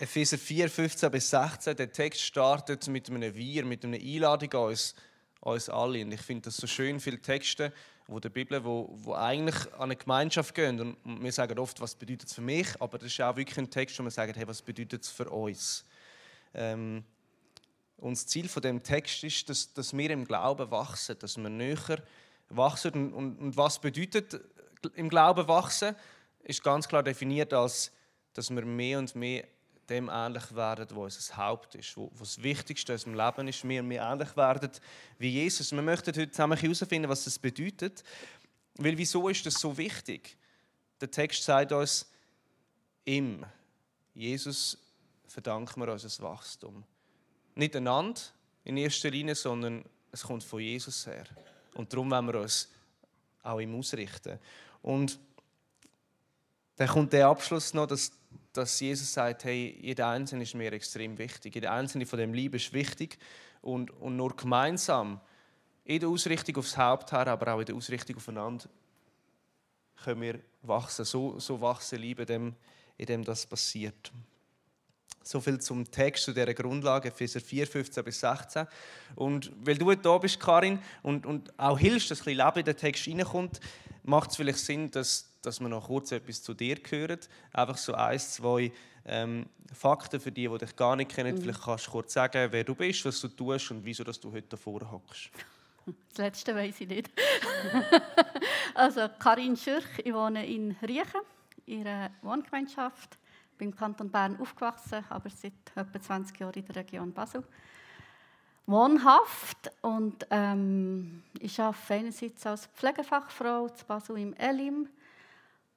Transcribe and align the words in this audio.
Epheser 0.00 0.38
4, 0.38 0.68
15 0.68 1.10
bis 1.10 1.30
16, 1.30 1.76
der 1.76 1.92
Text 1.92 2.20
startet 2.22 2.86
mit 2.88 3.08
einem 3.08 3.34
Wir, 3.34 3.64
mit 3.64 3.84
einer 3.84 3.96
Einladung 3.96 4.52
an 4.52 4.68
uns, 4.70 4.94
an 5.40 5.52
uns 5.52 5.68
alle. 5.68 6.02
Und 6.02 6.12
ich 6.12 6.20
finde 6.20 6.42
das 6.42 6.56
so 6.56 6.66
schön, 6.66 7.00
viele 7.00 7.20
Texte 7.20 7.72
wo 8.06 8.20
der 8.20 8.28
Bibel, 8.28 8.62
wo, 8.64 8.90
wo 8.92 9.14
eigentlich 9.14 9.56
an 9.74 9.84
eine 9.84 9.96
Gemeinschaft 9.96 10.54
gehen. 10.54 10.78
Und 10.80 11.22
wir 11.22 11.32
sagen 11.32 11.58
oft, 11.58 11.80
was 11.80 11.94
bedeutet 11.94 12.28
es 12.28 12.34
für 12.34 12.42
mich, 12.42 12.68
aber 12.80 12.98
das 12.98 13.08
ist 13.08 13.20
auch 13.20 13.36
wirklich 13.36 13.58
ein 13.58 13.70
Text, 13.70 13.98
wo 13.98 14.02
wir 14.02 14.10
sagen, 14.10 14.34
hey, 14.34 14.46
was 14.46 14.60
bedeutet 14.60 15.02
es 15.02 15.10
für 15.10 15.28
uns? 15.30 15.84
Ähm, 16.52 17.04
und 17.96 18.12
das 18.12 18.26
Ziel 18.26 18.48
von 18.48 18.62
dem 18.62 18.82
Text 18.82 19.24
ist, 19.24 19.48
dass, 19.48 19.72
dass 19.72 19.96
wir 19.96 20.10
im 20.10 20.26
Glauben 20.26 20.70
wachsen, 20.70 21.16
dass 21.18 21.38
wir 21.38 21.48
näher 21.48 22.02
wachsen. 22.50 22.92
Und, 22.92 23.12
und, 23.14 23.38
und 23.38 23.56
was 23.56 23.80
bedeutet 23.80 24.38
im 24.94 25.08
Glauben 25.08 25.48
wachsen? 25.48 25.96
Ist 26.42 26.62
ganz 26.62 26.86
klar 26.86 27.02
definiert 27.02 27.54
als, 27.54 27.90
dass 28.34 28.50
wir 28.50 28.64
mehr 28.66 28.98
und 28.98 29.14
mehr 29.14 29.44
dem 29.88 30.08
ähnlich 30.08 30.54
werden, 30.54 30.86
was 30.90 31.16
unser 31.16 31.36
Haupt 31.36 31.74
ist, 31.74 31.96
wo, 31.96 32.10
was 32.14 32.36
das 32.36 32.42
Wichtigste 32.42 32.92
in 32.92 32.96
unserem 32.96 33.14
Leben 33.14 33.48
ist, 33.48 33.68
wir 33.68 33.82
mehr 33.82 34.02
ähnlich 34.02 34.36
werden 34.36 34.70
wie 35.18 35.30
Jesus. 35.30 35.72
Wir 35.72 35.82
möchten 35.82 36.10
heute 36.10 36.30
zusammen 36.30 36.58
herausfinden, 36.58 37.08
was 37.08 37.24
das 37.24 37.38
bedeutet. 37.38 38.02
Weil 38.76 38.96
wieso 38.98 39.28
ist 39.28 39.46
das 39.46 39.54
so 39.54 39.76
wichtig? 39.76 40.36
Der 41.00 41.10
Text 41.10 41.44
sagt 41.44 41.72
uns, 41.72 42.10
ihm, 43.04 43.44
Jesus, 44.14 44.78
verdanken 45.26 45.80
wir 45.80 45.92
unser 45.92 46.22
Wachstum. 46.22 46.84
Nicht 47.54 47.76
einander 47.76 48.20
in 48.64 48.76
erster 48.76 49.10
Linie, 49.10 49.34
sondern 49.34 49.84
es 50.10 50.22
kommt 50.22 50.44
von 50.44 50.60
Jesus 50.60 51.06
her. 51.06 51.24
Und 51.74 51.92
darum 51.92 52.10
wollen 52.10 52.26
wir 52.26 52.40
uns 52.40 52.68
auch 53.42 53.60
ihm 53.60 53.74
ausrichten. 53.78 54.38
Und 54.82 55.18
dann 56.76 56.88
kommt 56.88 57.12
der 57.12 57.28
Abschluss 57.28 57.74
noch, 57.74 57.86
dass 57.86 58.12
dass 58.54 58.78
Jesus 58.78 59.12
sagt, 59.12 59.44
hey, 59.44 59.76
jeder 59.82 60.08
Einzelne 60.08 60.44
ist 60.44 60.54
mir 60.54 60.72
extrem 60.72 61.18
wichtig. 61.18 61.56
Jeder 61.56 61.72
Einzelne 61.72 62.06
von 62.06 62.18
dem 62.18 62.32
Liebe 62.32 62.56
ist 62.56 62.72
wichtig. 62.72 63.18
Und, 63.60 63.90
und 64.00 64.16
nur 64.16 64.34
gemeinsam, 64.36 65.20
in 65.84 66.00
der 66.00 66.08
Ausrichtung 66.08 66.56
aufs 66.56 66.76
Haupt 66.76 67.12
aber 67.12 67.54
auch 67.54 67.60
in 67.60 67.66
der 67.66 67.74
Ausrichtung 67.74 68.16
aufeinander, 68.16 68.66
können 70.02 70.22
wir 70.22 70.40
wachsen. 70.62 71.04
So, 71.04 71.38
so 71.38 71.60
wachsen 71.60 71.98
Liebe, 71.98 72.22
in 72.22 73.06
dem 73.06 73.24
das 73.24 73.44
passiert. 73.44 74.12
So 75.22 75.40
viel 75.40 75.58
zum 75.58 75.90
Text, 75.90 76.24
zu 76.24 76.32
dieser 76.32 76.54
Grundlage, 76.54 77.08
Epheser 77.08 77.40
4, 77.40 77.66
15 77.66 78.04
bis 78.04 78.20
16. 78.20 78.66
Und 79.16 79.50
weil 79.64 79.78
du 79.78 79.92
da 79.94 80.18
bist, 80.18 80.38
Karin, 80.38 80.78
und, 81.02 81.26
und 81.26 81.58
auch 81.58 81.78
hilfst, 81.78 82.10
dass 82.10 82.20
ein 82.20 82.24
bisschen 82.24 82.46
Leben 82.46 82.58
in 82.58 82.64
den 82.66 82.76
Text 82.76 83.08
reinkommt, 83.08 83.60
macht 84.04 84.30
es 84.30 84.36
vielleicht 84.36 84.58
Sinn, 84.58 84.90
dass 84.90 85.33
dass 85.46 85.60
wir 85.60 85.68
noch 85.68 85.86
kurz 85.86 86.12
etwas 86.12 86.42
zu 86.42 86.54
dir 86.54 86.76
hören. 86.88 87.20
Einfach 87.52 87.76
so 87.76 87.94
ein, 87.94 88.18
zwei 88.18 88.72
ähm, 89.04 89.46
Fakten 89.72 90.20
für 90.20 90.32
die, 90.32 90.48
die 90.48 90.58
dich 90.58 90.76
gar 90.76 90.96
nicht 90.96 91.14
kennen. 91.14 91.34
Mhm. 91.34 91.40
Vielleicht 91.40 91.62
kannst 91.62 91.86
du 91.86 91.90
kurz 91.90 92.12
sagen, 92.12 92.48
wer 92.50 92.64
du 92.64 92.74
bist, 92.74 93.04
was 93.04 93.20
du 93.20 93.28
tust 93.28 93.70
und 93.70 93.84
wieso 93.84 94.04
dass 94.04 94.20
du 94.20 94.32
heute 94.32 94.48
davor 94.48 94.80
hockst. 94.90 95.30
Das 96.10 96.18
Letzte 96.18 96.54
weiß 96.54 96.80
ich 96.80 96.88
nicht. 96.88 97.10
also 98.74 99.08
Karin 99.18 99.56
Schürch, 99.56 99.84
ich 100.02 100.14
wohne 100.14 100.46
in 100.46 100.76
Riechen, 100.82 101.20
in 101.66 101.86
einer 101.86 102.10
Wohngemeinschaft. 102.22 103.18
Ich 103.52 103.58
bin 103.58 103.70
im 103.70 103.76
Kanton 103.76 104.10
Bern 104.10 104.40
aufgewachsen, 104.40 105.04
aber 105.10 105.28
seit 105.30 105.52
etwa 105.74 106.00
20 106.00 106.40
Jahren 106.40 106.54
in 106.54 106.66
der 106.66 106.76
Region 106.76 107.12
Basel 107.12 107.44
wohnhaft 108.66 109.70
und 109.82 110.26
ähm, 110.30 111.22
ich 111.38 111.60
arbeite 111.60 111.94
einerseits 111.94 112.46
als 112.46 112.66
Pflegefachfrau 112.66 113.68
zu 113.68 113.84
Basel 113.84 114.18
im 114.18 114.34
Elim 114.34 114.88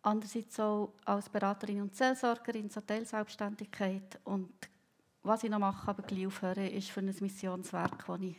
andererseits 0.07 0.59
auch 0.59 0.93
als 1.05 1.29
Beraterin 1.29 1.81
und 1.81 1.95
Seelsorgerin 1.95 2.69
zur 2.69 2.85
Teilselbstständigkeit. 2.85 4.19
Und 4.23 4.51
was 5.23 5.43
ich 5.43 5.49
noch 5.49 5.59
mache, 5.59 5.89
aber 5.89 6.03
gleich 6.03 6.25
aufhören, 6.25 6.67
ist 6.67 6.89
für 6.89 7.01
ein 7.01 7.13
Missionswerk, 7.19 8.07
wo 8.07 8.15
ich 8.15 8.35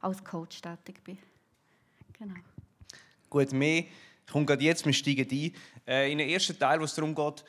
als 0.00 0.22
Coach 0.24 0.60
tätig 0.60 1.02
bin. 1.04 1.18
Genau. 2.18 2.34
Gut, 3.30 3.52
mehr 3.52 3.84
kommt 4.30 4.46
gerade 4.46 4.64
jetzt, 4.64 4.84
wir 4.84 4.92
steigen 4.92 5.28
ein. 5.30 5.52
Äh, 5.86 6.12
in 6.12 6.18
den 6.18 6.28
ersten 6.28 6.58
Teil, 6.58 6.80
wo 6.80 6.84
es 6.84 6.94
darum 6.94 7.14
geht, 7.14 7.44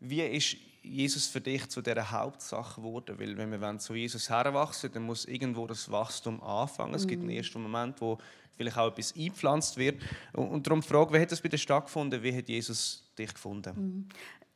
wie 0.00 0.22
ist 0.22 0.56
Jesus 0.88 1.26
für 1.26 1.40
dich 1.40 1.68
zu 1.68 1.82
dieser 1.82 2.10
Hauptsache 2.10 2.80
geworden? 2.80 3.18
Weil 3.18 3.36
wenn 3.36 3.50
wir 3.50 3.78
zu 3.78 3.94
Jesus 3.94 4.30
herwachsen, 4.30 4.90
dann 4.92 5.04
muss 5.04 5.24
irgendwo 5.24 5.66
das 5.66 5.90
Wachstum 5.90 6.42
anfangen. 6.42 6.94
Es 6.94 7.06
gibt 7.06 7.22
einen 7.22 7.32
mm. 7.32 7.38
ersten 7.38 7.62
Moment, 7.62 8.00
wo 8.00 8.18
vielleicht 8.56 8.76
auch 8.76 8.88
etwas 8.88 9.14
eingepflanzt 9.14 9.76
wird. 9.76 10.02
Und 10.32 10.66
darum 10.66 10.82
Frage, 10.82 11.14
wie 11.14 11.20
hat 11.20 11.32
das 11.32 11.40
bei 11.40 11.48
dir 11.48 11.58
stattgefunden? 11.58 12.22
Wie 12.22 12.36
hat 12.36 12.48
Jesus 12.48 13.08
dich 13.18 13.32
gefunden? 13.32 13.74
Mm. 13.74 14.08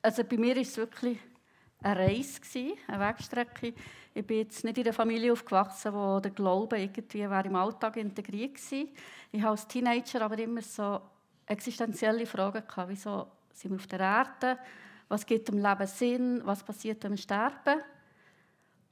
Also 0.02 0.24
bei 0.24 0.36
mir 0.36 0.56
war 0.56 0.62
es 0.62 0.76
wirklich 0.76 1.18
eine 1.82 2.00
Reise, 2.00 2.74
eine 2.88 3.08
Wegstrecke. 3.08 3.74
Ich 4.14 4.26
bin 4.26 4.38
jetzt 4.38 4.64
nicht 4.64 4.78
in 4.78 4.84
einer 4.84 4.92
Familie 4.92 5.32
aufgewachsen, 5.32 5.92
wo 5.94 6.20
der 6.20 6.32
Glaube 6.32 6.78
irgendwie 6.78 7.20
im 7.20 7.56
Alltag 7.56 7.96
integriert 7.96 8.54
war. 8.54 8.84
Ich 9.32 9.40
habe 9.40 9.50
als 9.52 9.66
Teenager 9.66 10.22
aber 10.22 10.38
immer 10.38 10.62
so 10.62 11.00
existenzielle 11.46 12.26
Fragen 12.26 12.62
gehabt. 12.66 12.90
Wieso 12.90 13.26
sind 13.52 13.70
wir 13.70 13.76
auf 13.76 13.86
der 13.86 14.00
Erde? 14.00 14.58
Was 15.12 15.26
gibt 15.26 15.48
dem 15.48 15.58
Leben 15.58 15.86
Sinn? 15.86 16.40
Was 16.46 16.62
passiert, 16.62 17.04
wenn 17.04 17.10
wir 17.10 17.18
sterben? 17.18 17.82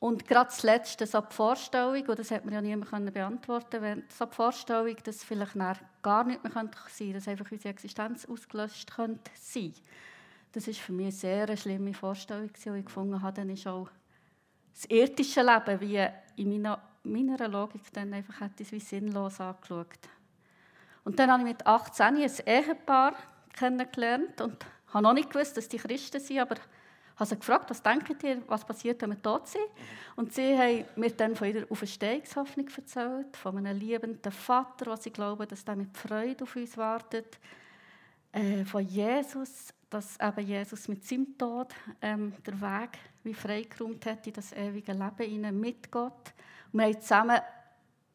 Und 0.00 0.28
gerade 0.28 0.50
das 0.50 0.62
Letzte, 0.62 1.06
so 1.06 1.18
die 1.22 1.34
Vorstellung, 1.34 2.06
und 2.06 2.18
das 2.18 2.30
hat 2.30 2.44
mir 2.44 2.52
ja 2.52 2.60
niemand 2.60 3.14
beantworten 3.14 3.80
können, 3.80 4.04
so 4.10 4.26
die 4.26 4.34
Vorstellung, 4.34 4.94
dass 5.02 5.24
vielleicht 5.24 5.54
gar 6.02 6.24
nicht 6.24 6.44
mehr 6.44 6.52
sein 6.52 6.70
könnte, 6.70 7.12
dass 7.14 7.26
einfach 7.26 7.50
unsere 7.50 7.70
Existenz 7.70 8.26
ausgelöscht 8.26 8.94
könnte 8.94 9.30
sein. 9.34 9.72
Das 10.52 10.68
ist 10.68 10.80
für 10.80 10.92
mich 10.92 11.06
eine 11.06 11.12
sehr 11.12 11.56
schlimme 11.56 11.94
Vorstellung, 11.94 12.50
die 12.52 12.68
ich 12.68 12.84
gefunden 12.84 13.22
habe. 13.22 13.36
Dann 13.36 13.48
ist 13.48 13.66
auch 13.66 13.88
das 14.74 14.84
irdische 14.90 15.40
Leben, 15.40 15.80
wie 15.80 16.06
in 16.36 16.50
meiner, 16.50 16.82
meiner 17.02 17.48
Logik, 17.48 17.90
dann 17.94 18.12
einfach 18.12 18.42
hätte 18.42 18.62
es 18.62 18.72
wie 18.72 18.80
sinnlos 18.80 19.40
angeschaut. 19.40 19.86
Und 21.02 21.18
dann 21.18 21.30
habe 21.30 21.44
ich 21.44 21.48
mit 21.48 21.66
18 21.66 22.04
ein 22.04 22.30
Ehepaar 22.44 23.14
kennengelernt 23.54 24.38
und 24.42 24.66
habe 24.92 25.02
noch 25.02 25.12
nicht 25.12 25.30
gewusst, 25.30 25.56
dass 25.56 25.68
die 25.68 25.78
Christen 25.78 26.20
sind, 26.20 26.40
aber 26.40 26.56
habe 27.16 27.28
sie 27.28 27.38
gefragt, 27.38 27.68
was 27.68 27.82
denkt 27.82 28.22
ihr, 28.22 28.42
was 28.46 28.64
passiert, 28.64 29.02
wenn 29.02 29.10
wir 29.10 29.22
tot 29.22 29.46
sind? 29.46 29.62
Und 30.16 30.32
sie 30.32 30.56
haben 30.56 30.84
mir 30.96 31.10
dann 31.10 31.36
von 31.36 31.48
ihrer 31.48 31.70
Auferstehungshoffnung 31.70 32.68
erzählt, 32.74 33.36
von 33.36 33.58
einem 33.58 33.78
liebenden 33.78 34.32
Vater, 34.32 34.86
was 34.86 35.04
sie 35.04 35.10
glauben, 35.10 35.46
dass 35.46 35.64
der 35.64 35.76
mit 35.76 35.96
Freude 35.96 36.44
auf 36.44 36.56
uns 36.56 36.76
wartet, 36.76 37.38
äh, 38.32 38.64
von 38.64 38.86
Jesus, 38.86 39.74
dass 39.90 40.18
eben 40.20 40.46
Jesus 40.46 40.88
mit 40.88 41.04
seinem 41.04 41.36
Tod 41.36 41.74
ähm, 42.00 42.32
der 42.46 42.60
Weg 42.60 42.98
wie 43.22 43.34
freigeräumt 43.34 44.06
hat 44.06 44.26
in 44.26 44.32
das 44.32 44.52
ewige 44.52 44.92
Leben 44.92 45.60
mit 45.60 45.90
Gott. 45.90 46.32
Und 46.72 46.78
wir 46.78 46.86
haben 46.86 47.00
zusammen 47.00 47.40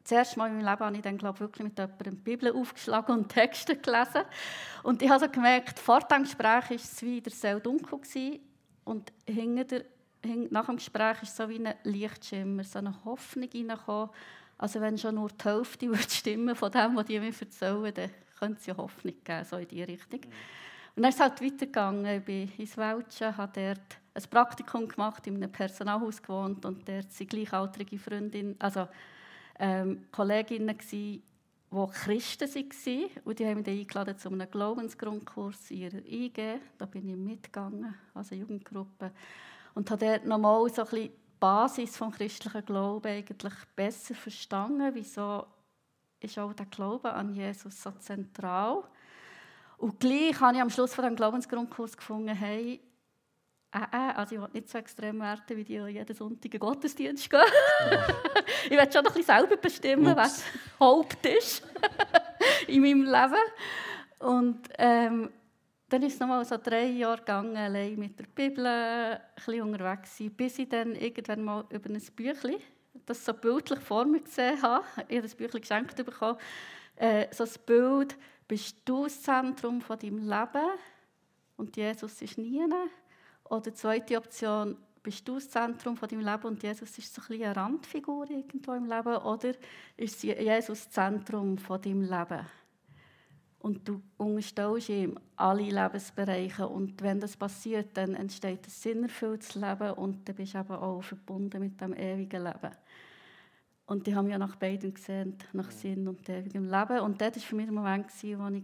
das 0.06 0.12
erste 0.12 0.38
Mal 0.38 0.48
in 0.48 0.58
meinem 0.58 0.66
Leben 0.66 0.84
habe 0.84 0.96
ich 0.96 1.02
dann, 1.02 1.18
glaube 1.18 1.40
wirklich 1.40 1.64
mit 1.64 1.78
jemandem 1.78 2.14
die 2.14 2.22
Bibel 2.22 2.52
aufgeschlagen 2.52 3.16
und 3.16 3.28
Texte 3.32 3.76
gelesen. 3.76 4.22
Und 4.84 5.02
ich 5.02 5.10
habe 5.10 5.24
so 5.24 5.30
gemerkt, 5.30 5.78
vor 5.80 6.00
dem 6.00 6.22
Gespräch 6.22 6.70
war 6.70 6.76
es 6.76 7.02
wie 7.02 7.20
der 7.20 7.32
Seele 7.32 7.60
dunkel 7.60 7.98
gewesen, 7.98 8.40
und 8.84 9.12
hinter 9.26 9.82
nach 10.50 10.66
dem 10.66 10.76
Gespräch 10.76 11.22
ist 11.22 11.36
so 11.36 11.48
wie 11.48 11.58
ein 11.58 11.74
Lichtschimmer, 11.82 12.62
so 12.62 12.78
eine 12.78 12.94
Hoffnung 13.04 13.48
reingekommen. 13.52 14.10
Also 14.58 14.80
wenn 14.80 14.96
schon 14.96 15.16
nur 15.16 15.28
die 15.28 15.44
Hälfte 15.44 15.86
würde 15.88 16.08
stimmen 16.08 16.54
von 16.54 16.70
dem, 16.70 16.96
was 16.96 17.06
die 17.06 17.18
mir 17.18 17.26
erzählen, 17.26 17.92
dann 17.92 18.10
könnte 18.38 18.60
es 18.60 18.66
ja 18.66 18.76
Hoffnung 18.76 19.14
geben, 19.24 19.44
so 19.44 19.56
in 19.56 19.68
diese 19.68 19.88
Richtung. 19.88 20.20
Und 20.94 21.02
dann 21.02 21.10
ist 21.10 21.16
es 21.16 21.20
halt 21.20 21.42
weitergegangen. 21.42 22.06
Ich 22.06 22.24
bin 22.24 22.52
ins 22.56 22.76
Welschen, 22.76 23.36
habe 23.36 23.52
dort 23.54 23.98
ein 24.14 24.30
Praktikum 24.30 24.88
gemacht, 24.88 25.26
in 25.26 25.36
einem 25.36 25.50
Personalhaus 25.50 26.22
gewohnt 26.22 26.64
und 26.64 26.88
dort 26.88 27.20
waren 27.20 27.28
gleichaltrige 27.28 27.98
Freundinnen, 27.98 28.54
also 28.60 28.88
ähm, 29.58 30.06
Kolleginnen, 30.12 30.76
gewesen, 30.76 31.22
die 31.70 31.90
Christen 31.92 32.48
waren. 32.48 33.10
Und 33.24 33.38
die 33.38 33.46
haben 33.46 33.58
mich 33.58 33.68
eingeladen 33.68 34.18
zu 34.18 34.28
einem 34.28 34.50
Glaubensgrundkurs 34.50 35.70
in 35.70 35.78
ihrer 35.78 36.04
IG. 36.06 36.58
Da 36.78 36.86
bin 36.86 37.08
ich 37.08 37.16
mitgegangen, 37.16 37.94
als 38.14 38.30
Jugendgruppe. 38.30 39.12
Und 39.74 39.90
habe 39.90 40.06
dort 40.06 40.24
nochmal 40.24 40.68
so 40.70 40.84
die 40.84 41.10
Basis 41.38 41.92
des 41.92 42.12
christlichen 42.16 42.64
Glaubens 42.64 43.12
eigentlich 43.12 43.54
besser 43.74 44.14
verstanden. 44.14 44.90
Wieso 44.94 45.46
ist 46.20 46.38
auch 46.38 46.52
der 46.52 46.66
Glaube 46.66 47.12
an 47.12 47.34
Jesus 47.34 47.82
so 47.82 47.90
zentral? 47.92 48.82
Und 49.78 50.00
gleich 50.00 50.40
habe 50.40 50.56
ich 50.56 50.62
am 50.62 50.70
Schluss 50.70 50.94
von 50.94 51.04
dem 51.04 51.16
Glaubensgrundkurs 51.16 51.96
gefunden, 51.96 52.34
hey, 52.34 52.80
äh, 53.92 54.12
also 54.16 54.34
ich 54.34 54.40
will 54.40 54.48
nicht 54.52 54.68
so 54.68 54.78
extrem 54.78 55.20
werden, 55.20 55.56
wie 55.56 55.64
die 55.64 55.74
jeden 55.74 56.16
Sonntag 56.16 56.52
in 56.52 56.60
Gottesdienst 56.60 57.28
gehen. 57.28 57.40
ich 58.64 58.70
will 58.70 58.92
schon 58.92 59.04
noch 59.04 59.14
ein 59.14 59.22
bisschen 59.22 59.24
selber 59.24 59.56
bestimmen, 59.56 60.06
Ups. 60.06 60.16
was 60.16 60.44
Haupt 60.80 61.26
ist 61.26 61.62
in 62.68 62.82
meinem 62.82 63.02
Leben. 63.02 63.42
Und 64.20 64.68
ähm, 64.78 65.30
dann 65.88 66.02
ist 66.02 66.14
es 66.14 66.20
nochmal 66.20 66.44
so 66.44 66.56
drei 66.56 66.86
Jahre 66.86 67.18
gegangen, 67.18 67.56
allein 67.56 67.96
mit 67.96 68.18
der 68.18 68.26
Bibel, 68.34 68.66
ein 68.66 69.20
bisschen 69.36 69.62
unterwegs 69.62 70.18
sein, 70.18 70.30
bis 70.30 70.58
ich 70.58 70.68
dann 70.68 70.94
irgendwann 70.94 71.44
mal 71.44 71.64
über 71.70 71.90
ein 71.90 72.02
Büchlein, 72.16 72.60
das 73.04 73.24
so 73.24 73.32
bildlich 73.32 73.78
vor 73.80 74.04
mir 74.04 74.20
gesehen 74.20 74.60
habe, 74.62 74.84
ich 75.08 75.16
habe 75.16 75.22
das 75.22 75.34
Büchlein 75.34 75.60
geschenkt 75.60 75.96
bekommen, 75.96 76.38
äh, 76.96 77.26
so 77.30 77.44
das 77.44 77.58
Bild, 77.58 78.16
bist 78.48 78.76
du 78.84 79.04
das 79.04 79.22
Zentrum 79.22 79.80
von 79.80 79.98
deinem 79.98 80.18
Leben 80.18 80.70
und 81.56 81.76
Jesus 81.76 82.22
ist 82.22 82.38
nie. 82.38 82.64
Oder 83.48 83.74
zweite 83.74 84.16
Option, 84.16 84.76
bist 85.02 85.26
du 85.28 85.34
das 85.34 85.48
Zentrum 85.48 85.96
von 85.96 86.08
deinem 86.08 86.26
Leben 86.26 86.44
und 86.44 86.62
Jesus 86.62 86.98
ist 86.98 87.14
so 87.14 87.22
ein 87.28 87.40
eine 87.40 87.54
Randfigur 87.54 88.28
irgendwo 88.28 88.72
im 88.72 88.86
Leben 88.86 89.16
oder 89.18 89.52
ist 89.96 90.22
Jesus 90.24 90.66
das 90.66 90.90
Zentrum 90.90 91.56
von 91.58 91.80
deinem 91.80 92.02
Leben? 92.02 92.44
Und 93.60 93.86
du 93.86 94.02
unterstellst 94.16 94.88
ihm 94.88 95.18
alle 95.36 95.62
Lebensbereiche 95.62 96.66
und 96.66 97.00
wenn 97.02 97.20
das 97.20 97.36
passiert, 97.36 97.96
dann 97.96 98.14
entsteht 98.14 98.66
ein 98.66 98.70
sinnerfülltes 98.70 99.54
Leben 99.54 99.92
und 99.92 100.28
dann 100.28 100.34
bist 100.34 100.54
du 100.54 100.58
eben 100.58 100.72
auch 100.72 101.02
verbunden 101.02 101.60
mit 101.60 101.80
dem 101.80 101.94
ewigen 101.94 102.42
Leben. 102.42 102.70
Und 103.86 104.06
die 104.06 104.14
haben 104.14 104.28
ja 104.28 104.38
nach 104.38 104.56
beiden 104.56 104.92
gesehen, 104.92 105.36
nach 105.52 105.70
Sinn 105.70 106.08
und 106.08 106.28
ewigem 106.28 106.64
Leben. 106.64 107.00
Und 107.00 107.20
das 107.20 107.36
war 107.36 107.42
für 107.42 107.54
mich 107.54 107.66
der 107.66 107.74
Moment, 107.74 108.06
wo 108.10 108.48
ich 108.48 108.62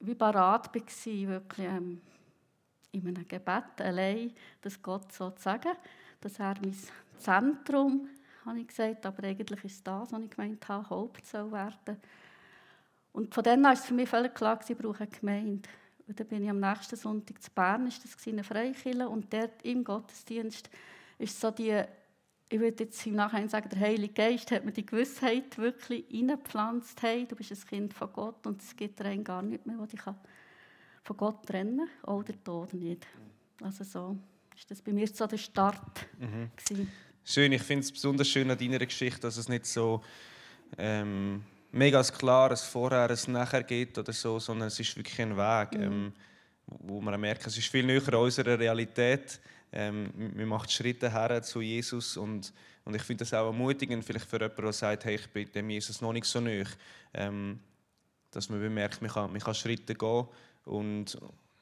wie 0.00 0.14
parat 0.14 0.74
war, 0.74 1.28
wirklich 1.28 1.66
ähm, 1.66 2.00
in 3.04 3.16
einem 3.16 3.28
Gebet 3.28 3.80
allein, 3.80 4.32
das 4.62 4.80
Gott 4.80 5.12
so 5.12 5.30
zu 5.30 5.42
sagen, 5.42 5.72
dass 6.20 6.38
er 6.38 6.54
mein 6.62 6.76
Zentrum, 7.18 8.08
habe 8.44 8.60
ich 8.60 8.68
gesagt, 8.68 9.04
aber 9.04 9.24
eigentlich 9.24 9.64
ist 9.64 9.86
das, 9.86 10.12
was 10.12 10.22
ich 10.22 10.30
gemeint 10.30 10.68
habe, 10.68 10.88
Haupt 10.88 11.26
soll 11.26 11.50
werden. 11.50 11.96
Und 13.12 13.34
von 13.34 13.42
dann 13.42 13.60
an 13.60 13.64
war 13.64 13.72
es 13.72 13.84
für 13.84 13.94
mich 13.94 14.08
völlig 14.08 14.34
klar, 14.34 14.60
ich 14.66 14.76
brauche 14.76 15.00
eine 15.00 15.10
Gemeinde. 15.10 15.68
Und 16.06 16.20
dann 16.20 16.26
bin 16.26 16.44
ich 16.44 16.50
am 16.50 16.60
nächsten 16.60 16.96
Sonntag 16.96 17.42
zu 17.42 17.50
Bern, 17.50 17.86
ist 17.86 18.04
das 18.04 18.16
eine 18.28 18.44
Freikirche, 18.44 19.08
und 19.08 19.32
dort 19.32 19.64
im 19.64 19.82
Gottesdienst 19.82 20.70
ist 21.18 21.40
so 21.40 21.50
die, 21.50 21.82
ich 22.48 22.60
würde 22.60 22.84
jetzt 22.84 23.04
im 23.06 23.16
Nachhinein 23.16 23.48
sagen, 23.48 23.68
der 23.70 23.80
Heilige 23.80 24.12
Geist 24.12 24.52
hat 24.52 24.64
mir 24.64 24.72
die 24.72 24.86
Gewissheit 24.86 25.58
wirklich 25.58 26.04
reingepflanzt, 26.12 27.02
hey, 27.02 27.26
du 27.26 27.34
bist 27.34 27.50
ein 27.50 27.68
Kind 27.68 27.94
von 27.94 28.12
Gott 28.12 28.46
und 28.46 28.62
es 28.62 28.76
gibt 28.76 29.00
rein 29.02 29.24
gar 29.24 29.42
nicht 29.42 29.66
mehr, 29.66 29.78
was 29.78 29.88
dich 29.88 30.02
von 31.06 31.16
Gott 31.16 31.46
trennen 31.46 31.88
oder 32.04 32.32
Tod 32.42 32.74
nicht. 32.74 33.06
Also 33.62 33.84
so 33.84 34.18
ist 34.56 34.70
das 34.70 34.82
bei 34.82 34.92
mir 34.92 35.06
so 35.06 35.26
der 35.26 35.38
Start. 35.38 36.06
Mhm. 36.18 36.50
Schön, 37.24 37.52
ich 37.52 37.62
finde 37.62 37.84
es 37.84 37.92
besonders 37.92 38.28
schön 38.28 38.50
an 38.50 38.58
deiner 38.58 38.78
Geschichte, 38.78 39.20
dass 39.20 39.36
es 39.36 39.48
nicht 39.48 39.66
so 39.66 40.02
ähm, 40.76 41.44
mega 41.70 42.02
klar 42.02 42.50
ein 42.50 42.56
Vorher, 42.56 43.08
ein 43.08 43.32
Nachher 43.32 43.62
geht 43.62 43.96
oder 43.98 44.12
so, 44.12 44.40
sondern 44.40 44.68
es 44.68 44.80
ist 44.80 44.96
wirklich 44.96 45.20
ein 45.20 45.36
Weg, 45.36 45.78
mhm. 45.78 45.82
ähm, 45.82 46.12
wo 46.66 47.00
man 47.00 47.20
merkt, 47.20 47.46
es 47.46 47.56
ist 47.56 47.68
viel 47.68 47.86
näher 47.86 48.06
an 48.08 48.14
unserer 48.14 48.58
Realität. 48.58 49.40
Ähm, 49.72 50.10
man 50.34 50.46
macht 50.46 50.72
Schritte 50.72 51.12
her 51.12 51.40
zu 51.42 51.60
Jesus 51.60 52.16
und, 52.16 52.52
und 52.84 52.94
ich 52.96 53.02
finde 53.02 53.22
das 53.22 53.32
auch 53.32 53.46
ermutigend, 53.46 54.04
vielleicht 54.04 54.26
für 54.26 54.40
jemanden, 54.40 54.62
der 54.62 54.72
sagt, 54.72 55.04
hey, 55.04 55.14
ich 55.14 55.28
bin 55.28 55.50
dem 55.52 55.70
Jesus 55.70 56.00
noch 56.00 56.12
nicht 56.12 56.26
so 56.26 56.40
nahe, 56.40 56.64
ähm, 57.14 57.60
dass 58.32 58.48
man 58.48 58.60
bemerkt, 58.60 59.02
man 59.02 59.10
kann, 59.10 59.30
man 59.30 59.40
kann 59.40 59.54
Schritte 59.54 59.94
gehen 59.94 60.26
und 60.66 61.18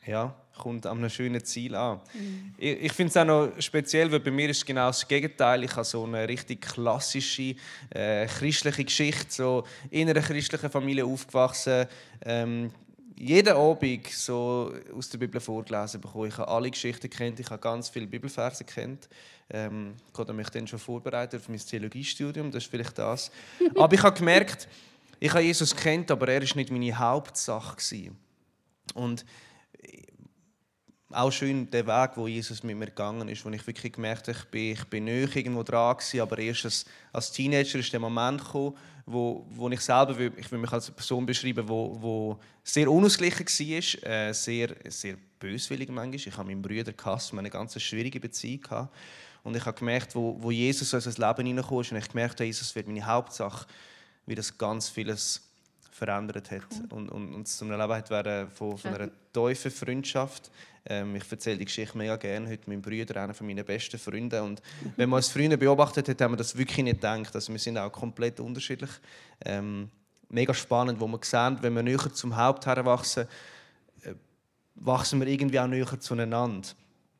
ja, 0.07 0.35
kommt 0.59 0.87
an 0.87 0.99
einem 0.99 1.09
schönen 1.09 1.43
Ziel 1.45 1.75
an. 1.75 2.01
Mhm. 2.13 2.55
Ich, 2.59 2.85
ich 2.85 2.93
finde 2.93 3.11
es 3.11 3.17
auch 3.17 3.25
noch 3.25 3.53
speziell, 3.59 4.11
weil 4.13 4.21
bei 4.21 4.31
mir 4.31 4.51
ist 4.51 4.59
es 4.59 4.67
genau 4.67 4.89
das 4.89 5.07
Gegenteil. 5.07 5.65
Ich 5.65 5.73
habe 5.73 5.85
so 5.85 6.05
eine 6.05 6.29
richtig 6.29 6.61
klassische 6.61 7.55
äh, 7.91 8.27
christliche 8.27 8.85
Geschichte, 8.85 9.27
so 9.31 9.65
in 9.91 10.09
einer 10.11 10.21
christlichen 10.21 10.71
Familie 10.71 11.07
aufgewachsen. 11.07 11.87
Ähm, 12.25 12.71
jeden 13.17 13.55
Abend 13.57 14.09
so 14.09 14.73
aus 14.95 15.09
der 15.09 15.19
Bibel 15.19 15.41
vorgelesen 15.41 16.01
bekommen. 16.01 16.29
Ich 16.29 16.37
habe 16.37 16.49
alle 16.49 16.71
Geschichten 16.71 17.09
kennt, 17.09 17.41
ich 17.41 17.49
habe 17.49 17.61
ganz 17.61 17.89
viele 17.89 18.07
Bibelverse 18.07 18.65
kennt. 18.65 19.09
Ähm, 19.49 19.95
ich 20.13 20.19
habe 20.19 20.33
mich 20.33 20.51
dann 20.51 20.67
schon 20.67 20.79
vorbereitet 20.79 21.41
auf 21.41 21.49
mein 21.49 21.59
Theologiestudium, 21.59 22.51
das 22.51 22.65
ist 22.65 22.71
vielleicht 22.71 22.99
das. 22.99 23.31
Aber 23.77 23.95
ich 23.95 24.03
habe 24.03 24.19
gemerkt, 24.19 24.69
ich 25.21 25.31
habe 25.31 25.43
Jesus 25.43 25.75
kennt, 25.75 26.11
aber 26.11 26.29
er 26.29 26.43
ist 26.43 26.57
nicht 26.57 26.71
meine 26.71 26.99
Hauptsache 26.99 27.77
gewesen. 27.77 28.19
Und 28.95 29.25
auch 31.11 31.31
schön 31.31 31.71
der 31.71 31.87
Weg, 31.87 32.17
wo 32.17 32.27
Jesus 32.27 32.63
mit 32.63 32.77
mir 32.77 32.87
gegangen 32.87 33.29
ist, 33.29 33.45
wo 33.45 33.51
ich 33.51 33.67
wirklich 33.67 33.93
gemerkt 33.93 34.29
habe, 34.29 34.37
ich 34.39 34.45
bin, 34.47 34.73
ich 34.73 34.85
bin 34.85 35.05
nicht 35.05 35.37
irgendwo 35.37 35.63
dran 35.63 35.97
gewesen, 35.97 36.21
aber 36.21 36.39
erst 36.39 36.65
als, 36.65 36.85
als 37.13 37.31
Teenager 37.31 37.79
ist 37.79 37.93
der 37.93 38.01
Moment 38.01 38.45
gekommen, 38.45 38.77
wo, 39.07 39.47
wo 39.51 39.69
ich 39.69 39.81
selber, 39.81 40.19
ich 40.19 40.51
will 40.51 40.59
mich 40.59 40.73
als 40.73 40.91
Person 40.91 41.27
beschreiben, 41.27 41.69
wo, 41.69 41.97
wo 42.01 42.41
sehr 42.63 42.91
unausgeglichen 42.91 43.47
war, 43.47 44.11
äh, 44.11 44.33
sehr, 44.33 44.75
sehr 44.89 45.17
böswillig 45.39 45.91
manchmal. 45.91 46.15
Ich 46.15 46.37
habe 46.37 46.49
meinen 46.49 46.63
Brüder 46.63 46.93
gehasst, 46.93 47.33
eine 47.33 47.51
ganz 47.51 47.81
schwierige 47.81 48.19
Beziehung 48.19 48.63
gehabt. 48.63 48.95
Und 49.43 49.55
ich 49.57 49.67
habe 49.67 49.79
gemerkt, 49.79 50.15
wo, 50.15 50.37
wo 50.41 50.51
Jesus 50.51 50.93
in 50.93 50.97
unser 50.97 51.29
Leben 51.29 51.47
hineinkam, 51.47 51.77
und 51.77 51.93
ich 51.93 52.09
gemerkt 52.09 52.41
Jesus 52.41 52.75
wird 52.75 52.87
meine 52.87 53.05
Hauptsache, 53.05 53.67
wie 54.25 54.35
das 54.35 54.57
ganz 54.57 54.89
vieles 54.89 55.43
verändert 55.95 56.51
hat 56.51 56.63
cool. 56.73 56.99
und, 56.99 57.09
und, 57.09 57.35
und 57.35 57.47
zu 57.47 57.65
einem 57.65 57.79
Leben 57.79 57.95
hat 57.95 58.11
werden 58.11 58.51
von, 58.51 58.77
von 58.77 58.95
einer 58.95 59.11
tiefen 59.33 59.71
Freundschaft. 59.71 60.51
Ähm, 60.85 61.15
ich 61.15 61.31
erzähle 61.31 61.59
die 61.59 61.67
Geschichte 61.67 61.97
mega 61.97 62.17
gerne 62.17 62.49
heute 62.49 62.69
meinem 62.69 62.83
Bruder, 62.83 63.23
einer 63.23 63.35
meiner 63.43 63.63
besten 63.63 63.97
Freunde. 63.97 64.43
Und 64.43 64.61
wenn 64.97 65.09
man 65.09 65.19
als 65.19 65.29
Freunde 65.29 65.57
beobachtet 65.57 66.09
hat, 66.09 66.21
haben 66.21 66.33
wir 66.33 66.37
das 66.37 66.59
wirklich 66.59 66.83
nicht 66.85 66.97
gedacht. 66.97 67.33
Also 67.33 67.53
wir 67.53 67.61
sind 67.61 67.79
auch 67.79 67.93
komplett 67.93 68.41
unterschiedlich. 68.41 68.91
Ähm, 69.45 69.89
mega 70.29 70.53
spannend, 70.53 70.99
wo 70.99 71.07
wir 71.07 71.21
sehen, 71.23 71.59
wenn 71.61 71.75
wir 71.75 71.83
näher 71.85 72.13
zum 72.13 72.37
Haupt 72.37 72.67
heranwachsen, 72.67 73.29
äh, 74.03 74.15
wachsen 74.75 75.21
wir 75.21 75.29
irgendwie 75.29 75.61
auch 75.61 75.69
näher 75.69 76.01
zueinander. 76.01 76.71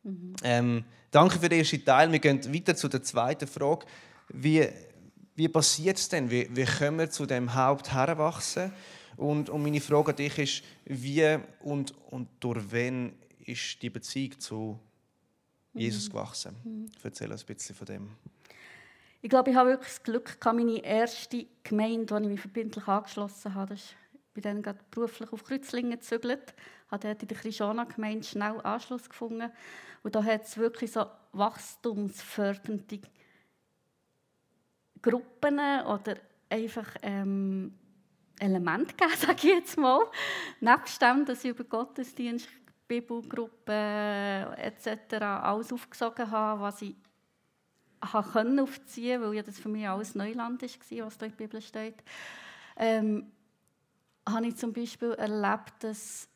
Mhm. 0.03 0.35
Ähm, 0.43 0.85
danke 1.13 1.39
für 1.39 1.49
den 1.49 1.61
ersten 1.61 1.85
Teil. 1.85 2.11
Wir 2.11 2.19
gehen 2.19 2.53
weiter 2.53 2.75
zu 2.75 2.89
der 2.89 3.05
zweiten 3.05 3.47
Frage. 3.47 3.87
Wie, 4.31 4.69
wie 5.35 5.49
passiert 5.49 5.99
es 5.99 6.09
denn? 6.09 6.31
Wie, 6.31 6.49
wie 6.55 6.65
können 6.65 6.99
wir 6.99 7.11
zu 7.11 7.27
dem 7.27 7.55
Haupt 7.55 7.93
heranwachsen? 7.93 8.73
Und, 9.17 9.51
und 9.51 9.63
meine 9.63 9.81
Frage 9.81 10.11
an 10.11 10.17
dich 10.17 10.39
ist, 10.39 10.63
wie 10.85 11.39
und, 11.61 11.95
und 12.11 12.29
durch 12.41 12.71
wen 12.71 13.15
ist 13.39 13.81
die 13.83 13.91
Beziehung 13.91 14.39
zu 14.39 14.79
Jesus 15.73 16.09
mhm. 16.09 16.13
gewachsen? 16.13 16.57
Mhm. 16.65 16.91
Erzähl 17.03 17.31
uns 17.31 17.43
ein 17.43 17.55
bisschen 17.55 17.75
von 17.75 17.87
dem. 17.87 18.11
Ich 19.23 19.31
glaube, 19.31 19.51
ich 19.51 19.57
habe 19.57 19.71
wirklich 19.71 19.89
das 19.89 20.03
Glück 20.03 20.41
gehabt, 20.41 20.57
meine 20.57 20.85
erste 20.85 21.47
Gemeinde, 21.63 22.15
die 22.15 22.23
ich 22.25 22.29
mich 22.29 22.41
verbindlich 22.41 22.87
angeschlossen 22.87 23.55
habe, 23.55 23.75
das 23.75 23.95
ich 24.37 24.43
bin 24.43 24.43
dann 24.43 24.63
gerade 24.63 24.81
beruflich 24.91 25.33
auf 25.33 25.45
Kreuzlingen 25.45 25.93
gezügelt, 25.93 26.55
habe 26.91 27.07
dort 27.07 27.23
in 27.23 27.29
der 27.29 27.37
Christiana-Gemeinde 27.37 28.27
schnell 28.27 28.61
Anschluss 28.65 29.09
gefunden. 29.09 29.49
Und 30.03 30.17
da 30.17 30.25
hat 30.25 30.45
es 30.45 30.57
wirklich 30.57 30.91
so 30.91 31.07
wachstumsfördernde 31.33 33.01
Gruppen 35.05 35.59
oder 35.87 36.17
einfach 36.49 36.97
ähm, 37.03 37.75
Elemente 38.39 38.95
gegeben, 38.95 39.17
sage 39.19 39.37
ich 39.37 39.45
jetzt 39.45 39.77
mal. 39.77 40.01
Nebst 40.61 41.01
dem, 41.01 41.27
dass 41.27 41.45
ich 41.45 41.51
über 41.51 41.65
Gottesdienst, 41.65 42.49
Bibelgruppen 42.89 43.75
etc. 44.57 45.23
alles 45.23 45.73
aufgesogen 45.73 46.31
habe, 46.31 46.61
was 46.61 46.83
ich 46.83 46.97
können 48.33 48.61
aufziehen 48.61 49.21
konnte, 49.21 49.29
weil 49.29 49.37
ja 49.37 49.43
das 49.43 49.59
für 49.59 49.69
mich 49.69 49.89
alles 49.89 50.15
Neuland 50.15 50.61
war, 50.63 51.07
was 51.07 51.19
da 51.19 51.27
in 51.27 51.33
der 51.33 51.45
Bibel 51.45 51.61
steht, 51.63 52.03
ähm, 52.77 53.33
habe 54.29 54.47
ich 54.47 54.57
zum 54.57 54.73
Beispiel 54.73 55.13
erlebt, 55.13 55.73
dass 55.81 56.29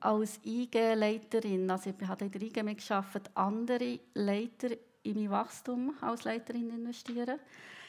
als 0.00 0.38
IG-Leiterin, 0.44 1.70
also 1.70 1.90
ich 1.90 2.06
habe 2.06 2.24
in 2.24 2.30
der 2.30 2.42
IG 2.42 2.62
mitgearbeitet, 2.62 3.30
andere 3.34 4.00
Leiter 4.14 4.70
in 5.04 5.14
mein 5.14 5.30
Wachstum 5.30 5.94
als 6.00 6.24
Leiterin 6.24 6.70
investieren. 6.70 7.38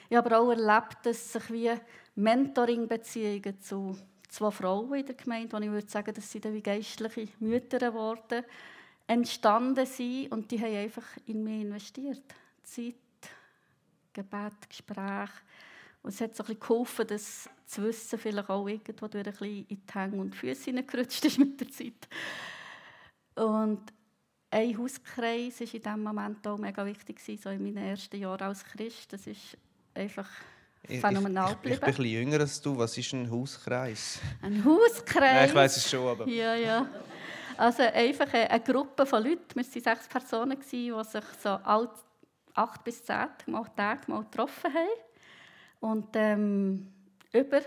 Ich 0.10 0.16
habe 0.16 0.36
aber 0.36 0.40
auch 0.42 0.52
erlebt, 0.52 0.98
dass 1.04 1.34
sich 1.34 1.52
wie 1.52 1.72
Mentoring-Beziehungen 2.16 3.60
zu 3.60 3.98
zwei 4.30 4.52
Frauen 4.52 4.94
in 4.94 5.06
der 5.06 5.16
Gemeinde, 5.16 5.58
die 5.58 5.66
ich 5.66 5.72
würde 5.72 5.90
sagen, 5.90 6.14
dass 6.14 6.32
sie 6.32 6.40
dann 6.40 6.54
wie 6.54 6.62
geistliche 6.62 7.30
Mütter 7.40 7.80
geworden, 7.80 8.44
entstanden 9.08 9.86
sind 9.86 10.32
und 10.32 10.52
die 10.52 10.60
haben 10.60 10.76
einfach 10.76 11.06
in 11.26 11.44
mich 11.44 11.62
investiert. 11.62 12.24
Zeit, 12.64 12.96
Gebet, 14.14 14.70
Gespräch. 14.70 15.30
Und 16.02 16.14
es 16.14 16.22
hat 16.22 16.36
so 16.36 16.44
ein 16.44 16.48
bisschen 16.48 16.60
geholfen, 16.60 17.08
das 17.08 17.50
zu 17.66 17.84
wissen, 17.84 18.20
vielleicht 18.20 18.50
auch 18.50 18.68
irgendwo 18.68 19.08
durch 19.08 19.26
ein 19.26 19.32
bisschen 19.32 19.66
in 19.68 19.82
die 19.86 19.94
Hänge 19.94 20.22
und 20.22 20.36
Füße 20.36 20.66
hineingerutscht 20.66 21.26
ist 21.26 21.40
mit 21.40 21.60
der 21.60 21.70
Zeit. 21.70 22.08
Und 23.36 23.82
ein 24.56 24.78
Hauskreis 24.78 25.60
war 25.60 25.68
in 25.74 25.82
diesem 25.82 26.04
Moment 26.04 26.48
auch 26.48 26.58
mega 26.58 26.86
wichtig, 26.86 27.20
so 27.42 27.50
in 27.50 27.62
meinen 27.62 27.90
ersten 27.90 28.18
Jahren 28.18 28.42
als 28.42 28.64
Christ. 28.64 29.12
Das 29.12 29.28
ist 29.28 29.58
einfach 29.94 30.30
phänomenal 30.88 31.58
ich, 31.62 31.72
ich, 31.72 31.74
ich, 31.74 31.80
bin 31.80 31.90
ein 31.90 31.96
bisschen 31.96 32.06
jünger 32.06 32.40
als 32.40 32.62
du. 32.62 32.78
Was 32.78 32.98
ist 32.98 33.14
ein 33.14 33.30
Hauskreis? 33.30 34.20
Ein 34.42 34.64
Hauskreis? 34.64 35.50
ich 35.50 35.56
weiß 35.56 35.78
es 35.78 35.90
schon, 35.90 36.08
aber... 36.08 36.28
Ja, 36.28 36.56
ja. 36.56 36.88
Also 37.58 37.84
einfach 37.84 38.34
eine, 38.34 38.50
eine 38.50 38.64
Gruppe 38.64 39.06
von 39.06 39.24
Leuten. 39.24 39.56
Wir 39.56 39.64
waren 39.64 39.84
sechs 39.84 40.08
Personen, 40.08 40.58
die 40.60 40.92
sich 41.04 41.24
so 41.44 41.50
alt, 41.50 41.92
acht 42.54 42.84
bis 42.86 43.04
zehn 43.04 43.28
mal 43.48 43.66
Tage 43.76 44.10
mal 44.10 44.24
getroffen 44.24 44.74
haben. 44.74 45.00
Und 45.82 46.08
ähm, 46.14 46.94
über 47.34 47.60
die 47.60 47.66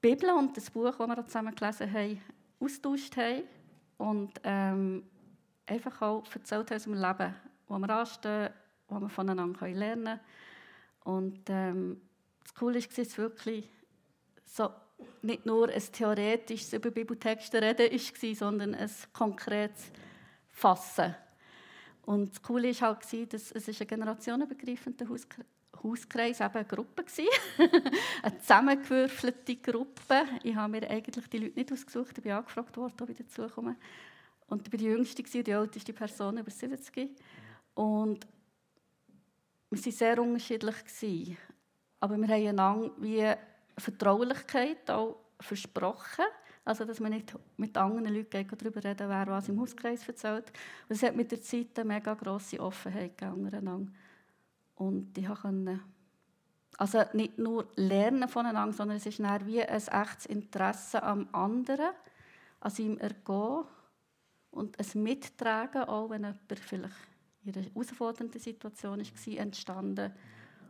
Bibel 0.00 0.30
und 0.30 0.56
das 0.56 0.70
Buch, 0.70 0.94
das 0.96 1.08
wir 1.08 1.26
zusammen 1.26 1.54
gelesen 1.54 1.92
haben, 1.92 2.20
austauscht 2.60 3.16
haben. 3.16 3.42
Und 3.96 4.40
ähm, 4.44 5.02
einfach 5.68 6.02
auch 6.02 6.24
erzählt 6.34 6.72
aus 6.72 6.84
dem 6.84 6.94
Leben, 6.94 7.34
wo 7.68 7.78
wir 7.78 7.90
anstehen, 7.90 8.50
wo 8.88 9.00
wir 9.00 9.08
voneinander 9.08 9.68
lernen 9.68 10.04
können. 10.04 10.20
Und 11.04 11.40
ähm, 11.48 12.00
das 12.42 12.54
Coole 12.54 12.80
war, 12.80 13.04
dass 13.04 13.18
wirklich 13.18 13.68
so 14.44 14.70
nicht 15.22 15.46
nur 15.46 15.68
ein 15.68 15.82
theoretisches 15.92 16.72
über 16.72 16.90
Bibeltexte 16.90 17.60
reden 17.62 17.92
war, 17.92 18.34
sondern 18.34 18.74
ein 18.74 18.90
konkretes 19.12 19.92
Fassen. 20.50 21.14
Und 22.02 22.30
das 22.30 22.42
Coole 22.42 22.68
war 22.80 22.88
halt, 22.88 23.32
dass 23.32 23.52
es 23.52 23.80
ein 23.80 23.86
generationenübergreifender 23.86 25.06
Hauskreis, 25.82 26.40
eben 26.40 26.54
eine 26.54 26.64
Gruppe 26.64 27.04
eine 28.22 28.38
zusammengewürfelte 28.38 29.56
Gruppe. 29.56 30.24
Ich 30.42 30.56
habe 30.56 30.72
mir 30.72 30.90
eigentlich 30.90 31.28
die 31.28 31.38
Leute 31.38 31.54
nicht 31.54 31.72
ausgesucht, 31.72 32.16
ich 32.16 32.24
bin 32.24 32.32
angefragt 32.32 32.76
worden, 32.76 32.94
ob 33.00 33.08
ich 33.10 33.18
dazukomme. 33.18 33.76
Und 34.48 34.66
ich 34.66 34.72
war 34.72 34.78
die 34.78 34.84
jüngste, 34.86 35.22
die 35.22 35.50
älteste 35.50 35.92
Person 35.92 36.38
über 36.38 36.50
70. 36.50 37.16
Und 37.74 38.26
wir 39.70 39.78
waren 39.78 39.92
sehr 39.92 40.22
unterschiedlich. 40.22 41.36
Aber 42.00 42.16
wir 42.16 42.28
haben 42.28 42.48
einander 42.48 42.90
wie 42.98 43.32
Vertraulichkeit 43.76 44.90
auch 44.90 45.16
versprochen. 45.38 46.24
Also, 46.64 46.84
dass 46.84 47.00
man 47.00 47.12
nicht 47.12 47.34
mit 47.56 47.76
anderen 47.76 48.14
Leuten 48.14 48.46
darüber 48.46 48.84
reden 48.84 49.08
wer 49.08 49.26
was 49.26 49.48
im 49.48 49.60
Hauskreis 49.60 50.06
erzählt. 50.06 50.52
Und 50.88 50.96
es 50.96 51.02
hat 51.02 51.16
mit 51.16 51.30
der 51.30 51.40
Zeit 51.40 51.78
eine 51.78 51.94
mega 51.94 52.14
grosse 52.14 52.60
Offenheit 52.60 53.16
gegeben 53.16 53.94
Und 54.74 55.16
ich 55.16 55.26
konnte 55.26 55.80
also 56.76 57.02
nicht 57.12 57.38
nur 57.38 57.66
lernen 57.74 58.28
voneinander, 58.28 58.72
sondern 58.72 58.98
es 58.98 59.06
ist 59.06 59.18
wie 59.18 59.62
ein 59.62 59.68
echtes 59.68 60.26
Interesse 60.26 61.02
am 61.02 61.28
anderen, 61.32 61.90
an 62.60 62.70
seinem 62.70 62.98
Ergehen 62.98 63.64
und 64.58 64.78
ein 64.78 65.02
Mittragen, 65.02 65.82
auch 65.84 66.10
wenn 66.10 66.22
jemand 66.22 66.60
vielleicht 66.60 66.94
in 67.44 67.54
einer 67.54 67.64
herausfordernden 67.64 68.40
Situation 68.40 69.00
war, 69.00 69.38
entstanden 69.38 70.12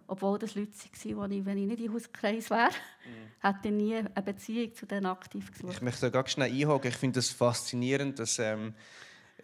obwohl 0.09 0.39
das 0.39 0.55
Leute 0.55 0.73
waren, 1.17 1.31
die 1.31 1.39
ich, 1.39 1.45
wenn 1.45 1.59
ich 1.59 1.67
nicht 1.67 1.81
im 1.83 1.93
Hauskreis 1.93 2.49
wäre, 2.49 2.71
mhm. 2.71 3.47
hätte 3.47 3.71
nie 3.71 3.97
eine 3.97 4.23
Beziehung 4.25 4.75
zu 4.75 4.87
denen 4.87 5.07
aktiv 5.07 5.53
gesucht. 5.53 5.75
Ich 5.75 5.83
möchte 5.83 6.01
da 6.01 6.09
ganz 6.09 6.31
schnell 6.31 6.51
einhaken. 6.51 6.89
Ich 6.89 6.97
finde 6.97 7.21
es 7.21 7.29
das 7.29 7.37
faszinierend, 7.37 8.19
dass 8.19 8.39
ähm, 8.39 8.73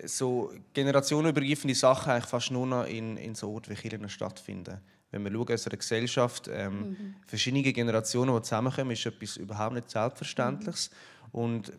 so 0.04 0.52
generationenübergreifende 0.72 1.74
Sachen 1.74 2.12
eigentlich 2.12 2.30
fast 2.30 2.50
nur 2.50 2.66
noch 2.66 2.86
in, 2.86 3.18
in 3.18 3.34
so 3.34 3.50
Orten 3.50 3.70
wie 3.70 3.74
Kirchen 3.74 4.08
stattfinden. 4.08 4.80
Wenn 5.10 5.22
wir 5.22 5.30
schauen, 5.30 5.48
in 5.48 5.54
einer 5.54 5.76
Gesellschaft, 5.76 6.48
ähm, 6.50 6.78
mhm. 6.78 7.14
verschiedene 7.26 7.62
Generationen, 7.62 8.34
die 8.34 8.42
zusammenkommen, 8.42 8.92
ist 8.92 9.04
etwas 9.04 9.36
überhaupt 9.36 9.74
nicht 9.74 9.90
Selbstverständliches. 9.90 10.90
Mhm. 10.90 11.40
Und 11.40 11.72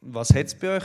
was 0.00 0.34
hat 0.34 0.58
bei 0.60 0.76
euch, 0.76 0.84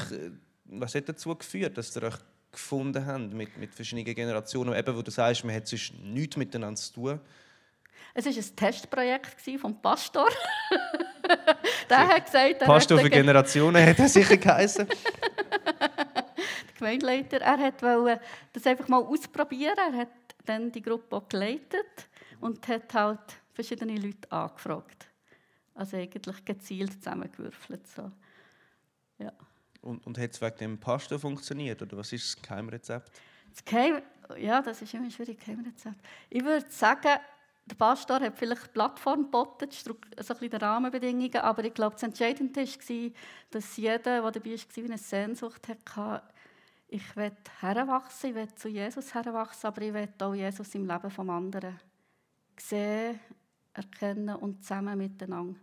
was 0.71 0.95
hat 0.95 1.09
dazu 1.09 1.35
geführt, 1.35 1.77
dass 1.77 1.95
ihr 1.95 2.03
euch 2.03 2.17
gefunden 2.51 3.05
haben 3.05 3.35
mit, 3.35 3.57
mit 3.57 3.73
verschiedenen 3.73 4.15
Generationen, 4.15 4.73
eben, 4.73 4.95
wo 4.95 5.01
du 5.01 5.11
sagst, 5.11 5.43
man 5.43 5.55
hat 5.55 5.67
sonst 5.67 5.93
nichts 5.99 6.37
miteinander 6.37 6.79
zu 6.79 6.93
tun. 6.93 7.19
Es 8.13 8.25
war 8.25 8.33
ein 8.33 8.55
Testprojekt 8.55 9.59
vom 9.59 9.79
Pastor. 9.81 10.29
der 11.89 12.07
hat 12.07 12.25
gesagt, 12.25 12.59
Pastor 12.59 12.99
für 12.99 13.09
Generationen 13.09 13.85
hat 13.85 13.99
er 13.99 14.09
sicher 14.09 14.37
geheißen. 14.37 14.87
der 15.79 15.87
Gemeindeleiter, 16.77 17.37
er 17.41 17.59
wollte 17.81 18.21
das 18.53 18.65
einfach 18.65 18.87
mal 18.87 19.01
ausprobieren. 19.01 19.77
Er 19.77 19.97
hat 19.99 20.09
dann 20.45 20.71
die 20.71 20.81
Gruppe 20.81 21.15
auch 21.15 21.29
geleitet 21.29 22.09
und 22.41 22.67
hat 22.67 22.93
halt 22.93 23.19
verschiedene 23.53 23.95
Leute 23.95 24.31
angefragt. 24.31 25.07
Also 25.75 25.97
eigentlich 25.97 26.43
gezielt 26.43 26.93
zusammengewürfelt. 26.93 27.87
So. 27.87 28.11
Ja. 29.19 29.31
Und, 29.81 30.05
und 30.05 30.17
hat 30.17 30.31
es 30.31 30.41
wegen 30.41 30.57
dem 30.57 30.79
Pasta 30.79 31.17
funktioniert? 31.17 31.81
Oder 31.81 31.97
was 31.97 32.11
ist 32.11 32.35
das 32.35 32.41
Geheimrezept? 32.41 33.11
Das 33.51 33.65
Geheim, 33.65 34.01
ja, 34.37 34.61
das 34.61 34.81
ist 34.81 34.93
immer 34.93 35.09
schwierig, 35.09 35.39
Geheimrezept. 35.39 35.97
Ich 36.29 36.43
würde 36.43 36.65
sagen, 36.69 37.19
der 37.65 37.75
Pastor 37.75 38.19
hat 38.19 38.37
vielleicht 38.37 38.65
die 38.65 38.71
Plattform 38.71 39.23
geboten, 39.23 39.69
so 39.71 39.91
ein 39.91 39.99
bisschen 40.17 40.49
die 40.49 40.55
Rahmenbedingungen, 40.55 41.37
aber 41.37 41.63
ich 41.63 41.73
glaube, 41.73 41.93
das 41.93 42.03
Entscheidende 42.03 42.61
war, 42.61 43.11
dass 43.51 43.77
jeder, 43.77 43.99
der 43.99 44.31
dabei 44.31 44.51
war, 44.51 44.83
eine 44.85 44.97
Sehnsucht 44.97 45.67
hatte, 45.67 46.23
ich 46.87 47.15
will 47.15 47.31
heranwachsen, 47.59 48.31
ich 48.31 48.35
will 48.35 48.55
zu 48.55 48.67
Jesus 48.69 49.13
heranwachsen, 49.13 49.67
aber 49.67 49.81
ich 49.83 49.93
will 49.93 50.09
auch 50.19 50.33
Jesus 50.33 50.73
im 50.73 50.87
Leben 50.87 51.09
des 51.09 51.19
anderen 51.19 51.79
sehen, 52.57 53.19
erkennen 53.73 54.35
und 54.35 54.63
zusammen 54.63 54.97
miteinander 54.97 55.59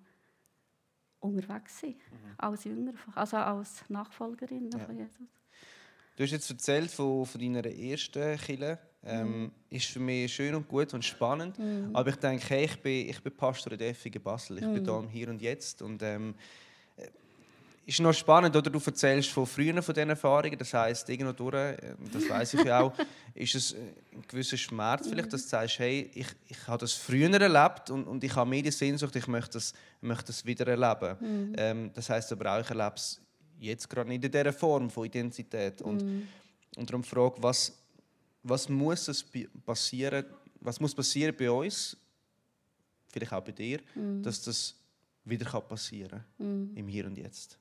unterwegs 1.27 1.81
sein, 1.81 1.91
mhm. 1.91 2.35
als 2.39 2.65
Jünger, 2.65 2.93
also 3.15 3.37
als 3.37 3.85
Nachfolgerin 3.89 4.71
ja. 4.73 4.79
von 4.79 4.97
Jesus. 4.97 5.29
Du 6.17 6.25
hast 6.25 6.31
jetzt 6.31 6.51
erzählt 6.51 6.91
von, 6.91 7.27
von 7.27 7.41
deiner 7.41 7.67
ersten 7.67 8.39
Kille. 8.39 8.79
Ähm, 9.05 9.43
mhm. 9.43 9.51
Ist 9.71 9.87
für 9.87 10.01
mich 10.01 10.35
schön 10.35 10.55
und 10.55 10.67
gut 10.67 10.93
und 10.95 11.05
spannend. 11.05 11.59
Mhm. 11.59 11.91
Aber 11.95 12.09
ich 12.11 12.17
denke, 12.17 12.45
hey, 12.49 12.65
ich, 12.65 12.83
bin, 12.83 13.09
ich 13.09 13.23
bin 13.23 13.37
Pastor 13.37 13.73
in 13.73 13.79
der 13.79 13.91
Effigen 13.91 14.23
Basel. 14.23 14.59
Ich 14.59 14.65
mhm. 14.65 14.75
bin 14.75 14.85
da 14.85 14.99
im 14.99 15.09
Hier 15.09 15.29
und 15.29 15.41
Jetzt. 15.41 15.83
Und 15.83 16.03
ähm, 16.03 16.35
ist 17.87 18.01
noch 18.01 18.13
spannend, 18.13 18.55
oder 18.57 18.69
du 18.69 18.81
erzählst 18.85 19.31
von 19.31 19.47
früheren 19.47 19.81
von 19.81 19.95
diesen 19.95 20.11
Erfahrungen. 20.11 20.59
Das 20.59 20.75
heisst, 20.75 21.09
irgendwo 21.09 21.33
durch, 21.33 21.55
ähm, 21.55 21.97
das 22.13 22.29
weiß 22.29 22.55
ich 22.55 22.65
ja 22.65 22.81
auch, 22.81 22.93
ist 23.35 23.55
es 23.55 23.75
ein 23.75 24.23
gewisser 24.27 24.57
Schmerz 24.57 25.07
vielleicht, 25.07 25.33
dass 25.33 25.45
du 25.45 25.49
sagst, 25.49 25.79
hey, 25.79 26.11
ich, 26.13 26.27
ich 26.49 26.67
habe 26.67 26.79
das 26.79 26.95
früher 26.95 27.33
erlebt 27.33 27.91
und, 27.91 28.05
und 28.05 28.25
ich 28.25 28.35
habe 28.35 28.51
mehr 28.51 28.63
die 28.63 28.73
Sehnsucht, 28.73 29.15
ich 29.15 29.29
möchte 29.29 29.53
das, 29.53 29.73
möchte 30.01 30.27
das 30.27 30.45
wieder 30.45 30.67
erleben. 30.67 31.17
Mhm. 31.21 31.55
Ähm, 31.57 31.91
das 31.95 32.11
heisst 32.11 32.33
aber 32.33 32.57
auch, 32.57 32.61
ich 32.61 32.71
erlebe 32.71 32.97
es 32.97 33.21
jetzt 33.61 33.89
gerade 33.89 34.09
nicht 34.09 34.25
in 34.25 34.33
dieser 34.33 34.53
Form 34.53 34.91
von 34.91 35.07
Identität. 35.07 35.81
Und, 35.81 36.03
mhm. 36.03 36.27
und 36.77 36.91
darum 36.91 37.05
frage 37.05 37.41
was, 37.41 37.73
was 38.43 38.69
muss 38.69 39.07
es 39.07 39.25
passieren, 39.65 40.25
was 40.59 40.81
muss 40.81 40.93
passieren 40.93 41.37
bei 41.39 41.49
uns, 41.49 41.97
vielleicht 43.13 43.33
auch 43.33 43.45
bei 43.45 43.53
dir, 43.53 43.79
mhm. 43.95 44.25
dass 44.25 44.43
das 44.43 44.75
wieder 45.25 45.61
passieren 45.61 46.25
kann 46.37 46.47
mhm. 46.47 46.71
im 46.75 46.89
Hier 46.89 47.07
und 47.07 47.17
Jetzt? 47.17 47.61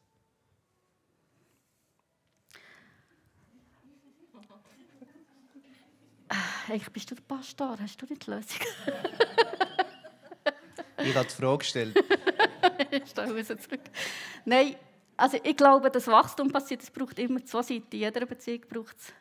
Eigentlich 6.70 6.90
bist 6.92 7.12
du 7.12 7.16
der 7.16 7.24
Pastor, 7.24 7.78
hast 7.80 8.02
du 8.02 8.06
nicht 8.06 8.26
die 8.26 8.32
Lösung? 8.32 8.62
ich 10.98 11.16
habe 11.16 11.28
die 11.28 11.34
Frage 11.34 11.58
gestellt. 11.60 11.96
Stell 13.06 13.46
zurück. 13.46 13.82
Nein, 14.46 14.76
also 15.18 15.38
ich 15.44 15.56
glaube, 15.56 15.90
das 15.90 16.08
Wachstum 16.08 16.52
passiert, 16.52 16.84
es 16.84 16.92
braucht 16.92 17.20
immer 17.20 17.44
zwei 17.46 17.62
Seiten. 17.62 17.88
In 17.92 18.00
jeder 18.00 18.26
Beziehung 18.26 18.62
braucht 18.70 18.98
es 18.98 19.14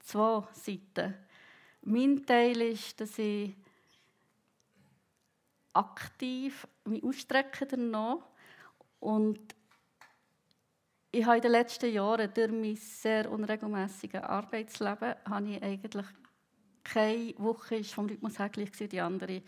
zwei 0.00 0.46
Seiten. 0.52 1.14
Mein 1.82 2.24
Teil 2.24 2.60
ist, 2.62 3.00
dass 3.00 3.18
ich 3.18 3.54
aktiv 5.72 6.66
mich 6.84 7.02
ausstrecke 7.02 7.66
danach 7.66 8.18
und 9.00 9.40
ich 11.10 11.24
habe 11.26 11.36
in 11.36 11.42
den 11.42 11.52
letzten 11.52 11.92
Jahren 11.92 12.32
durch 12.32 12.50
mein 12.50 12.76
sehr 12.76 13.30
unregelmäßiges 13.30 14.22
Arbeitsleben 14.22 15.14
habe 15.28 15.50
ich 15.50 15.62
eigentlich 15.62 16.06
keine 16.84 17.34
Woche 17.38 17.76
ist 17.76 17.94
vom 17.94 18.06
Rhythmus 18.06 18.38
her 18.38 18.48
gleich 18.48 18.78
wie 18.78 18.88
die 18.88 19.00
andere. 19.00 19.42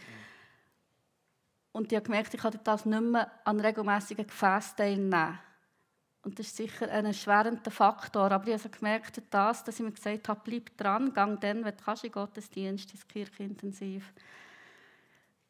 Und 1.72 1.90
ich 1.90 1.96
habe 1.96 2.04
gemerkt, 2.04 2.32
ich 2.32 2.40
kann 2.40 2.58
das 2.62 2.86
nicht 2.86 3.02
mehr 3.02 3.30
an 3.44 3.58
regelmäßigen 3.58 4.26
Gefäßen 4.26 4.76
teilnehmen. 4.76 5.38
Und 6.22 6.38
das 6.38 6.46
ist 6.46 6.56
sicher 6.56 6.90
ein 6.90 7.04
erschwerender 7.04 7.70
Faktor. 7.70 8.30
Aber 8.30 8.46
ich 8.46 8.54
habe 8.54 8.70
gemerkt, 8.70 9.20
dass, 9.30 9.64
dass 9.64 9.78
ich 9.78 9.84
mir 9.84 9.92
gesagt 9.92 10.28
habe, 10.28 10.40
bleib 10.44 10.76
dran, 10.76 11.12
gang 11.12 11.40
dann, 11.40 11.64
wenn 11.64 11.76
du 11.76 11.84
kannst, 11.84 12.04
in 12.04 12.12
Gottesdienst, 12.12 12.92
ins 12.92 13.06
Kirchenintensiv, 13.06 14.12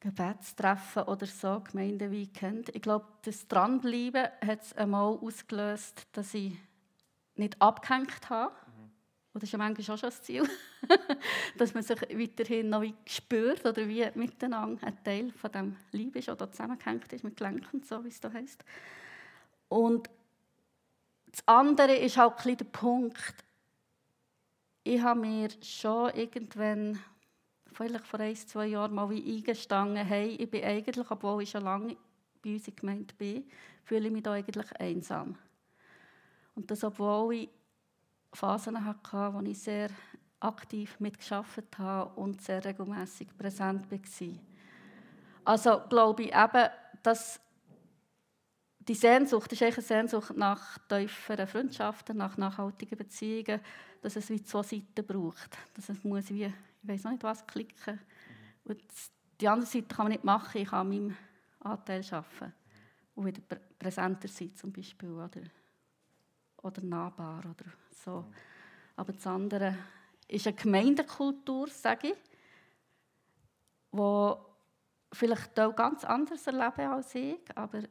Gebetstreffen 0.01 1.05
oder 1.05 1.27
so, 1.27 1.61
Gemeindeweekend. 1.61 2.75
Ich 2.75 2.83
glaube, 2.83 3.07
das 3.23 3.47
Dranbleiben 3.47 4.29
hat 4.45 4.63
es 4.63 4.73
einmal 4.73 5.17
ausgelöst, 5.19 6.07
dass 6.13 6.35
ich 6.35 6.57
nicht 7.37 7.61
abgehängt 7.61 8.29
habe, 8.29 8.55
und 9.35 9.43
das 9.43 9.49
ist 9.49 9.53
ja 9.53 9.59
manchmal 9.59 9.97
auch 9.97 9.99
schon 9.99 10.11
das 10.11 10.23
Ziel, 10.23 10.49
dass 11.59 11.75
man 11.75 11.83
sich 11.83 12.01
weiterhin 12.01 12.69
noch 12.71 12.85
spürt 13.05 13.67
oder 13.67 13.89
wie 13.89 14.07
miteinander 14.15 14.87
ein 14.87 15.03
Teil 15.03 15.33
von 15.33 15.51
dem 15.51 15.77
Liebe 15.91 16.21
ist 16.21 16.29
oder 16.29 16.53
zusammengehängt 16.53 17.13
ist 17.13 17.25
mit 17.25 17.37
Gelenken, 17.37 17.83
so 17.83 18.05
wie 18.05 18.09
es 18.09 18.21
da 18.21 18.33
heißt. 18.33 18.65
Und 19.69 20.09
das 21.27 21.43
andere 21.47 21.97
ist 21.97 22.17
auch 22.17 22.37
ein 22.45 22.57
der 22.57 22.65
Punkt, 22.65 23.35
ich 24.85 25.01
habe 25.01 25.19
mir 25.19 25.49
schon 25.63 26.15
irgendwann, 26.15 27.01
vielleicht 27.73 28.07
vor 28.07 28.21
ein, 28.21 28.37
zwei 28.37 28.67
Jahren 28.67 28.95
mal 28.95 29.11
wie 29.11 29.37
eingestanden, 29.37 30.07
hey, 30.07 30.29
ich 30.29 30.49
bin 30.49 30.63
eigentlich, 30.63 31.11
obwohl 31.11 31.43
ich 31.43 31.51
schon 31.51 31.65
lange 31.65 31.97
bei 32.41 32.53
uns 32.53 32.69
in 32.69 32.77
Gemeinde 32.77 33.13
bin, 33.15 33.51
fühle 33.83 34.07
ich 34.07 34.13
mich 34.13 34.23
da 34.23 34.35
eigentlich 34.35 34.71
einsam. 34.77 35.37
Und 36.55 36.71
das, 36.71 36.85
obwohl 36.85 37.35
ich 37.35 37.49
Phasen 38.37 38.85
hatte, 38.85 39.33
wo 39.33 39.41
ich 39.41 39.59
sehr 39.61 39.91
aktiv 40.41 40.99
mitgearbeitet 41.01 41.79
habe 41.79 42.21
und 42.21 42.43
sehr 42.43 42.65
regelmäßig 42.65 43.37
präsent 43.37 43.91
war. 43.91 44.29
Also 45.45 45.81
glaube 45.89 46.25
ich 46.25 46.35
eben, 46.35 46.69
dass 47.03 47.41
die 48.79 48.95
Sehnsucht 48.95 49.53
ist 49.53 49.63
eine 49.63 49.73
Sehnsucht 49.73 50.37
nach 50.37 50.79
tieferen 50.89 51.47
Freundschaften, 51.47 52.19
nach 52.19 52.37
nachhaltigen 52.37 52.99
Beziehungen, 52.99 53.61
dass 54.03 54.17
es 54.17 54.29
wie 54.29 54.43
zwei 54.43 54.63
Seiten 54.63 55.07
braucht. 55.07 55.57
Dass 55.75 55.89
es 55.89 56.05
muss 56.05 56.29
wie, 56.31 56.45
ich 56.45 56.53
weiß 56.83 57.05
noch 57.05 57.13
nicht 57.13 57.23
was, 57.23 57.47
klicken. 57.47 57.99
Und 58.65 58.83
die 59.41 59.49
andere 59.49 59.67
Seite 59.67 59.87
kann 59.87 60.05
man 60.05 60.13
nicht 60.13 60.25
machen, 60.25 60.61
ich 60.61 60.69
kann 60.69 60.81
an 60.81 60.89
meinem 60.89 61.17
Anteil 61.61 62.05
arbeiten. 62.11 62.53
Und 63.15 63.27
wieder 63.27 63.41
präsenter 63.79 64.29
sein 64.29 64.55
zum 64.55 64.73
Beispiel. 64.73 65.11
Oder, 65.11 65.43
oder 66.63 66.83
nahbar 66.83 67.39
oder 67.39 67.65
so. 67.95 68.25
Aber 68.97 69.13
das 69.13 69.27
andere 69.27 69.77
ist 70.29 70.47
eine 70.47 70.57
Gemeindekultur, 70.57 71.69
sage 71.69 72.09
ich, 72.09 72.17
die 73.93 74.35
vielleicht 75.13 75.61
auch 75.61 75.75
ganz 75.75 76.05
anders 76.05 76.47
erleben 76.47 76.91
als 76.91 77.15
ich, 77.15 77.39
aber 77.55 77.83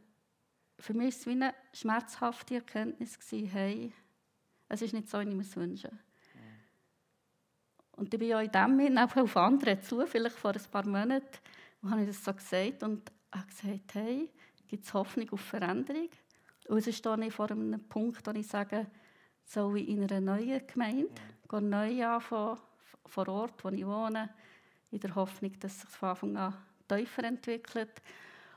für 0.80 0.94
mich 0.94 1.04
war 1.04 1.20
es 1.20 1.26
wie 1.26 1.32
eine 1.32 1.54
schmerzhafte 1.72 2.56
Erkenntnis, 2.56 3.18
hey, 3.32 3.94
es 4.68 4.82
ist 4.82 4.94
nicht 4.94 5.10
so, 5.10 5.20
wie 5.20 5.30
ich 5.30 5.36
mir 5.36 5.42
es 5.42 5.56
wünsche. 5.56 5.92
Und 7.96 8.14
ich 8.14 8.20
bin 8.20 8.30
ja 8.30 8.42
in 8.42 8.52
dem 8.52 8.80
Sinne 8.80 9.06
auch 9.06 9.16
auf 9.16 9.38
andere 9.38 9.80
zu, 9.80 10.06
vielleicht 10.08 10.36
vor 10.36 10.52
ein 10.52 10.72
paar 10.72 10.86
Monaten, 10.86 11.38
habe 11.84 12.02
ich 12.02 12.08
das 12.08 12.24
so 12.24 12.34
gesagt 12.34 12.84
und 12.84 13.12
habe 13.32 13.48
gesagt, 13.48 13.94
hey, 13.94 14.30
gibt 14.68 14.86
es 14.86 14.94
Hoffnung 14.94 15.30
auf 15.32 15.42
Veränderung? 15.42 16.10
Und 16.68 16.78
es 16.78 16.88
ist 16.88 17.06
nicht 17.06 17.34
vor 17.34 17.52
einem 17.52 17.80
Punkt, 17.88 18.26
wo 18.26 18.32
ich 18.32 18.48
sage, 18.48 18.88
soll 19.46 19.80
ich 19.80 19.90
in 19.90 20.04
einer 20.04 20.22
neuen 20.22 20.66
Gemeinde 20.68 21.10
ja. 21.52 21.62
neu 21.62 22.06
anfangen, 22.06 22.58
vor 23.06 23.28
Ort, 23.28 23.64
wo 23.64 23.70
ich 23.70 23.86
wohne, 23.86 24.30
in 24.92 25.00
der 25.00 25.16
Hoffnung, 25.16 25.52
dass 25.60 25.82
sich 25.82 25.90
von 25.90 26.10
Anfang 26.10 26.38
an 26.38 26.54
tiefer 26.88 27.24
entwickelt? 27.24 28.02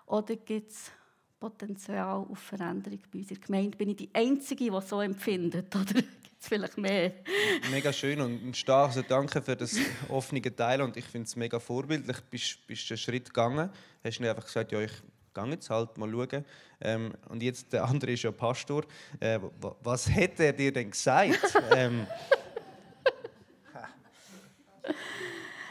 Oder 0.07 0.37
gibt 0.37 0.71
es 0.71 0.91
Potenzial 1.39 2.27
auf 2.31 2.39
Veränderung 2.39 3.01
bei 3.13 3.19
unserer 3.19 3.39
Gemeinde? 3.39 3.77
Bin 3.77 3.91
ich 3.91 3.97
die 3.97 4.11
Einzige, 4.13 4.71
die 4.71 4.81
so 4.81 5.01
empfindet? 5.01 5.75
Oder 5.75 5.95
gibt 5.95 6.41
es 6.41 6.49
vielleicht 6.49 6.79
mehr? 6.79 7.13
Mega 7.71 7.93
schön 7.93 8.21
und 8.21 8.57
stark. 8.57 8.89
Also 8.89 9.03
danke 9.03 9.43
für 9.43 9.57
das 9.57 9.79
offene 10.09 10.41
Teil 10.41 10.81
und 10.83 10.97
ich 10.97 11.05
finde 11.05 11.27
es 11.27 11.37
mega 11.37 11.59
vorbildlich. 11.59 12.21
Bist, 12.31 12.67
bist 12.67 12.91
einen 12.91 12.99
Schritt 12.99 13.27
gegangen, 13.27 13.71
hast 14.05 14.21
nicht 14.21 14.29
einfach 14.29 14.45
gesagt, 14.45 14.73
ja, 14.73 14.81
ich 14.81 14.93
gehe 15.45 15.53
jetzt 15.53 15.71
halt 15.71 15.97
mal 15.99 16.11
schauen. 16.11 16.45
Ähm, 16.81 17.13
und 17.29 17.43
jetzt, 17.43 17.73
der 17.73 17.85
andere 17.85 18.13
ist 18.13 18.23
ja 18.23 18.33
Pastor. 18.33 18.85
Äh, 19.21 19.39
was 19.83 20.09
hätte 20.09 20.45
er 20.45 20.53
dir 20.53 20.73
denn 20.73 20.91
gesagt? 20.91 21.55
ähm, 21.77 22.07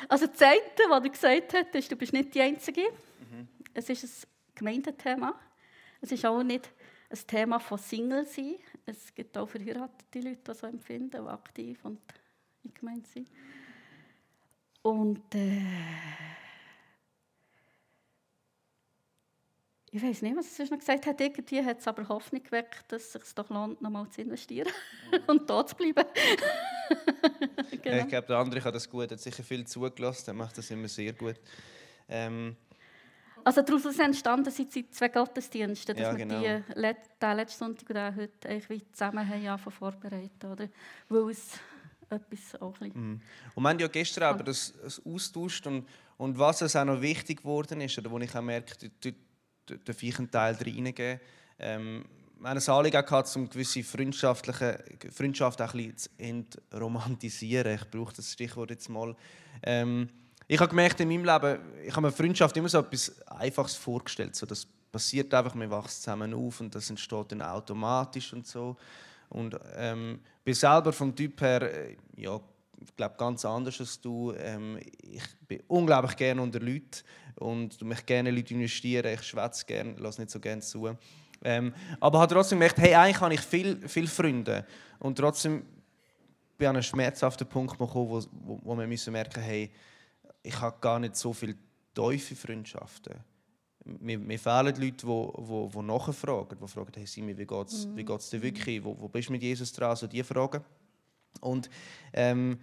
also 0.07 0.27
das 0.27 0.41
eine, 0.41 0.89
was 0.89 1.03
er 1.03 1.09
gesagt 1.09 1.53
hat, 1.53 1.75
ist, 1.75 1.91
du 1.91 1.95
bist 1.95 2.13
nicht 2.13 2.33
die 2.33 2.41
Einzige. 2.41 2.81
Mhm. 2.81 3.47
Es 3.73 3.89
ist 3.89 4.03
ein 4.03 4.29
Gemeindethema. 4.55 5.33
Es 6.01 6.11
ist 6.11 6.25
auch 6.25 6.43
nicht 6.43 6.71
ein 7.09 7.27
Thema 7.27 7.59
von 7.59 7.77
Single 7.77 8.25
sein. 8.25 8.55
Es 8.85 9.13
gibt 9.13 9.37
auch 9.37 9.47
verheiratete 9.47 10.19
Leute, 10.19 10.53
die 10.53 10.53
so 10.53 10.67
empfinden, 10.67 11.11
die 11.11 11.29
aktiv 11.29 11.83
und 11.83 11.99
in 12.63 12.73
Gemeinde 12.73 13.07
sind. 13.07 13.29
Und 14.81 15.33
äh, 15.33 15.61
ich 19.95 20.03
weiß 20.03 20.23
nicht, 20.23 20.35
was 20.35 20.59
es 20.59 20.69
noch 20.69 20.77
gesagt 20.77 21.05
hat. 21.05 21.21
Irgendwie 21.21 21.63
hat 21.63 21.79
es 21.79 21.87
aber 21.87 22.07
Hoffnung 22.09 22.43
geweckt, 22.43 22.83
dass 22.89 23.03
es 23.03 23.13
sich 23.13 23.33
doch 23.33 23.49
lohnt, 23.49 23.81
nochmal 23.81 24.09
zu 24.09 24.21
investieren 24.21 24.67
mhm. 25.09 25.19
und 25.27 25.49
da 25.49 25.65
zu 25.65 25.73
bleiben. 25.75 26.03
genau. 27.81 27.97
Ich 28.03 28.07
glaube, 28.09 28.27
der 28.27 28.37
andere 28.37 28.61
hat 28.61 28.75
das 28.75 28.89
gut, 28.89 29.09
hat 29.09 29.19
sicher 29.21 29.41
viel 29.41 29.65
zugelassen, 29.65 30.25
der 30.25 30.33
macht 30.33 30.57
das 30.57 30.69
immer 30.69 30.89
sehr 30.89 31.13
gut. 31.13 31.39
Ähm, 32.09 32.57
also 33.45 33.61
daraus 33.61 33.85
ist 33.85 33.99
entstanden 33.99 34.51
sind 34.51 34.93
zwei 34.93 35.07
Gottesdienste, 35.07 35.93
dass 35.93 36.01
ja, 36.01 36.13
genau. 36.13 36.41
wir 36.41 36.65
die, 36.67 36.75
den 37.21 37.37
letzten 37.37 37.59
Sonntag 37.59 37.89
und 37.89 38.15
heute 38.17 38.49
eigentlich 38.49 38.83
zusammen 38.91 39.29
haben 39.29 39.71
vorbereiten, 39.71 40.51
oder? 40.51 40.67
Weil 41.07 41.29
es 41.29 41.51
etwas 42.09 42.61
auch 42.61 42.81
ein 42.81 42.89
mm. 42.89 43.21
Und 43.55 43.63
wir 43.63 43.69
haben 43.69 43.79
ja 43.79 43.87
gestern 43.87 44.23
aber 44.25 44.43
das, 44.43 44.73
das 44.83 45.01
austauscht 45.05 45.65
und, 45.67 45.87
und 46.17 46.37
was 46.37 46.61
es 46.61 46.75
auch 46.75 46.85
noch 46.85 47.01
wichtig 47.01 47.43
geworden 47.43 47.79
ist, 47.79 47.97
oder 47.97 48.11
wo 48.11 48.19
ich 48.19 48.35
auch 48.35 48.41
merke, 48.41 48.89
darf 49.65 50.03
ich 50.03 50.17
einen 50.17 50.31
Teil 50.31 50.55
reingeben. 50.55 51.19
Ähm, 51.59 52.05
wir 52.39 52.49
haben 52.49 52.57
ein 52.57 52.69
Anliegen 52.69 53.05
gehabt, 53.05 53.35
um 53.35 53.49
gewisse 53.49 53.83
freundschaftliche 53.83 54.83
Freundschaft 55.11 55.61
auch 55.61 55.73
ein 55.73 55.95
bisschen 55.95 55.97
zu 55.97 56.09
entromantisieren. 56.17 57.73
Ich 57.73 57.89
brauche 57.89 58.13
das 58.13 58.31
Stichwort 58.31 58.69
jetzt 58.69 58.89
mal. 58.89 59.15
Ähm, 59.63 60.09
ich 60.47 60.59
habe 60.59 60.69
gemerkt 60.69 60.99
in 60.99 61.07
meinem 61.07 61.25
Leben, 61.25 61.59
ich 61.83 61.91
habe 61.95 62.07
mir 62.07 62.11
Freundschaft 62.11 62.55
immer 62.57 62.69
so 62.69 62.79
etwas 62.79 63.19
Einfaches 63.27 63.75
vorgestellt. 63.75 64.35
So, 64.35 64.45
das 64.45 64.67
passiert 64.91 65.33
einfach, 65.33 65.55
wir 65.55 65.69
wachsen 65.71 66.01
zusammen 66.01 66.33
auf 66.33 66.59
und 66.61 66.75
das 66.75 66.89
entsteht 66.89 67.31
dann 67.31 67.41
automatisch 67.41 68.31
und 68.33 68.45
so. 68.45 68.75
Und 69.29 69.57
ähm, 69.75 70.19
bin 70.43 70.53
selber 70.53 70.93
vom 70.93 71.15
Typ 71.15 71.41
her, 71.41 71.61
äh, 71.63 71.97
ja, 72.15 72.39
ich 72.79 72.95
glaube 72.95 73.15
ganz 73.17 73.43
anders 73.43 73.79
als 73.79 73.99
du. 73.99 74.33
Ähm, 74.33 74.77
ich 75.01 75.23
bin 75.47 75.63
unglaublich 75.67 76.15
gerne 76.15 76.41
unter 76.41 76.59
Leuten 76.59 77.01
und 77.39 77.81
mich 77.81 78.05
gerne 78.05 78.31
Leute 78.31 78.53
investieren. 78.53 79.13
Ich 79.13 79.23
schwätze 79.23 79.65
gerne, 79.65 79.95
lasse 79.97 80.21
nicht 80.21 80.31
so 80.31 80.39
gerne 80.39 80.61
zu. 80.61 80.89
Ähm, 81.43 81.73
aber 81.99 82.19
habe 82.19 82.33
trotzdem 82.33 82.59
gemerkt, 82.59 82.77
hey, 82.77 82.95
eigentlich 82.95 83.19
habe 83.19 83.33
ich 83.33 83.41
viele 83.41 83.87
viel 83.87 84.07
Freunde 84.07 84.65
und 84.99 85.17
trotzdem 85.17 85.65
bin 86.57 86.65
ich 86.65 86.67
an 86.67 86.75
einen 86.77 86.83
schmerzhaften 86.83 87.47
Punkt 87.47 87.77
gekommen, 87.77 88.09
wo, 88.09 88.21
wo, 88.31 88.59
wo 88.63 88.77
wir 88.77 88.87
müssen 88.87 89.11
merken, 89.11 89.41
hey, 89.41 89.69
ich 90.41 90.59
habe 90.59 90.77
gar 90.79 90.99
nicht 90.99 91.15
so 91.15 91.33
viele 91.33 91.55
tiefe 91.93 92.35
Freundschaften. 92.35 93.15
Mir, 93.83 94.17
mir 94.17 94.39
fehlen 94.39 94.65
Leute, 94.65 94.79
die, 94.79 94.91
die, 94.91 95.03
die 95.03 95.81
nachfragen, 95.81 96.57
die 96.59 96.67
fragen, 96.67 96.91
hey 96.95 97.05
Simi, 97.05 97.37
wie 97.37 97.45
geht 97.45 97.67
es 97.69 97.85
mhm. 97.85 97.95
dir 97.95 98.41
wirklich, 98.41 98.83
wo, 98.83 98.99
wo 98.99 99.07
bist 99.07 99.29
du 99.29 99.33
mit 99.33 99.43
Jesus 99.43 99.71
dran, 99.73 99.95
so 99.95 100.07
diese 100.07 100.23
Fragen. 100.23 100.63
Und 101.41 101.69
ähm, 102.13 102.59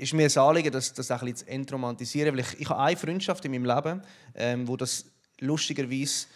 ist 0.00 0.14
mir 0.14 0.26
ein 0.26 0.38
Anliegen, 0.38 0.72
das, 0.72 0.92
das 0.92 1.10
ein 1.10 1.18
bisschen 1.20 1.36
zu 1.36 1.48
entromantisieren, 1.48 2.32
weil 2.32 2.40
ich, 2.40 2.60
ich 2.60 2.68
habe 2.68 2.80
eine 2.80 2.96
Freundschaft 2.96 3.44
in 3.44 3.52
meinem 3.52 3.66
Leben, 3.66 4.02
ähm, 4.34 4.66
wo 4.66 4.76
das 4.76 5.04
lustigerweise 5.38 6.26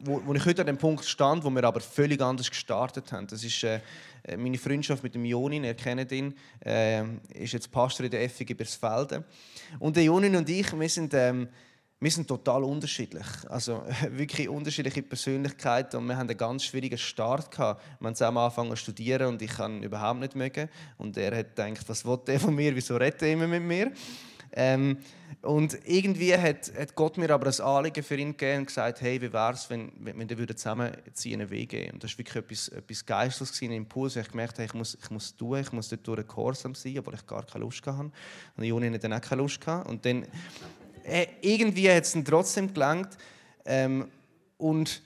wo, 0.00 0.22
wo 0.24 0.34
ich 0.34 0.44
heute 0.46 0.62
an 0.62 0.66
dem 0.66 0.78
Punkt 0.78 1.04
stand, 1.04 1.44
wo 1.44 1.50
wir 1.50 1.62
aber 1.64 1.80
völlig 1.80 2.20
anders 2.22 2.48
gestartet 2.48 3.12
haben. 3.12 3.26
Das 3.26 3.44
ist 3.44 3.62
äh, 3.64 3.80
meine 4.36 4.56
Freundschaft 4.56 5.02
mit 5.02 5.14
dem 5.14 5.24
Jonin, 5.24 5.64
ihr 5.64 5.74
kennt 5.74 6.10
ihn, 6.12 6.34
äh, 6.64 7.04
ist 7.34 7.52
jetzt 7.52 7.70
Pastor 7.70 8.04
in 8.04 8.10
der 8.10 8.22
Effi 8.22 8.44
Gebersfelden. 8.44 9.24
Und 9.78 9.96
der 9.96 10.04
Jonin 10.04 10.36
und 10.36 10.48
ich, 10.48 10.72
wir 10.72 10.88
sind, 10.88 11.12
ähm, 11.12 11.48
wir 12.02 12.10
sind 12.10 12.26
total 12.26 12.64
unterschiedlich. 12.64 13.26
Also 13.48 13.82
wirklich 14.10 14.48
unterschiedliche 14.48 15.02
Persönlichkeiten 15.02 15.98
und 15.98 16.06
wir 16.06 16.16
haben 16.16 16.28
einen 16.28 16.38
ganz 16.38 16.64
schwierigen 16.64 16.96
Start 16.96 17.50
gehabt. 17.50 17.82
Wir 18.00 18.06
haben 18.06 18.14
zusammen 18.14 18.38
angefangen 18.38 18.70
zu 18.70 18.76
studieren 18.76 19.28
und 19.28 19.42
ich 19.42 19.50
kann 19.50 19.82
überhaupt 19.82 20.20
nicht 20.20 20.34
mögen. 20.34 20.70
Und 20.96 21.18
er 21.18 21.36
hat 21.36 21.54
gedacht, 21.54 21.88
was 21.88 22.04
will 22.06 22.18
der 22.26 22.40
von 22.40 22.54
mir, 22.54 22.74
wieso 22.74 22.96
redet 22.96 23.22
er 23.22 23.32
immer 23.32 23.46
mit 23.46 23.62
mir? 23.62 23.92
Ähm, 24.52 24.98
und 25.42 25.78
irgendwie 25.84 26.34
hat, 26.36 26.72
hat, 26.76 26.94
Gott 26.94 27.16
mir 27.16 27.30
aber 27.30 27.46
ein 27.46 27.60
Anliegen 27.60 28.02
für 28.02 28.16
ihn 28.16 28.32
gegeben 28.32 28.60
und 28.60 28.66
gesagt, 28.66 29.00
hey, 29.00 29.20
wie 29.22 29.32
wäre 29.32 29.52
es, 29.52 29.70
wenn, 29.70 29.92
wenn 30.00 30.28
wir 30.28 30.56
zusammen 30.56 30.90
ziehen 31.12 31.40
einen 31.40 31.50
Weg 31.50 31.70
gehen? 31.70 31.92
Und 31.92 32.02
das 32.02 32.12
war 32.12 32.18
wirklich 32.18 32.36
etwas, 32.36 32.68
etwas 32.68 33.06
Geistliches, 33.06 33.62
ein 33.62 33.72
Impuls. 33.72 34.16
Ich 34.16 34.28
gemerkt 34.28 34.54
habe, 34.54 34.64
ich 34.64 34.74
muss, 34.74 34.98
ich 35.00 35.10
muss 35.10 35.36
tun, 35.36 35.60
ich 35.60 35.72
muss 35.72 35.88
dort 35.88 36.06
durch 36.06 36.26
gehorsam 36.26 36.74
sein, 36.74 36.98
obwohl 36.98 37.14
ich 37.14 37.26
gar 37.26 37.44
keine 37.44 37.64
Lust 37.64 37.86
hatte. 37.86 38.10
Und 38.56 38.64
Juni 38.64 38.88
hatte 38.88 38.98
dann 38.98 39.12
auch 39.12 39.20
keine 39.20 39.42
Lust. 39.42 39.66
Und 39.68 40.04
dann, 40.04 40.26
irgendwie 41.40 41.90
hat 41.90 42.04
es 42.04 42.12
dann 42.12 42.24
trotzdem 42.24 42.72
gelangt. 42.72 43.16
Ähm, 43.64 44.08
und 44.56 45.02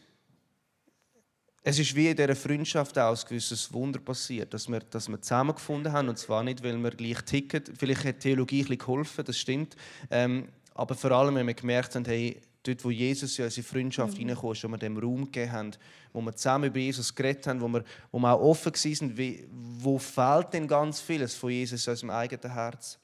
es 1.62 1.78
ist 1.78 1.94
wie 1.94 2.09
in 2.09 2.16
dieser 2.16 2.37
Freundschaft 2.37 2.98
auch 2.98 3.16
ein 3.16 3.28
gewisses 3.28 3.72
Wunder 3.72 3.98
passiert, 3.98 4.52
dass 4.52 4.68
wir, 4.68 4.80
dass 4.80 5.09
wir 5.09 5.20
zusammengefunden 5.20 5.92
haben. 5.92 6.09
Und 6.09 6.18
zwar 6.18 6.42
nicht, 6.42 6.62
weil 6.62 6.76
wir 6.76 6.90
gleich 6.90 7.22
ticken. 7.22 7.62
Vielleicht 7.78 8.04
hat 8.04 8.20
Theologie 8.20 8.61
ein 8.61 8.64
bisschen 8.64 8.78
geholfen, 8.78 9.24
das 9.24 9.38
stimmt. 9.38 9.74
Ähm, 10.11 10.48
aber 10.74 10.94
vor 10.94 11.12
allem, 11.12 11.37
wenn 11.37 11.46
wir 11.46 11.54
gemerkt 11.54 11.94
haben, 11.94 12.04
hey, 12.04 12.40
dort, 12.64 12.85
wo 12.85 12.90
Jesus 12.90 13.38
in 13.38 13.44
unsere 13.44 13.66
Freundschaft 13.66 14.18
mhm. 14.18 14.28
reinkam, 14.28 14.42
wo 14.42 14.68
wir 14.68 14.78
dem 14.78 14.98
Raum 14.98 15.24
gegeben 15.24 15.52
haben, 15.52 15.70
wo 16.12 16.20
wir 16.20 16.35
zusammen 16.35 16.66
über 16.66 16.78
Jesus 16.78 17.14
geredet 17.14 17.46
haben, 17.46 17.61
wo 17.61 17.68
wir, 17.68 17.85
wo 18.11 18.18
wir 18.18 18.33
auch 18.33 18.40
offen 18.40 18.72
waren, 18.72 19.16
wie, 19.16 19.46
wo 19.50 19.98
fehlt 19.98 20.52
denn 20.52 20.66
ganz 20.66 21.00
vieles 21.00 21.35
von 21.35 21.50
Jesus 21.50 21.87
in 21.87 21.92
unserem 21.92 22.11
eigenen 22.11 22.52
Herz, 22.52 22.98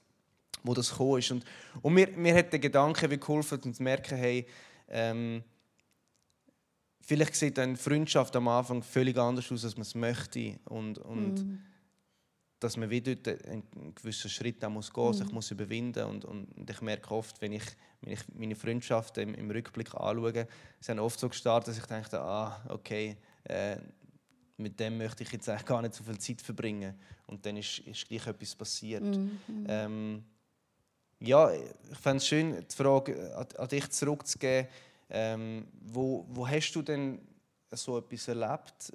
wo 0.62 0.74
das 0.74 0.90
gekommen 0.90 1.18
ist. 1.18 1.30
Und, 1.30 1.44
und 1.82 1.94
mir, 1.94 2.08
mir 2.16 2.34
hat 2.34 2.52
der 2.52 2.60
Gedanke 2.60 3.10
wie 3.10 3.18
geholfen, 3.18 3.60
um 3.64 3.74
zu 3.74 3.82
merken, 3.82 4.16
hey, 4.16 4.46
ähm, 4.88 5.42
vielleicht 7.10 7.34
sieht 7.34 7.58
eine 7.58 7.76
Freundschaft 7.76 8.36
am 8.36 8.48
Anfang 8.48 8.82
völlig 8.82 9.16
anders 9.18 9.50
aus, 9.50 9.64
als 9.64 9.76
man 9.76 9.82
es 9.82 9.94
möchte. 9.94 10.58
Und, 10.66 10.98
und 10.98 11.44
mm. 11.44 11.58
dass 12.60 12.76
man 12.76 12.90
wieder 12.90 13.16
einen 13.48 13.94
gewissen 13.94 14.30
Schritt 14.30 14.64
auch 14.64 14.70
muss 14.70 14.92
gehen, 14.92 15.10
mm. 15.10 15.14
sich 15.14 15.32
muss 15.32 15.50
überwinden 15.50 16.04
und, 16.04 16.24
und 16.24 16.70
ich 16.70 16.80
merke 16.82 17.10
oft, 17.12 17.40
wenn 17.40 17.52
ich, 17.52 17.64
wenn 18.00 18.12
ich 18.12 18.20
meine 18.34 18.54
Freundschaften 18.54 19.24
im, 19.24 19.34
im 19.34 19.50
Rückblick 19.50 19.94
anschaue, 19.94 20.46
sind 20.80 21.00
oft 21.00 21.18
so 21.18 21.28
gestartet, 21.28 21.68
dass 21.68 21.78
ich 21.78 21.86
denke, 21.86 22.20
ah, 22.20 22.64
okay, 22.68 23.16
äh, 23.44 23.76
mit 24.56 24.78
dem 24.78 24.98
möchte 24.98 25.22
ich 25.22 25.32
jetzt 25.32 25.48
eigentlich 25.48 25.64
gar 25.64 25.82
nicht 25.82 25.94
so 25.94 26.04
viel 26.04 26.18
Zeit 26.18 26.40
verbringen. 26.40 26.94
Und 27.26 27.44
dann 27.44 27.56
ist, 27.56 27.78
ist 27.80 28.06
gleich 28.06 28.26
etwas 28.26 28.54
passiert. 28.54 29.02
Mm. 29.02 29.30
Ähm, 29.66 30.24
ja, 31.20 31.52
ich 31.52 31.98
fände 31.98 32.16
es 32.18 32.26
schön, 32.26 32.66
die 32.66 32.74
Frage 32.74 33.36
an, 33.58 33.68
dich 33.68 33.88
zurückzugeben, 33.90 34.68
ähm, 35.10 35.66
wo, 35.82 36.24
wo 36.28 36.48
hast 36.48 36.72
du 36.72 36.82
denn 36.82 37.20
so 37.70 37.98
etwas 37.98 38.28
erlebt? 38.28 38.92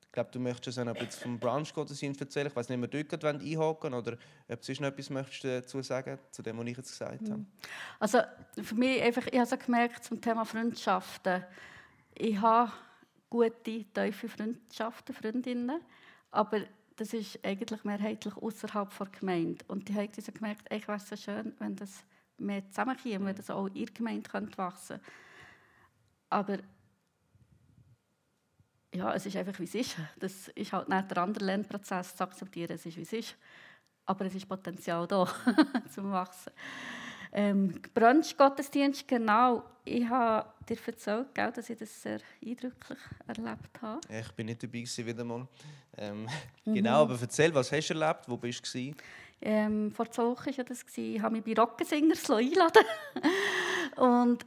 Ich 0.00 0.12
glaube, 0.12 0.30
du 0.30 0.40
möchtest 0.40 0.76
uns 0.76 0.86
ein 0.86 0.92
bisschen 0.92 1.22
vom 1.22 1.38
Brunch-Gottesdienst 1.38 2.20
erzählen. 2.20 2.48
Ich 2.48 2.56
weiß 2.56 2.68
nicht, 2.68 2.82
ob 2.82 2.92
wir 2.92 3.04
dort 3.04 3.24
einhaken 3.24 3.94
oder 3.94 4.18
ob 4.48 4.60
du 4.60 4.72
noch 4.72 4.88
etwas 4.88 5.08
möchtest 5.08 5.44
dazu 5.44 5.80
sagen 5.80 6.18
zu 6.30 6.42
dem, 6.42 6.58
was 6.58 6.66
ich 6.66 6.76
jetzt 6.76 6.90
gesagt 6.90 7.22
habe. 7.22 7.38
Mhm. 7.38 7.46
Also 7.98 8.18
für 8.62 8.74
mich 8.74 9.00
einfach, 9.00 9.26
ich 9.26 9.38
habe 9.38 9.46
so 9.46 9.56
gemerkt 9.56 10.04
zum 10.04 10.20
Thema 10.20 10.44
Freundschaften. 10.44 11.44
Ich 12.14 12.38
habe 12.38 12.72
gute, 13.30 13.84
tiefe 13.94 14.28
Freundschaften, 14.28 15.14
Freundinnen, 15.14 15.80
aber 16.30 16.60
das 17.02 17.12
ist 17.14 17.44
eigentlich 17.44 17.82
mehrheitlich 17.82 18.36
außerhalb 18.36 18.96
der 18.96 19.06
Gemeinde. 19.08 19.64
Und 19.66 19.88
die 19.88 19.94
haben 19.94 20.08
also 20.16 20.30
gemerkt, 20.30 20.72
ich 20.72 20.86
wäre 20.86 21.00
so 21.00 21.16
schön, 21.16 21.52
wenn 21.58 21.74
das 21.74 22.04
mehr 22.38 22.64
zusammenkäme, 22.68 23.26
wenn 23.26 23.34
das 23.34 23.50
auch 23.50 23.66
in 23.66 23.74
der 23.74 23.86
Gemeinde 23.86 24.30
könnte 24.30 24.56
wachsen 24.56 24.98
könnte. 24.98 25.12
Aber 26.30 26.58
ja, 28.94 29.12
es 29.14 29.26
ist 29.26 29.34
einfach, 29.34 29.58
wie 29.58 29.64
es 29.64 29.74
ist. 29.74 29.96
Das 30.20 30.46
ist 30.48 30.72
halt 30.72 30.88
nicht 30.88 31.10
der 31.10 31.18
andere 31.18 31.44
Lernprozess 31.44 32.14
zu 32.14 32.22
akzeptieren, 32.22 32.72
es 32.72 32.86
ist, 32.86 32.96
wie 32.96 33.02
es 33.02 33.12
ist. 33.12 33.36
Aber 34.06 34.24
es 34.24 34.36
ist 34.36 34.48
Potenzial 34.48 35.04
da, 35.08 35.26
zum 35.92 36.12
Wachsen. 36.12 36.52
Ähm, 37.32 37.80
Brunch-Gottesdienst, 37.94 39.08
genau. 39.08 39.64
Ich 39.84 40.06
habe 40.08 40.48
dir 40.68 40.76
erzählt, 40.86 41.34
gell, 41.34 41.50
dass 41.50 41.68
ich 41.70 41.78
das 41.78 42.02
sehr 42.02 42.20
eindrücklich 42.44 42.98
erlebt 43.26 43.80
habe. 43.80 44.00
Ich 44.08 44.30
bin 44.32 44.46
nicht 44.46 44.62
dabei 44.62 44.80
gewesen, 44.80 45.06
wieder 45.06 45.24
mal. 45.24 45.48
Ähm, 45.96 46.28
mhm. 46.64 46.74
Genau, 46.74 47.02
aber 47.02 47.18
erzähl, 47.20 47.54
was 47.54 47.72
hast 47.72 47.88
du 47.88 47.94
erlebt? 47.94 48.28
Wo 48.28 48.36
bist 48.36 48.74
du? 48.74 48.92
Ähm, 49.40 49.90
vor 49.90 50.10
zwei 50.10 50.24
Wochen 50.24 50.56
war 50.56 50.64
das. 50.64 50.84
Ich 50.94 51.20
habe 51.20 51.34
mich 51.34 51.44
bei 51.44 51.60
Rockensingers 51.60 52.30
eingeladen. 52.30 52.84
Und 53.96 54.46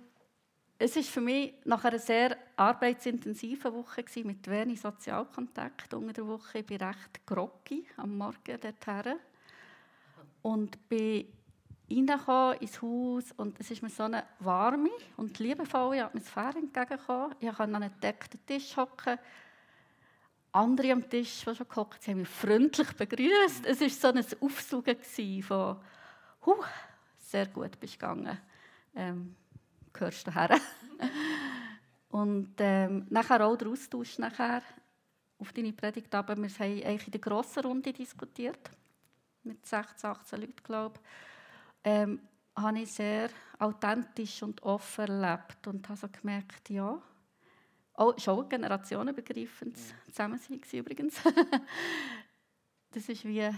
es 0.77 0.95
war 0.95 1.03
für 1.03 1.21
mich 1.21 1.53
nach 1.65 1.83
einer 1.83 1.99
sehr 1.99 2.37
arbeitsintensiven 2.55 3.73
Woche 3.73 4.03
gewesen, 4.03 4.27
mit 4.27 4.49
wenig 4.49 4.79
Sozialkontakt 4.79 5.93
unter 5.93 6.13
der 6.13 6.27
Woche. 6.27 6.59
Ich 6.59 6.65
bin 6.65 6.77
recht 6.77 7.25
groggy 7.25 7.85
am 7.97 8.17
Morgen 8.17 8.59
dorthin. 8.59 9.15
Und 10.41 10.87
bin 10.87 11.27
reingekommen 11.89 12.57
ins 12.59 12.81
Haus 12.81 13.31
und 13.37 13.59
es 13.59 13.71
ist 13.71 13.83
mir 13.83 13.89
so 13.89 14.03
eine 14.03 14.23
warme 14.39 14.89
und 15.17 15.37
liebevolle 15.39 16.05
Atmosphäre 16.05 16.57
entgegengekommen. 16.57 17.35
Ich 17.39 17.47
konnte 17.47 17.63
an 17.63 17.75
einem 17.75 17.93
gedeckten 17.93 18.45
Tisch 18.45 18.75
hocken. 18.75 19.19
Andere 20.51 20.93
am 20.93 21.09
Tisch, 21.09 21.43
die 21.43 21.55
schon 21.55 21.67
gehockt 21.67 22.07
haben 22.07 22.19
mich 22.19 22.29
freundlich 22.29 22.91
begrüßt. 22.93 23.65
Es 23.65 23.81
war 23.81 23.89
so 23.89 24.07
ein 24.07 24.25
Aufsuchen 24.39 25.43
von 25.43 25.77
«Huh, 26.45 26.63
sehr 27.17 27.47
gut 27.47 27.79
bist 27.79 27.95
du 27.95 27.99
gegangen, 27.99 28.37
ähm, 28.95 29.35
gehörst 29.91 30.25
du 30.27 30.33
her?» 30.33 30.57
Und 32.09 32.53
ähm, 32.59 33.05
nachher 33.09 33.45
auch 33.45 33.57
der 33.57 33.67
Austausch 33.67 34.17
nachher 34.19 34.61
auf 35.37 35.51
deine 35.51 35.73
Predigt. 35.73 36.15
Aber 36.15 36.37
wir 36.37 36.47
haben 36.47 36.83
eigentlich 36.83 37.07
in 37.07 37.11
der 37.11 37.19
grossen 37.19 37.65
Runde 37.65 37.91
diskutiert, 37.91 38.71
mit 39.43 39.65
16, 39.65 40.09
18 40.09 40.39
Leuten, 40.39 40.63
glaube 40.63 40.97
ich 40.97 41.34
ähm, 41.85 42.19
habe 42.55 42.79
ich 42.79 42.91
sehr 42.91 43.29
authentisch 43.59 44.43
und 44.43 44.61
offen 44.63 45.07
erlebt 45.07 45.67
und 45.67 45.87
habe 45.87 45.97
so 45.97 46.07
gemerkt, 46.09 46.69
ja, 46.69 47.01
auch 47.93 48.19
schon 48.19 48.49
generationenübergreifend 48.49 49.77
Zusammensein 50.07 50.59
übrigens. 50.73 51.15
das 52.91 53.07
ist 53.07 53.23
wie, 53.23 53.49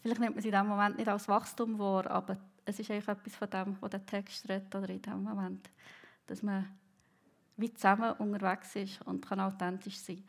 vielleicht 0.00 0.20
nimmt 0.20 0.36
man 0.36 0.38
es 0.38 0.44
in 0.44 0.52
diesem 0.52 0.66
Moment 0.66 0.96
nicht 0.96 1.08
als 1.08 1.28
Wachstum 1.28 1.78
wahr, 1.78 2.10
aber 2.10 2.38
es 2.64 2.78
ist 2.78 2.90
eigentlich 2.90 3.08
etwas 3.08 3.36
von 3.36 3.50
dem, 3.50 3.76
was 3.80 3.90
der 3.90 4.06
Text 4.06 4.48
redet 4.48 4.74
oder 4.74 4.88
in 4.88 5.02
diesem 5.02 5.22
Moment, 5.22 5.68
dass 6.26 6.42
man 6.42 6.78
wie 7.56 7.74
zusammen 7.74 8.12
unterwegs 8.12 8.76
ist 8.76 9.02
und 9.02 9.26
kann 9.26 9.40
authentisch 9.40 9.98
sein. 9.98 10.24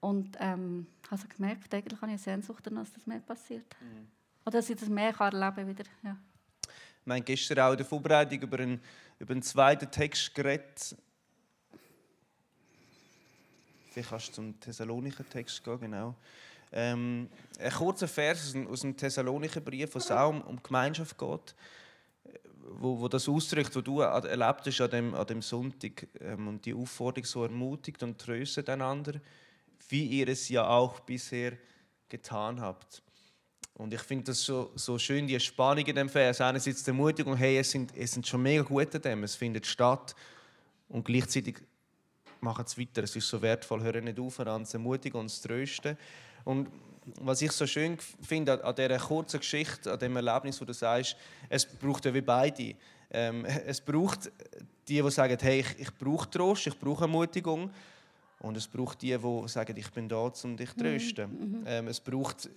Und 0.00 0.36
ähm, 0.40 0.88
habe 1.08 1.20
so 1.20 1.28
gemerkt, 1.28 1.72
eigentlich 1.72 2.00
habe 2.00 2.10
ich 2.12 2.26
eine 2.26 2.36
Sehnsucht 2.36 2.66
danach, 2.66 2.82
dass 2.82 2.94
das 2.94 3.06
mehr 3.06 3.20
passiert. 3.20 3.76
Mhm. 3.80 4.08
Oder 4.44 4.58
dass 4.58 4.70
ich 4.70 4.76
das 4.76 4.88
mehr 4.88 5.14
erleben 5.18 5.54
kann 5.54 5.68
wieder. 5.68 5.84
Ja. 6.02 6.16
Wir 7.04 7.14
haben 7.14 7.24
gestern 7.24 7.58
auch 7.60 7.72
in 7.72 7.78
der 7.78 7.86
Vorbereitung 7.86 8.40
über 8.40 8.58
einen, 8.58 8.80
über 9.18 9.32
einen 9.32 9.42
zweiten 9.42 9.90
Text 9.90 10.34
geredet. 10.34 10.96
Vielleicht 13.90 14.08
kannst 14.08 14.28
du 14.28 14.32
zum 14.32 14.60
Thessalonicher 14.60 15.28
Text 15.28 15.62
gehen, 15.62 15.80
genau. 15.80 16.14
Ähm, 16.72 17.28
ein 17.58 17.70
kurzer 17.70 18.08
Vers 18.08 18.54
aus 18.68 18.80
dem 18.80 18.96
Thessalonicher 18.96 19.60
Brief, 19.60 19.94
wo 19.94 19.98
es 19.98 20.10
auch 20.10 20.30
um, 20.30 20.40
um 20.42 20.62
Gemeinschaft 20.62 21.18
geht, 21.18 21.54
wo, 22.78 22.98
wo 22.98 23.08
das 23.08 23.28
ausdrückt, 23.28 23.76
was 23.76 23.84
du 23.84 24.00
erlebt 24.00 24.66
hast 24.66 24.80
an 24.80 24.90
dem, 24.90 25.14
an 25.14 25.26
dem 25.26 25.42
Sonntag 25.42 26.06
ähm, 26.20 26.48
und 26.48 26.64
die 26.64 26.72
Aufforderung 26.72 27.26
so 27.26 27.42
ermutigt 27.42 28.02
und 28.02 28.18
tröstet 28.18 28.70
einander, 28.70 29.20
wie 29.88 30.06
ihr 30.06 30.28
es 30.28 30.48
ja 30.48 30.66
auch 30.66 31.00
bisher 31.00 31.58
getan 32.08 32.60
habt. 32.60 33.02
Und 33.74 33.92
ich 33.94 34.00
finde 34.00 34.24
das 34.24 34.42
so, 34.42 34.70
so 34.74 34.98
schön, 34.98 35.26
die 35.26 35.38
Spannung 35.40 35.84
in 35.86 35.96
dem 35.96 36.08
Vers. 36.08 36.40
Einerseits 36.40 36.84
die 36.84 36.90
Ermutigung, 36.90 37.36
hey, 37.36 37.58
es 37.58 37.70
sind, 37.70 37.96
es 37.96 38.12
sind 38.12 38.26
schon 38.26 38.42
mega 38.42 38.62
gut 38.62 38.94
an 38.94 39.02
dem, 39.02 39.24
es 39.24 39.34
findet 39.34 39.66
statt. 39.66 40.14
Und 40.88 41.04
gleichzeitig 41.04 41.56
machen 42.40 42.64
es 42.66 42.78
weiter. 42.78 43.02
Es 43.02 43.16
ist 43.16 43.28
so 43.28 43.40
wertvoll, 43.40 43.82
hören 43.82 44.04
nicht 44.04 44.20
auf, 44.20 44.38
einander 44.40 44.68
zu 44.68 44.76
ermutigen 44.76 45.20
und 45.20 45.30
zu 45.30 45.48
trösten. 45.48 45.96
Und 46.44 46.68
was 47.20 47.42
ich 47.42 47.52
so 47.52 47.66
schön 47.66 47.98
finde 48.20 48.64
an 48.64 48.74
dieser 48.74 48.98
kurzen 48.98 49.40
Geschichte, 49.40 49.92
an 49.92 49.98
dem 49.98 50.14
Erlebnis, 50.16 50.60
wo 50.60 50.64
du 50.64 50.74
sagst, 50.74 51.16
es 51.48 51.66
braucht 51.66 52.04
ja 52.04 52.14
wie 52.14 52.20
beide. 52.20 52.74
Ähm, 53.10 53.44
es 53.44 53.80
braucht 53.80 54.30
die, 54.88 55.02
die 55.02 55.10
sagen, 55.10 55.36
hey, 55.40 55.60
ich, 55.60 55.78
ich 55.80 55.94
brauche 55.94 56.28
Trost, 56.30 56.66
ich 56.66 56.78
brauche 56.78 57.04
Ermutigung. 57.04 57.70
Und 58.40 58.56
es 58.56 58.66
braucht 58.66 59.02
die, 59.02 59.16
die 59.16 59.48
sagen, 59.48 59.76
ich 59.76 59.90
bin 59.90 60.08
da, 60.08 60.16
um 60.16 60.56
dich 60.56 60.70
zu 60.70 60.76
trösten. 60.76 61.30
Mhm. 61.30 61.64
Ähm, 61.66 61.88
es 61.88 62.00
braucht 62.00 62.50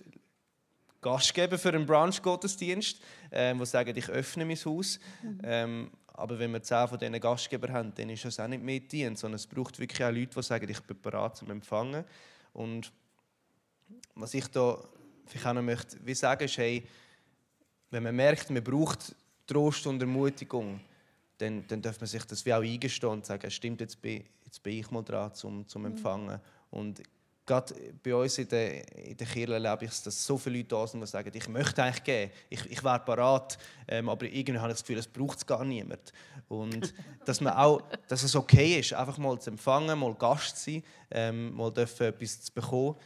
Gastgeber 1.00 1.58
für 1.58 1.68
einen 1.68 1.86
Brunch-Gottesdienst, 1.86 3.00
ähm, 3.32 3.58
die 3.58 3.66
sagen, 3.66 3.96
ich 3.96 4.08
öffne 4.08 4.44
mein 4.44 4.56
Haus. 4.56 4.98
Mhm. 5.22 5.40
Ähm, 5.44 5.90
aber 6.16 6.38
wenn 6.38 6.50
wir 6.52 6.62
zehn 6.62 6.88
von 6.88 6.98
diesen 6.98 7.20
Gastgebern 7.20 7.72
haben, 7.72 7.94
dann 7.94 8.08
ist 8.08 8.24
das 8.24 8.40
auch 8.40 8.48
nicht 8.48 8.62
mehr 8.62 8.80
dient, 8.80 9.18
sondern 9.18 9.36
es 9.36 9.46
braucht 9.46 9.78
wirklich 9.78 10.02
auch 10.02 10.10
Leute, 10.10 10.34
die 10.34 10.42
sagen, 10.42 10.68
ich 10.68 10.80
bin 10.80 11.00
bereit 11.00 11.36
zum 11.36 11.50
Empfangen. 11.50 12.04
Und 12.54 12.90
was 14.14 14.32
ich 14.32 14.46
da 14.48 14.78
vielleicht 15.26 15.46
auch 15.46 15.54
noch 15.54 15.62
möchte, 15.62 15.98
wie 16.04 16.14
sagen, 16.14 16.44
ist, 16.44 16.56
hey, 16.56 16.86
wenn 17.90 18.02
man 18.02 18.16
merkt, 18.16 18.50
man 18.50 18.64
braucht 18.64 19.14
Trost 19.46 19.86
und 19.86 20.00
Ermutigung, 20.00 20.80
dann, 21.38 21.66
dann 21.68 21.82
darf 21.82 22.00
man 22.00 22.08
sich 22.08 22.24
das 22.24 22.44
wie 22.46 22.54
auch 22.54 22.62
eingestehen 22.62 23.12
und 23.12 23.26
sagen, 23.26 23.50
stimmt, 23.50 23.80
jetzt 23.82 24.00
bin, 24.00 24.24
jetzt 24.44 24.62
bin 24.62 24.78
ich 24.78 24.90
mal 24.90 25.02
dran 25.02 25.34
zum, 25.34 25.68
zum 25.68 25.82
mhm. 25.82 25.88
Empfangen. 25.88 26.40
Und 26.70 27.02
gerade 27.46 27.74
bei 28.02 28.14
uns 28.14 28.36
in 28.38 28.48
der, 28.48 28.96
in 28.96 29.16
der 29.16 29.26
Kirche 29.26 29.54
erlebe 29.54 29.84
ich, 29.84 30.02
dass 30.02 30.26
so 30.26 30.36
viele 30.36 30.58
Leute 30.58 30.68
da 30.68 30.86
sind, 30.86 31.00
die 31.00 31.06
sagen, 31.06 31.30
ich 31.32 31.48
möchte 31.48 31.82
eigentlich 31.82 32.02
gehen, 32.04 32.30
ich, 32.50 32.66
ich 32.66 32.84
wäre 32.84 32.98
parat, 32.98 33.56
ähm, 33.86 34.08
aber 34.08 34.26
irgendwie 34.26 34.58
habe 34.58 34.68
ich 34.68 34.74
das 34.74 34.82
Gefühl, 34.82 34.98
es 34.98 35.06
braucht 35.06 35.38
es 35.38 35.46
gar 35.46 35.64
niemand. 35.64 36.12
Und 36.48 36.92
dass, 37.24 37.40
man 37.40 37.54
auch, 37.54 37.82
dass 38.08 38.24
es 38.24 38.34
okay 38.34 38.80
ist, 38.80 38.92
einfach 38.92 39.16
mal 39.18 39.38
zu 39.38 39.50
empfangen, 39.50 39.98
mal 39.98 40.14
Gast 40.14 40.58
zu 40.58 40.72
sein, 40.72 40.82
ähm, 41.10 41.54
mal 41.54 41.72
dürfen 41.72 42.08
etwas 42.08 42.42
zu 42.42 42.52
bekommen. 42.52 42.96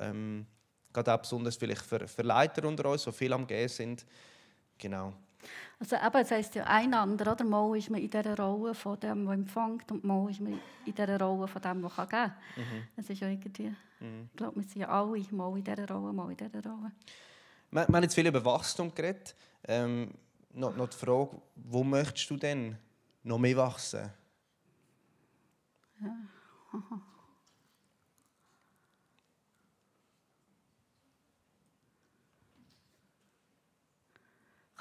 Ähm, 0.00 0.46
gerade 0.92 1.14
auch 1.14 1.18
besonders 1.18 1.56
vielleicht 1.56 1.82
für, 1.82 2.06
für 2.08 2.22
Leiter 2.22 2.66
unter 2.66 2.90
uns, 2.90 3.04
die 3.04 3.12
viel 3.12 3.32
am 3.32 3.46
Gehen 3.46 3.68
sind. 3.68 4.04
Genau. 4.76 5.14
Also 5.78 5.96
eben, 5.96 6.16
es 6.16 6.30
heisst 6.30 6.54
ja 6.54 6.64
einander, 6.64 7.32
oder? 7.32 7.44
Mal 7.44 7.76
ist 7.76 7.90
man 7.90 8.00
in 8.00 8.10
dieser 8.10 8.36
Rolle 8.36 8.74
von 8.74 8.98
dem, 9.00 9.24
der 9.24 9.34
empfängt 9.34 9.90
und 9.92 10.04
mal 10.04 10.30
ist 10.30 10.40
man 10.40 10.60
in 10.84 10.94
dieser 10.94 11.20
Rolle 11.20 11.48
von 11.48 11.62
dem, 11.62 11.82
der 11.82 11.90
geben 11.90 12.08
kann. 12.08 12.32
Mhm. 12.56 12.88
Es 12.96 13.10
ist 13.10 13.20
ja 13.20 13.28
irgendwie, 13.28 13.74
mhm. 14.00 14.28
ich 14.30 14.36
glaube, 14.36 14.56
wir 14.56 14.62
sind 14.62 14.80
ja 14.80 14.88
alle 14.88 15.20
mal 15.30 15.56
in 15.56 15.64
dieser 15.64 15.88
Rolle, 15.88 16.12
mal 16.12 16.30
in 16.30 16.36
dieser 16.36 16.62
Rolle. 16.62 16.92
Wir, 17.70 17.88
wir 17.88 17.94
haben 17.94 18.02
jetzt 18.02 18.14
viel 18.14 18.26
über 18.26 18.44
Wachstum 18.44 18.94
geredet. 18.94 19.34
Ähm, 19.66 20.12
noch, 20.52 20.76
noch 20.76 20.88
die 20.88 20.96
Frage, 20.96 21.40
wo 21.56 21.82
möchtest 21.82 22.30
du 22.30 22.36
denn 22.36 22.76
noch 23.22 23.38
mehr 23.38 23.56
wachsen? 23.56 24.10
Ja. 26.00 26.16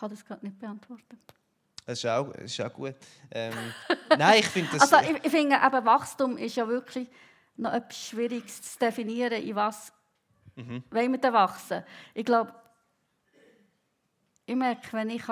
kann 0.04 0.12
das 0.12 0.26
gerade 0.26 0.46
nicht 0.46 0.60
beantworten. 0.60 1.18
Das 1.86 2.00
ist 2.00 2.06
auch, 2.06 2.34
das 2.34 2.44
ist 2.44 2.62
auch 2.62 2.74
gut. 2.74 2.96
Ähm, 3.32 3.54
nein, 4.18 4.40
ich 4.40 4.48
finde 4.48 4.72
das... 4.74 4.92
Also 4.92 5.10
ich, 5.10 5.24
ich 5.24 5.32
finde, 5.32 5.56
eben, 5.56 5.86
Wachstum 5.86 6.38
ist 6.38 6.58
ja 6.58 6.68
wirklich 6.68 7.10
noch 7.56 7.72
etwas 7.72 7.98
Schwieriges 7.98 8.62
zu 8.62 8.80
definieren, 8.80 9.42
in 9.42 9.56
was 9.56 9.94
mhm. 10.56 10.84
wollen 10.92 11.12
wir 11.12 11.20
denn 11.20 11.32
wachsen. 11.32 11.84
Ich 12.14 12.26
glaube, 12.26 12.54
ich 14.46 14.56
merke, 14.56 14.92
wenn 14.92 15.10
ich 15.10 15.24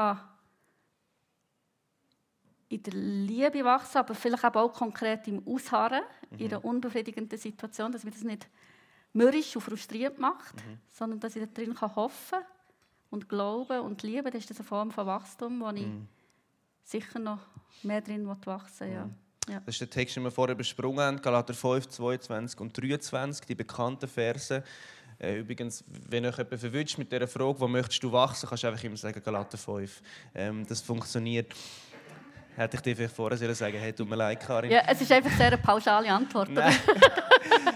in 2.70 2.84
der 2.84 2.94
Liebe 2.94 3.66
wachsen, 3.66 3.98
aber 3.98 4.16
vielleicht 4.16 4.46
auch 4.46 4.72
konkret 4.72 5.28
im 5.28 5.46
Ausharren, 5.46 6.04
mhm. 6.30 6.38
in 6.38 6.48
einer 6.48 6.64
unbefriedigenden 6.64 7.38
Situation, 7.38 7.92
dass 7.92 8.06
mich 8.06 8.14
das 8.14 8.24
nicht 8.24 8.48
mürrisch 9.12 9.54
und 9.54 9.64
frustriert 9.64 10.18
macht, 10.18 10.56
mhm. 10.56 10.80
sondern 10.90 11.20
dass 11.20 11.36
ich 11.36 11.44
da 11.44 11.48
drin 11.48 11.76
hoffen 11.82 12.40
kann 12.40 12.61
und 13.12 13.30
Glauben 13.30 13.82
und 13.82 14.02
Liebe, 14.02 14.32
das 14.32 14.46
ist 14.46 14.58
eine 14.58 14.68
Form 14.68 14.90
von 14.90 15.06
Wachstum, 15.06 15.62
wo 15.62 15.70
ich 15.70 15.86
mm. 15.86 16.08
sicher 16.84 17.20
noch 17.20 17.40
mehr 17.84 18.02
drin 18.02 18.28
wachsen 18.28 18.88
will. 18.88 18.94
Ja. 18.96 19.06
Mm. 19.06 19.16
Ja. 19.50 19.60
Das 19.66 19.76
ist 19.76 19.82
der 19.82 19.90
Text, 19.90 20.16
den 20.16 20.24
wir 20.24 20.32
vorher 20.32 20.56
besprungen 20.56 21.00
haben, 21.00 21.22
Galater 21.22 21.54
5, 21.54 21.88
22 21.88 22.60
und 22.60 22.78
23, 22.80 23.46
die 23.46 23.56
bekannten 23.56 24.08
Verse. 24.08 24.64
Äh, 25.20 25.40
übrigens, 25.40 25.84
wenn 25.88 26.26
euch 26.26 26.38
jemand 26.38 26.60
verwünscht 26.60 26.98
mit 26.98 27.12
dieser 27.12 27.28
Frage, 27.28 27.60
wo 27.60 27.68
möchtest 27.68 28.04
du 28.04 28.12
wachsen, 28.12 28.48
kannst 28.48 28.64
du 28.64 28.68
einfach 28.68 28.84
immer 28.84 28.98
sagen 28.98 29.22
Galater 29.24 29.58
5. 29.58 30.02
Ähm, 30.36 30.66
das 30.68 30.82
funktioniert. 30.82 31.54
Hätte 32.56 32.78
ich 32.78 32.82
dir 32.82 32.96
vielleicht 32.96 33.16
vorher 33.16 33.38
sagen 33.38 33.54
sollen, 33.56 33.74
hey, 33.74 33.94
tut 33.94 34.10
mir 34.10 34.16
leid, 34.16 34.40
Karin. 34.40 34.72
Ja, 34.72 34.84
es 34.88 35.02
ist 35.02 35.12
einfach 35.12 35.32
sehr 35.32 35.48
eine 35.48 35.58
pauschale 35.58 36.12
Antwort. 36.12 36.50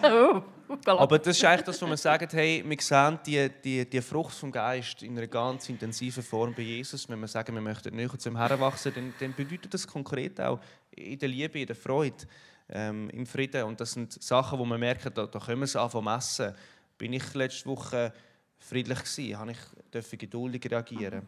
Aber 0.85 1.19
das 1.19 1.37
ist 1.37 1.43
eigentlich 1.43 1.65
das, 1.65 1.81
wo 1.81 1.87
man 1.87 1.97
sagt, 1.97 2.33
hey, 2.33 2.63
wir 2.65 2.77
sehen 2.79 3.19
die, 3.25 3.49
die, 3.63 3.89
die 3.89 4.01
Frucht 4.01 4.35
vom 4.35 4.51
Geist 4.51 5.03
in 5.03 5.17
einer 5.17 5.27
ganz 5.27 5.69
intensiven 5.69 6.23
Form 6.23 6.53
bei 6.53 6.63
Jesus. 6.63 7.07
Wenn 7.07 7.19
wir 7.19 7.27
sagen, 7.27 7.53
wir 7.53 7.61
möchten 7.61 7.95
näher 7.95 8.17
zu 8.17 8.29
ihm 8.29 8.37
heranwachsen, 8.37 8.93
dann, 8.93 9.13
dann 9.19 9.33
bedeutet 9.33 9.73
das 9.73 9.85
konkret 9.87 10.39
auch 10.41 10.59
in 10.91 11.19
der 11.19 11.29
Liebe, 11.29 11.59
in 11.59 11.67
der 11.67 11.75
Freude, 11.75 12.25
ähm, 12.69 13.09
im 13.11 13.25
Frieden. 13.25 13.63
Und 13.63 13.79
das 13.79 13.91
sind 13.91 14.21
Sachen, 14.23 14.57
wo 14.57 14.65
man 14.65 14.79
merkt, 14.79 15.05
da, 15.17 15.27
da 15.27 15.39
können 15.39 15.59
wir 15.59 15.65
es 15.65 15.75
anfangen 15.75 16.05
messen. 16.05 16.53
Bin 16.97 17.13
ich 17.13 17.33
letzte 17.33 17.67
Woche 17.67 18.13
friedlich 18.57 18.99
gewesen? 18.99 19.37
Habe 19.37 19.51
ich 19.51 19.59
dürfen 19.93 20.17
geduldig 20.17 20.69
reagieren? 20.69 21.27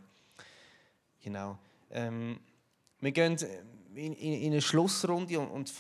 Genau. 1.24 1.58
Ähm, 1.92 2.40
wir 3.00 3.12
gehen 3.12 3.38
in, 3.94 4.14
in, 4.14 4.34
in 4.42 4.52
eine 4.54 4.62
Schlussrunde 4.62 5.40
und, 5.40 5.48
und 5.48 5.70
die 5.70 5.74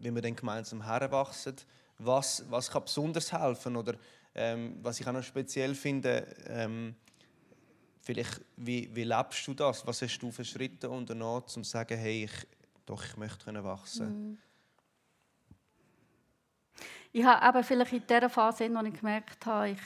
wie 0.00 0.14
wir 0.14 0.22
dann 0.22 0.36
gemeinsam 0.36 0.84
heranwachsen, 0.84 1.56
was, 1.98 2.44
was 2.48 2.70
kann 2.70 2.84
besonders 2.84 3.32
helfen 3.32 3.76
oder 3.76 3.94
ähm, 4.34 4.78
was 4.82 5.00
ich 5.00 5.06
auch 5.06 5.12
noch 5.12 5.22
speziell 5.22 5.74
finde, 5.74 6.26
ähm, 6.46 6.94
vielleicht 8.00 8.40
wie, 8.56 8.94
wie 8.94 9.04
lebst 9.04 9.46
du 9.46 9.54
das? 9.54 9.86
Was 9.86 10.00
hast 10.02 10.18
du 10.18 10.30
für 10.30 10.44
Schritte 10.44 10.88
unternommen, 10.88 11.42
um 11.42 11.48
zu 11.48 11.62
sagen, 11.64 11.98
hey, 11.98 12.24
ich, 12.24 12.46
doch, 12.86 13.04
ich 13.04 13.16
möchte 13.16 13.44
können 13.44 13.64
wachsen? 13.64 14.30
Mhm. 14.30 14.38
Ich 17.12 17.24
habe 17.24 17.42
aber 17.42 17.64
vielleicht 17.64 17.92
in 17.92 18.06
der 18.06 18.28
Phase, 18.28 18.68
noch 18.68 18.82
nicht 18.82 18.98
gemerkt 19.00 19.44
habe, 19.46 19.70
ich 19.70 19.80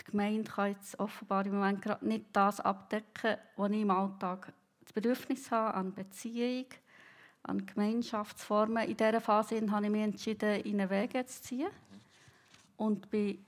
die 0.00 0.10
Gemeinde 0.10 0.50
kann 0.50 0.72
jetzt 0.72 0.98
offenbar 1.00 1.44
im 1.46 1.54
Moment 1.54 1.82
gerade 1.82 2.06
nicht 2.06 2.26
das 2.32 2.60
abdecken, 2.60 3.36
was 3.56 3.70
ich 3.70 3.80
im 3.80 3.90
Alltag 3.90 4.52
das 4.80 4.92
Bedürfnis 4.92 5.50
habe 5.50 5.74
an 5.74 5.94
Beziehung, 5.94 6.66
an 7.46 7.64
Gemeinschaftsformen. 7.64 8.88
In 8.88 8.96
dieser 8.96 9.20
Phase 9.20 9.70
habe 9.70 9.86
ich 9.86 9.92
mich 9.92 10.02
entschieden, 10.02 10.60
in 10.62 10.80
einen 10.80 10.90
Weg 10.90 11.28
zu 11.28 11.42
ziehen 11.42 11.70
und 12.76 13.08
bin 13.10 13.44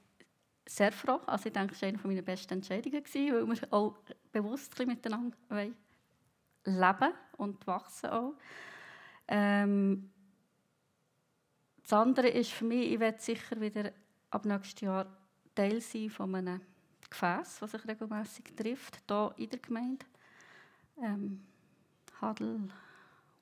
sehr 0.67 0.93
froh. 0.93 1.21
Also 1.27 1.47
ich 1.47 1.53
denke, 1.53 1.75
es 1.75 1.83
war 1.83 1.89
eine 1.89 1.99
meiner 2.03 2.23
besten 2.23 2.55
Entscheidungen, 2.55 3.03
weil 3.03 3.49
wir 3.49 3.73
auch 3.73 3.97
bewusst 4.31 4.79
miteinander 4.87 5.37
leben 6.65 7.13
und 7.39 7.67
wachsen 7.67 8.11
auch. 8.11 8.35
Ähm, 9.27 10.11
das 11.83 11.93
andere 11.93 12.29
ist 12.29 12.53
für 12.53 12.65
mich, 12.65 12.93
ich 12.93 13.01
werde 13.01 13.21
sicher 13.21 13.61
wieder 13.61 13.93
ab 14.31 14.45
nächstes 14.45 14.83
Jahr 14.83 15.07
Teil 15.55 15.81
sein 15.81 16.11
von 16.11 16.35
einem 16.35 16.61
Gefäß, 17.09 17.59
das 17.61 17.71
sich 17.71 17.89
regelmäßig 17.89 18.45
trifft, 18.55 19.03
hier 19.09 19.35
in 19.39 19.51
der 19.51 19.59
Gemeinde. 19.59 20.07
Ähm, 21.03 21.41
Hadel, 22.21 22.69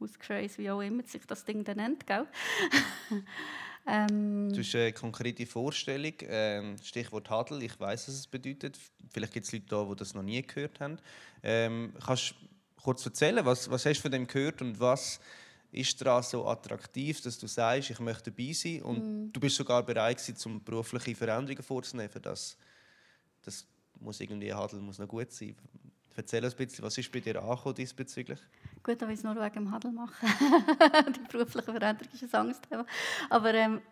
Hauskreis, 0.01 0.59
wie 0.59 0.71
auch 0.71 0.81
immer 0.81 1.03
sich 1.05 1.27
das 1.27 1.45
Ding 1.45 1.65
dann 1.65 1.79
nennt, 1.79 2.07
gell? 2.07 2.27
ähm, 3.87 4.53
du 4.53 4.61
hast 4.61 4.75
eine 4.75 4.93
konkrete 4.93 5.47
Vorstellung, 5.47 6.13
ähm, 6.23 6.77
Stichwort 6.83 7.31
Hadel, 7.31 7.63
ich 7.63 7.79
weiß, 7.79 8.09
was 8.09 8.15
es 8.15 8.27
bedeutet. 8.27 8.79
Vielleicht 9.11 9.33
gibt 9.33 9.47
es 9.47 9.53
Leute 9.53 9.67
da, 9.69 9.85
die 9.85 9.97
das 9.97 10.15
noch 10.15 10.23
nie 10.23 10.43
gehört 10.43 10.81
haben. 10.81 10.99
Ähm, 11.43 11.93
kannst 12.05 12.33
du 12.33 12.35
kurz 12.83 13.05
erzählen, 13.05 13.45
was, 13.45 13.71
was 13.71 13.87
hast 13.87 13.99
du 13.99 14.03
von 14.03 14.13
dem 14.13 14.27
gehört 14.27 14.61
und 14.63 14.79
was 14.79 15.21
ist 15.73 16.01
daran 16.01 16.23
so 16.23 16.47
attraktiv, 16.47 17.21
dass 17.23 17.39
du 17.39 17.47
sagst, 17.47 17.91
ich 17.91 17.99
möchte 18.01 18.31
dabei 18.31 18.53
sein 18.53 18.83
und 18.83 19.29
mm. 19.29 19.33
du 19.33 19.41
bist 19.41 19.57
sogar 19.57 19.83
bereit 19.83 20.19
gewesen, 20.19 20.53
um 20.53 20.65
berufliche 20.65 21.15
Veränderungen 21.15 21.63
vorzunehmen 21.63 22.11
für 22.11 22.21
das. 22.21 22.57
Das 23.45 23.67
muss 24.01 24.21
irgendwie 24.21 24.53
Hadel 24.53 24.81
muss 24.81 24.99
noch 24.99 25.09
gut 25.09 25.33
sein. 25.33 25.57
Erzähl 26.17 26.43
uns 26.45 26.55
ein 26.55 26.67
bisschen, 26.67 26.85
was 26.85 26.97
ist 26.97 27.13
bei 27.13 27.21
dir 27.21 27.43
angekommen 27.43 27.75
diesbezüglich? 27.75 28.41
Gut, 28.83 29.01
dass 29.01 29.11
ich 29.11 29.19
es 29.19 29.23
nur 29.23 29.37
wegen 29.37 29.55
dem 29.55 29.71
Hadel 29.71 29.93
mache. 29.93 30.27
Die 31.13 31.21
berufliche 31.31 31.71
Veränderung 31.71 32.13
ist 32.13 32.35
ein 32.35 32.41
Angstthema. 32.41 32.87
Aber 33.29 33.53
ähm, 33.55 33.83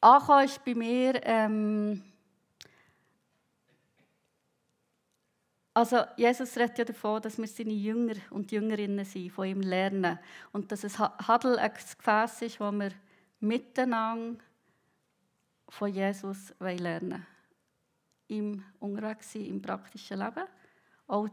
angekommen 0.00 0.44
ist 0.44 0.64
bei 0.64 0.74
mir... 0.74 1.20
Ähm, 1.24 2.02
Also 5.74 6.04
Jesus 6.18 6.54
redet 6.58 6.78
ja 6.78 6.84
davon, 6.84 7.22
dass 7.22 7.38
wir 7.38 7.46
seine 7.46 7.72
Jünger 7.72 8.16
und 8.28 8.52
Jüngerinnen 8.52 9.06
sind, 9.06 9.32
von 9.32 9.46
ihm 9.46 9.62
lernen. 9.62 10.18
Und 10.52 10.70
dass 10.70 10.84
es 10.84 10.98
Hadel 10.98 11.58
ein 11.58 11.72
Gefäß 11.72 12.42
ist, 12.42 12.60
wo 12.60 12.70
wir 12.72 12.92
miteinander 13.40 14.38
von 15.70 15.92
Jesus 15.92 16.52
lernen 16.60 17.10
wollen. 17.10 17.26
Im 18.28 18.64
unterwegs 18.80 19.32
sein, 19.32 19.46
im 19.46 19.62
praktischen 19.62 20.18
Leben. 20.18 20.44
Auch 21.12 21.28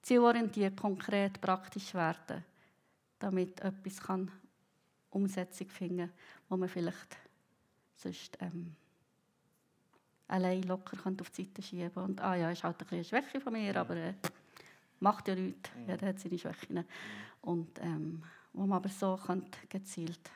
zielorientiert, 0.00 0.80
konkret, 0.80 1.38
praktisch 1.38 1.92
werden. 1.92 2.42
Damit 3.18 3.60
etwas 3.60 4.00
kann 4.00 4.30
Umsetzung 5.10 5.68
finden 5.68 5.98
kann, 5.98 6.12
wo 6.48 6.56
man 6.56 6.68
vielleicht 6.68 7.18
sonst... 7.94 8.38
Ähm, 8.40 8.74
allein 10.28 10.62
locker 10.62 10.96
auf 11.20 11.30
die 11.30 11.44
Seite 11.44 11.62
schieben 11.62 12.02
und 12.02 12.20
ah 12.20 12.34
ja, 12.34 12.50
ist 12.50 12.62
halt 12.62 12.80
ein 12.82 12.88
eine 12.90 13.04
Schwäche 13.04 13.40
von 13.40 13.52
mir, 13.52 13.74
aber 13.74 13.96
äh, 13.96 14.14
macht 15.00 15.26
ja 15.28 15.34
nichts. 15.34 15.70
Jeder 15.86 16.06
hat 16.06 16.20
seine 16.20 16.38
Schwächen. 16.38 16.84
Und 17.40 17.78
ähm, 17.80 18.22
wo 18.52 18.66
man 18.66 18.76
aber 18.76 18.90
so 18.90 19.16
könnte, 19.16 19.58
gezielt 19.68 20.30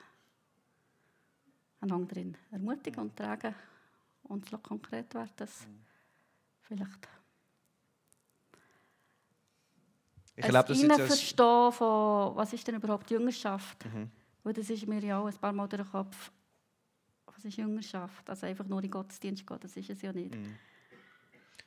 einen 1.81 1.93
anderen 1.93 2.37
ermutigen 2.51 3.01
und 3.01 3.17
tragen 3.17 3.55
und 4.25 4.51
es 4.51 4.63
konkret 4.63 5.13
wird, 5.15 5.33
das 5.37 5.67
vielleicht 6.63 7.09
ich 10.37 10.47
glaube, 10.47 10.69
das 10.69 10.83
ist 10.83 10.93
verstehen 10.93 11.73
von, 11.73 12.37
was 12.37 12.53
ist 12.53 12.67
denn 12.67 12.77
überhaupt 12.77 13.11
Jüngerschaft? 13.11 13.85
Mhm. 13.85 14.11
Weil 14.43 14.53
das 14.53 14.71
ist 14.71 14.87
mir 14.87 15.01
ja 15.01 15.21
auch 15.21 15.27
ein 15.27 15.35
paar 15.35 15.53
Mal 15.53 15.69
durch 15.69 15.83
den 15.83 15.91
Kopf 15.91 16.33
was 17.43 17.45
ist 17.45 17.57
Jüngerschaft? 17.57 18.29
Also 18.29 18.47
einfach 18.47 18.67
nur 18.67 18.83
in 18.83 18.91
Gottesdienst 18.91 19.47
gehen, 19.47 19.59
das 19.61 19.77
ist 19.77 19.91
es 19.91 20.03
ja 20.03 20.13
nicht. 20.13 20.35
Mhm. 20.35 20.57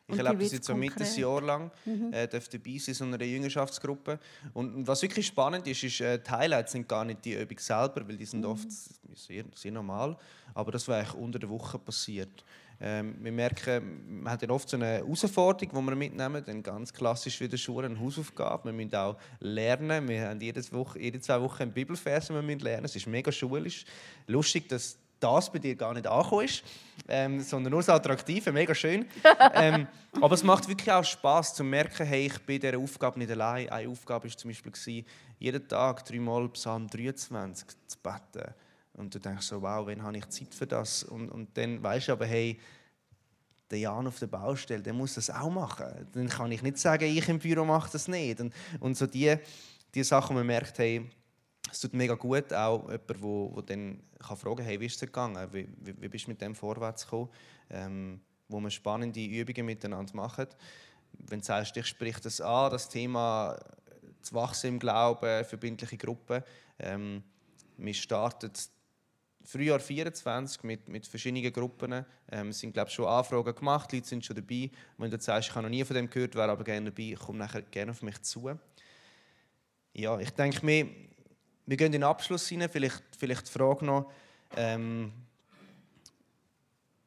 Ich 0.07 0.17
erlebe 0.17 0.43
das 0.43 0.51
jetzt 0.51 0.67
so 0.67 0.75
mit 0.75 0.95
ein 0.99 1.15
Jahr 1.15 1.41
lang, 1.41 1.71
mhm. 1.83 2.13
äh, 2.13 2.27
dabei 2.27 2.77
sein 2.77 2.89
in 2.89 2.93
so 2.93 3.03
einer 3.05 3.23
Jüngerschaftsgruppe. 3.23 4.19
Und 4.53 4.85
was 4.87 5.01
wirklich 5.01 5.25
spannend 5.25 5.65
ist, 5.67 5.83
ist, 5.83 5.99
äh, 6.01 6.19
die 6.19 6.29
Highlights 6.29 6.73
sind 6.73 6.87
gar 6.87 7.03
nicht 7.03 7.25
die 7.25 7.33
Übung 7.33 7.57
selber, 7.57 8.07
weil 8.07 8.17
die 8.17 8.25
sind 8.25 8.41
mhm. 8.41 8.51
oft 8.51 8.67
sehr, 9.15 9.45
sehr 9.55 9.71
normal. 9.71 10.15
Aber 10.53 10.71
das 10.71 10.87
war 10.87 10.97
eigentlich 10.97 11.15
unter 11.15 11.39
der 11.39 11.49
Woche 11.49 11.79
passiert. 11.79 12.43
Ähm, 12.79 13.15
wir 13.21 13.31
merken, 13.31 14.21
man 14.21 14.33
hat 14.33 14.41
ja 14.41 14.49
oft 14.49 14.69
so 14.69 14.77
eine 14.77 14.85
Herausforderung, 14.85 15.69
die 15.71 15.89
wir 15.89 15.95
mitnehmen, 15.95 16.43
dann 16.45 16.61
ganz 16.61 16.93
klassisch 16.93 17.39
wie 17.39 17.47
der 17.47 17.57
Schule 17.57 17.87
eine 17.87 17.99
Hausaufgabe. 17.99 18.65
Wir 18.65 18.73
müssen 18.73 18.95
auch 18.95 19.17
lernen. 19.39 20.07
Wir 20.07 20.29
haben 20.29 20.41
jede, 20.41 20.61
Woche, 20.73 20.99
jede 20.99 21.19
zwei 21.19 21.41
Wochen 21.41 21.63
einen 21.63 21.73
Bibelvers, 21.73 22.27
den 22.27 22.47
wir 22.47 22.57
lernen. 22.57 22.85
Es 22.85 22.95
ist 22.95 23.07
mega 23.07 23.31
schulisch. 23.31 23.85
Lustig, 24.27 24.67
dass 24.69 24.97
das 25.25 25.51
bei 25.51 25.59
dir 25.59 25.75
gar 25.75 25.93
nicht 25.93 26.07
angekommen 26.07 26.45
ist, 26.45 26.63
ähm, 27.07 27.41
sondern 27.41 27.71
nur 27.71 27.83
so 27.83 27.91
attraktiv, 27.91 28.45
mega 28.47 28.73
schön. 28.73 29.05
ähm, 29.53 29.87
aber 30.21 30.35
es 30.35 30.43
macht 30.43 30.67
wirklich 30.67 30.91
auch 30.91 31.03
Spaß 31.03 31.55
zu 31.55 31.63
merken, 31.63 32.05
hey, 32.05 32.27
ich 32.27 32.39
bin 32.39 32.59
dieser 32.59 32.77
Aufgabe 32.77 33.19
nicht 33.19 33.31
allein. 33.31 33.69
Eine 33.69 33.89
Aufgabe 33.89 34.29
war 34.29 34.37
zum 34.37 34.49
Beispiel, 34.49 34.71
gewesen, 34.71 35.05
jeden 35.39 35.67
Tag 35.67 36.05
dreimal 36.05 36.47
Psalm 36.49 36.87
23 36.87 37.67
zu 37.87 37.97
beten. 37.99 38.53
Und 38.93 39.13
du 39.13 39.19
denkst 39.19 39.45
so, 39.45 39.61
wow, 39.61 39.85
wann 39.85 40.03
habe 40.03 40.17
ich 40.17 40.29
Zeit 40.29 40.53
für 40.53 40.67
das? 40.67 41.03
Und, 41.03 41.29
und 41.29 41.57
dann 41.57 41.83
weißt 41.83 42.07
du 42.07 42.11
aber, 42.13 42.25
hey, 42.25 42.59
der 43.69 43.79
Jan 43.79 44.07
auf 44.07 44.19
der 44.19 44.27
Baustelle, 44.27 44.81
der 44.81 44.93
muss 44.93 45.15
das 45.15 45.29
auch 45.29 45.49
machen. 45.49 46.07
Dann 46.13 46.29
kann 46.29 46.51
ich 46.51 46.61
nicht 46.61 46.77
sagen, 46.77 47.05
ich 47.05 47.27
im 47.27 47.39
Büro 47.39 47.65
mache 47.65 47.91
das 47.91 48.07
nicht. 48.07 48.39
Und, 48.39 48.53
und 48.79 48.95
so 48.95 49.07
die, 49.07 49.35
die 49.93 50.03
Sachen, 50.03 50.35
man 50.35 50.45
merkt, 50.45 50.77
hey, 50.77 51.09
es 51.75 51.81
tut 51.81 51.93
mega 51.93 52.15
gut, 52.15 52.53
auch 52.53 52.89
jemand, 52.89 53.21
wo, 53.21 53.51
wo 53.53 53.61
dann 53.61 54.01
kann 54.19 54.37
fragen 54.37 54.63
hey, 54.63 54.79
wie 54.79 54.85
ist 54.85 54.95
es 54.95 55.01
gegangen? 55.01 55.37
Wie, 55.51 55.67
wie, 55.81 56.01
wie 56.01 56.07
bist 56.07 56.25
du 56.25 56.31
mit 56.31 56.41
dem 56.41 56.55
vorwärts 56.55 57.03
gekommen? 57.03 57.29
Ähm, 57.69 58.21
wo 58.47 58.59
man 58.59 58.71
spannende 58.71 59.23
Übungen 59.23 59.65
miteinander 59.65 60.15
macht. 60.15 60.55
Wenn 61.13 61.39
du 61.39 61.45
sagst, 61.45 61.75
ich 61.77 61.87
sprich 61.87 62.19
das 62.19 62.39
an, 62.39 62.71
das 62.71 62.87
Thema 62.87 63.57
zu 64.21 64.35
wachsen 64.35 64.67
im 64.67 64.79
Glauben, 64.79 65.43
verbindliche 65.43 65.97
Gruppen. 65.97 66.43
Ähm, 66.79 67.23
wir 67.77 67.93
starten 67.93 68.51
Frühjahr 69.43 69.79
24 69.79 70.63
mit, 70.63 70.87
mit 70.87 71.05
verschiedenen 71.05 71.51
Gruppen. 71.51 72.05
Ähm, 72.31 72.49
es 72.49 72.59
sind 72.59 72.73
glaube 72.73 72.89
schon 72.89 73.05
Anfragen 73.05 73.53
gemacht, 73.53 73.91
Leute 73.91 74.07
sind 74.07 74.23
schon 74.23 74.35
dabei. 74.35 74.71
Wenn 74.97 75.11
du 75.11 75.19
sagst, 75.19 75.49
ich 75.49 75.55
habe 75.55 75.63
noch 75.63 75.69
nie 75.69 75.83
von 75.83 75.95
dem 75.95 76.09
gehört, 76.09 76.35
wäre 76.35 76.51
aber 76.51 76.63
gerne 76.63 76.91
dabei, 76.91 77.15
komm 77.19 77.37
nachher 77.37 77.63
gerne 77.63 77.91
auf 77.91 78.01
mich 78.01 78.21
zu. 78.21 78.49
Ja, 79.93 80.19
ich 80.19 80.31
denke 80.31 80.65
mir, 80.65 80.87
wir 81.65 81.77
gehen 81.77 81.87
in 81.87 81.93
den 81.93 82.03
Abschluss 82.03 82.47
hinein. 82.47 82.69
Vielleicht, 82.69 83.03
vielleicht 83.17 83.47
die 83.47 83.51
Frage 83.51 83.85
noch, 83.85 84.11
ähm, 84.55 85.11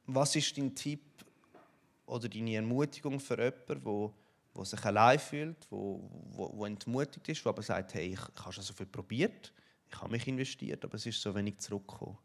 was 0.06 0.34
ist 0.36 0.56
dein 0.56 0.74
Tipp 0.74 1.02
oder 2.06 2.28
deine 2.28 2.54
Ermutigung 2.54 3.20
für 3.20 3.36
jemanden, 3.38 3.84
wo, 3.84 4.14
wo 4.54 4.64
sich 4.64 4.82
allein 4.84 5.18
fühlt, 5.18 5.66
wo, 5.70 6.00
wo, 6.30 6.50
wo 6.54 6.66
entmutigt 6.66 7.28
ist, 7.28 7.44
der 7.44 7.50
aber 7.50 7.62
sagt, 7.62 7.94
hey, 7.94 8.06
ich, 8.06 8.20
ich 8.20 8.42
habe 8.42 8.52
schon 8.52 8.64
so 8.64 8.72
viel 8.72 8.86
probiert, 8.86 9.52
ich 9.90 10.00
habe 10.00 10.10
mich 10.10 10.26
investiert, 10.26 10.84
aber 10.84 10.94
es 10.94 11.06
ist 11.06 11.20
so 11.20 11.34
wenig 11.34 11.58
zurückgekommen. 11.58 12.18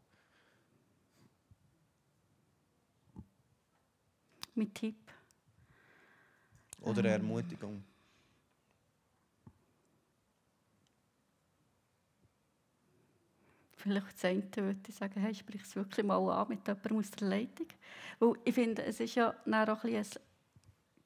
Mit 4.54 4.74
Tipp. 4.74 4.96
Oder 6.80 7.00
eine 7.00 7.08
Ermutigung. 7.08 7.84
Vielleicht 13.84 14.14
das 14.14 14.24
eine 14.24 14.42
würde 14.56 14.80
ich 14.88 14.94
sagen, 14.94 15.20
hey, 15.20 15.34
sprich 15.34 15.62
es 15.62 15.76
wirklich 15.76 16.04
mal 16.04 16.16
an 16.16 16.48
mit 16.48 16.66
jemandem 16.66 16.98
aus 16.98 17.10
der 17.10 17.28
Leitung. 17.28 17.66
Weil 18.18 18.32
ich 18.44 18.54
finde, 18.54 18.82
es 18.82 18.98
ist 18.98 19.14
ja 19.14 19.30
auch 19.30 19.84
ein, 19.84 19.94
ein 19.94 20.06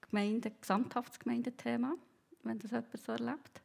Gemeinde, 0.01 0.53
gesamthaftes 0.61 1.19
Gemeindethema, 1.19 1.95
wenn 2.45 2.59
das 2.59 2.71
jemand 2.71 2.97
so 2.99 3.13
erlebt. 3.13 3.63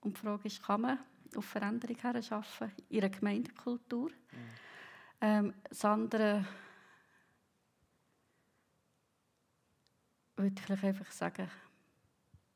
Und 0.00 0.16
die 0.16 0.20
Frage 0.20 0.48
ist, 0.48 0.62
kann 0.62 0.80
man 0.80 0.98
auf 1.36 1.44
Veränderung 1.44 1.96
herschaffen 1.96 2.72
in 2.88 3.02
einer 3.02 3.08
Gemeindekultur? 3.08 4.10
Mhm. 4.10 4.14
Ähm, 5.20 5.54
das 5.68 5.84
andere 5.84 6.44
würde 10.36 10.54
ich 10.56 10.62
vielleicht 10.62 10.84
einfach 10.84 11.10
sagen, 11.12 11.48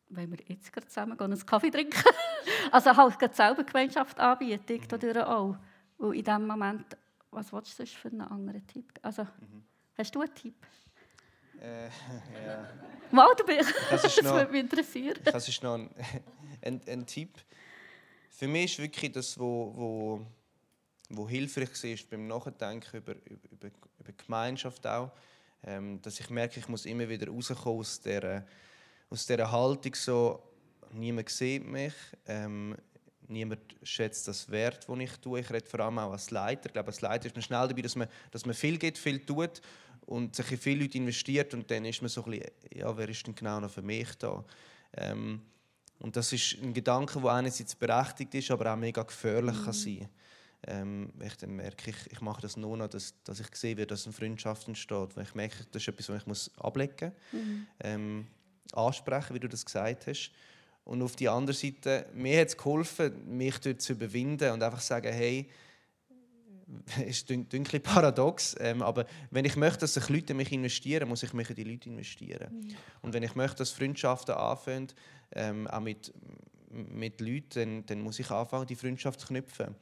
wenn 0.09 0.31
wir 0.31 0.39
jetzt 0.47 0.73
gerade 0.73 0.89
zusammen 0.89 1.17
gehen, 1.17 1.33
einen 1.33 1.47
Kaffee 1.47 1.71
trinken. 1.71 2.03
also 2.73 2.97
halt 2.97 3.35
selber 3.35 3.65
Gemeinschaft 3.65 4.19
anbieten, 4.19 4.73
ich 4.73 4.91
mhm. 4.91 5.17
auch. 5.19 5.57
Und 5.99 6.15
in 6.15 6.25
dem 6.25 6.47
Moment, 6.47 6.97
was 7.31 7.53
willst 7.53 7.79
du 7.79 7.87
für 7.87 8.09
einen 8.09 8.23
anderen 8.23 8.67
Tipp? 8.67 8.99
Also, 9.03 9.23
mhm. 9.23 9.65
hast 9.97 10.15
du 10.15 10.21
einen 10.21 10.35
Tipp? 10.35 10.67
Äh, 11.61 11.85
ja. 12.47 12.69
Mal, 13.11 13.35
du 13.37 13.45
bist. 13.45 13.75
Das, 13.91 14.03
das 14.03 14.23
noch, 14.23 14.33
würde 14.33 14.51
mich 14.51 14.63
interessieren. 14.63 15.19
Das 15.25 15.47
ist 15.47 15.63
noch 15.63 15.75
ein, 15.75 15.91
ein, 16.63 16.81
ein, 16.89 17.07
Tipp. 17.07 17.39
Für 18.31 18.49
mich 18.49 18.73
ist 18.73 18.79
wirklich 18.79 19.13
das, 19.13 19.39
wo, 19.39 19.73
wo, 19.77 20.27
wo 21.11 21.29
hilfreich 21.29 21.71
war 21.71 22.07
beim 22.11 22.27
Nachdenken 22.27 22.97
über, 22.97 23.15
über, 23.25 23.69
über 24.01 24.13
Gemeinschaft 24.17 24.87
auch, 24.87 25.13
ähm, 25.63 26.01
dass 26.01 26.19
ich 26.19 26.31
merke, 26.31 26.59
ich 26.59 26.69
muss 26.69 26.87
immer 26.87 27.09
wieder 27.09 27.29
rauskommen 27.29 27.81
aus 27.81 28.01
dieser, 28.01 28.45
aus 29.11 29.27
dieser 29.27 29.53
Haltung 29.53 29.95
so, 29.95 30.43
niemand 30.93 31.29
sieht 31.29 31.67
mich, 31.67 31.95
ähm, 32.27 32.77
niemand 33.29 33.61
schätzt 33.83 34.29
das 34.29 34.51
Wert, 34.51 34.89
den 34.89 35.01
ich 35.01 35.13
tue. 35.17 35.41
Ich 35.41 35.51
rede 35.51 35.69
vor 35.69 35.81
allem 35.81 35.99
auch 35.99 36.13
als 36.13 36.31
Leiter. 36.31 36.67
Ich 36.67 36.73
glaube, 36.73 36.89
als 36.89 37.01
Leiter 37.01 37.27
ist 37.27 37.35
man 37.35 37.43
schnell 37.43 37.69
dabei, 37.69 37.83
dass 37.83 37.97
man, 37.97 38.09
dass 38.31 38.47
man 38.47 38.55
viel 38.55 38.79
geht, 38.79 38.99
viel 38.99 39.25
tut 39.25 39.61
und 40.07 40.35
sich 40.37 40.53
in 40.53 40.59
viele 40.59 40.83
Leute 40.83 40.99
investiert 40.99 41.55
und 41.55 41.71
dann 41.71 41.85
ist 41.85 42.03
man 42.03 42.09
so 42.09 42.25
ein 42.25 42.31
bisschen, 42.33 42.51
ja, 42.75 42.97
wer 42.97 43.09
ist 43.09 43.27
denn 43.27 43.35
genau 43.35 43.61
noch 43.61 43.71
für 43.71 43.83
mich 43.83 44.13
da? 44.19 44.45
Ähm, 44.97 45.43
und 45.99 46.17
das 46.17 46.33
ist 46.33 46.59
ein 46.61 46.75
Gedanke, 46.75 47.21
der 47.21 47.31
einerseits 47.31 47.75
berechtigt 47.75 48.35
ist, 48.35 48.51
aber 48.51 48.73
auch 48.73 48.77
mega 48.77 49.03
gefährlich 49.03 49.57
mhm. 49.57 49.65
kann 49.65 49.73
sein 49.73 50.09
ähm, 50.67 51.13
ich 51.21 51.37
dann 51.37 51.57
merke, 51.57 51.91
ich, 51.91 52.13
ich 52.13 52.21
mache 52.21 52.43
das 52.43 52.57
nur 52.57 52.77
noch, 52.77 52.89
dass, 52.89 53.15
dass 53.25 53.41
ich 53.41 53.55
sehe, 53.55 53.77
wie 53.77 53.87
das 53.87 54.07
in 54.07 54.13
Freundschaft 54.13 54.69
entsteht. 54.69 55.17
Weil 55.17 55.25
ich 55.25 55.35
merke, 55.35 55.57
das 55.71 55.83
ist 55.83 55.89
etwas, 55.89 56.09
was 56.09 56.21
ich 56.21 56.27
muss 56.27 56.51
ablegen 56.59 57.13
muss, 57.33 57.43
mhm. 57.43 57.67
ähm, 57.81 58.27
ansprechen, 58.73 59.35
wie 59.35 59.41
du 59.41 59.49
das 59.49 59.65
gesagt 59.65 60.07
hast. 60.07 60.31
Und 60.85 61.03
auf 61.03 61.17
die 61.17 61.29
andere 61.29 61.55
Seite, 61.55 62.07
mir 62.13 62.41
hat 62.41 62.49
es 62.49 62.57
geholfen, 62.57 63.37
mich 63.37 63.59
dort 63.59 63.81
zu 63.81 63.93
überwinden 63.93 64.53
und 64.53 64.63
einfach 64.63 64.81
zu 64.81 64.87
sagen, 64.87 65.13
hey, 65.13 65.49
ist 67.07 67.31
ein 67.31 67.45
bisschen 67.45 67.83
paradox, 67.83 68.57
ähm, 68.59 68.83
aber 68.83 69.07
wenn 69.31 69.45
ich 69.45 69.57
möchte, 69.57 69.81
dass 69.81 69.95
sich 69.95 70.09
Leute 70.09 70.33
in 70.33 70.39
mich 70.39 70.53
investieren, 70.53 71.09
muss 71.09 71.23
ich 71.23 71.33
mich 71.33 71.51
in 71.51 71.57
die 71.57 71.65
Leute 71.65 71.89
investieren. 71.89 72.49
Mhm. 72.53 72.77
Und 73.03 73.15
wenn 73.15 73.23
ich 73.23 73.35
möchte, 73.35 73.59
dass 73.59 73.71
Freundschaften 73.71 74.35
anfangen, 74.35 74.89
ähm, 75.33 75.67
auch 75.69 75.81
mit, 75.81 76.13
mit 76.71 77.21
Leuten, 77.21 77.51
dann, 77.53 77.87
dann, 77.87 78.01
muss 78.01 78.19
ich 78.19 78.31
anfangen, 78.31 78.67
die 78.67 78.77
Freundschaft 78.77 79.21
zu 79.21 79.27
knüpfen. 79.29 79.75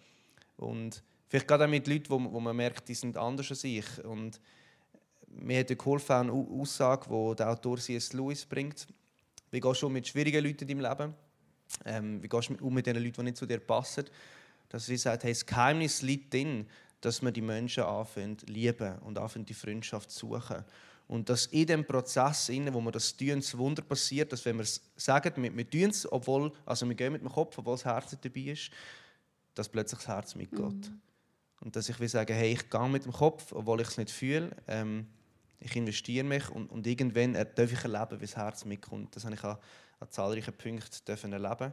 Und 0.56 1.02
vielleicht 1.28 1.48
gerade 1.48 1.64
auch 1.64 1.68
mit 1.68 1.86
Leuten, 1.86 2.10
wo, 2.10 2.32
wo 2.32 2.40
man 2.40 2.56
merkt, 2.56 2.88
die 2.88 2.94
sind 2.94 3.16
anders 3.16 3.50
als 3.50 3.64
ich. 3.64 4.04
Und 4.04 4.40
mir 5.28 5.60
hat 5.60 5.68
geholfen 5.68 6.12
auch 6.12 6.20
eine 6.20 6.32
Aussage, 6.32 7.08
die 7.08 7.36
der 7.36 7.50
Autor 7.50 7.78
C.S. 7.78 8.12
Lewis 8.12 8.44
bringt. 8.44 8.86
Wie 9.50 9.60
gehst 9.60 9.82
du 9.82 9.88
mit 9.88 10.06
schwierigen 10.06 10.44
Leuten 10.44 10.68
in 10.68 10.78
deinem 10.78 10.90
Leben? 10.90 11.14
Ähm, 11.84 12.22
wie 12.22 12.28
gehst 12.28 12.50
du 12.50 12.64
um 12.64 12.74
mit 12.74 12.86
den 12.86 12.96
Leuten, 12.96 13.12
die 13.12 13.22
nicht 13.22 13.36
zu 13.36 13.46
dir 13.46 13.58
passen? 13.58 14.04
dass 14.70 14.86
sie 14.86 14.96
sagt, 14.96 15.24
hey, 15.24 15.32
das 15.32 15.44
Geheimnis 15.44 16.00
liegt 16.00 16.32
darin, 16.32 16.66
dass 17.00 17.20
wir 17.22 17.32
die 17.32 17.42
Menschen 17.42 17.82
anfangen 17.82 18.36
lieben 18.46 18.98
und 19.00 19.18
anfangen 19.18 19.44
die 19.44 19.54
Freundschaft 19.54 20.10
zu 20.10 20.28
suchen. 20.28 20.64
Und 21.08 21.28
dass 21.28 21.46
in 21.46 21.66
dem 21.66 21.84
Prozess, 21.84 22.48
wo 22.48 22.80
wir 22.80 22.92
das 22.92 23.16
tun, 23.16 23.40
das 23.40 23.58
Wunder 23.58 23.82
passiert, 23.82 24.32
dass 24.32 24.44
wenn 24.44 24.56
wir 24.56 24.62
es 24.62 24.80
sagen, 24.96 25.42
wir, 25.42 25.56
wir 25.56 25.68
tun 25.68 25.90
es, 25.90 26.10
obwohl, 26.10 26.52
also 26.64 26.88
wir 26.88 26.94
gehen 26.94 27.12
mit 27.12 27.20
dem 27.20 27.28
Kopf, 27.28 27.58
obwohl 27.58 27.74
das 27.74 27.84
Herz 27.84 28.12
nicht 28.12 28.24
dabei 28.24 28.52
ist, 28.52 28.70
dass 29.54 29.68
plötzlich 29.68 29.98
das 29.98 30.08
Herz 30.08 30.34
mitgeht. 30.36 30.60
Mhm. 30.60 31.00
Und 31.62 31.74
dass 31.74 31.88
ich 31.88 31.98
will 31.98 32.08
sagen, 32.08 32.32
hey, 32.32 32.52
ich 32.52 32.70
gehe 32.70 32.88
mit 32.88 33.04
dem 33.04 33.12
Kopf, 33.12 33.50
obwohl 33.50 33.80
ich 33.80 33.88
es 33.88 33.98
nicht 33.98 34.10
fühle. 34.10 34.50
Ähm, 34.68 35.08
ich 35.60 35.76
investiere 35.76 36.24
mich 36.24 36.48
und, 36.48 36.70
und 36.70 36.86
irgendwann 36.86 37.34
darf 37.34 37.72
ich 37.72 37.84
erleben, 37.84 38.20
wie 38.20 38.26
das 38.26 38.36
Herz 38.36 38.64
mitkommt. 38.64 39.14
Das 39.14 39.24
habe 39.24 39.34
ich 39.34 39.44
an, 39.44 39.58
an 40.00 40.10
zahlreichen 40.10 40.54
Punkten 40.54 41.32
erleben 41.32 41.72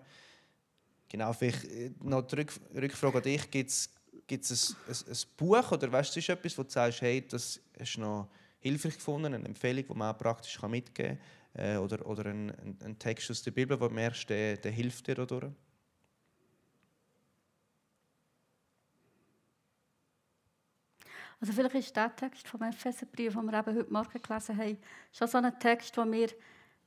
Genau, 1.10 1.32
vielleicht 1.34 1.63
äh, 1.65 1.91
noch 2.02 2.23
die 2.23 2.45
Rückfrage 2.76 3.17
an 3.17 3.23
dich. 3.23 3.50
Gibt 3.50 3.69
es 3.69 3.89
ein, 4.30 4.93
ein, 4.93 5.12
ein, 5.12 5.17
Buch 5.38 5.71
oder 5.71 5.91
weißt 5.91 6.15
du, 6.15 6.19
ist 6.19 6.30
etwas, 6.30 6.58
wo 6.58 6.63
du 6.63 6.69
sagst, 6.69 7.02
hey, 7.02 7.26
das 7.26 7.60
du 7.95 8.02
noch 8.02 8.30
hilfreich 8.60 8.95
gefunden, 8.95 9.34
eine 9.34 9.45
Empfehlung, 9.45 9.86
die 9.88 9.93
man 9.93 10.13
auch 10.13 10.17
praktisch 10.17 10.62
mitgeben 10.63 11.17
kann? 11.54 11.76
Äh, 11.76 11.78
oder 11.78 12.06
oder 12.06 12.26
ein, 12.26 12.52
ein, 12.52 12.78
ein, 12.84 13.00
Text 13.00 13.32
aus 13.32 13.41
der 13.41 13.52
Bibel, 13.52 13.80
wo 13.80 13.88
du 13.88 13.93
merkst, 13.93 14.30
der, 14.30 14.58
der 14.58 14.71
hilft 14.71 15.08
dir 15.08 15.15
dadurch? 15.15 15.52
Also 21.39 21.54
vielleicht 21.54 21.76
ist 21.76 21.95
der 21.95 22.15
Text 22.15 22.47
vom 22.47 22.62
Epheserbrief, 22.63 23.34
den 23.34 23.45
wir 23.45 23.60
eben 23.60 23.76
heute 23.76 23.93
Morgen 23.93 24.21
gelesen 24.21 24.58
haben, 24.58 24.78
schon 25.12 25.28
so 25.28 25.38
ein 25.38 25.60
Text, 25.60 25.95
der 25.95 26.06
mir 26.06 26.30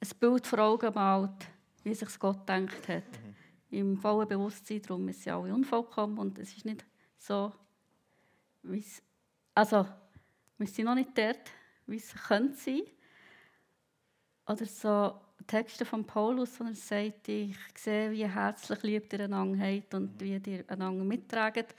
ein 0.01 0.19
Bild 0.19 0.47
vor 0.47 0.59
Augen 0.59 0.93
malt, 0.95 1.47
wie 1.85 1.95
sich 1.95 2.19
Gott 2.19 2.49
denkt 2.49 2.89
hat. 2.89 3.05
Mhm 3.05 3.37
im 3.71 3.97
vollen 3.97 4.29
Bewusstsein, 4.29 4.83
darum 4.83 5.09
ist 5.09 5.23
sie 5.23 5.31
alle 5.31 5.55
unvollkommen 5.55 6.19
und 6.19 6.39
es 6.39 6.57
ist 6.57 6.65
nicht 6.65 6.85
so, 7.19 7.53
wie 8.63 8.81
es, 8.81 9.03
also 9.55 9.87
wir 10.59 10.67
sind 10.67 10.85
noch 10.85 10.95
nicht 10.95 11.17
dort, 11.17 11.51
wie 11.87 11.97
es 11.97 12.13
könnte 12.13 12.57
sein. 12.57 12.83
Oder 14.47 14.67
so 14.67 15.21
Texte 15.47 15.85
von 15.85 16.05
Paulus, 16.05 16.59
wo 16.61 16.65
er 16.65 16.75
sagt, 16.75 17.29
ich 17.29 17.57
sehe, 17.77 18.11
wie 18.11 18.27
herzlich 18.27 18.83
liebt 18.83 19.13
ihr 19.13 19.21
einander 19.21 19.65
habt 19.65 19.95
und 19.95 20.21
wie 20.21 20.37
ihr 20.37 20.65
einander 20.69 21.05
mittragt. 21.05 21.75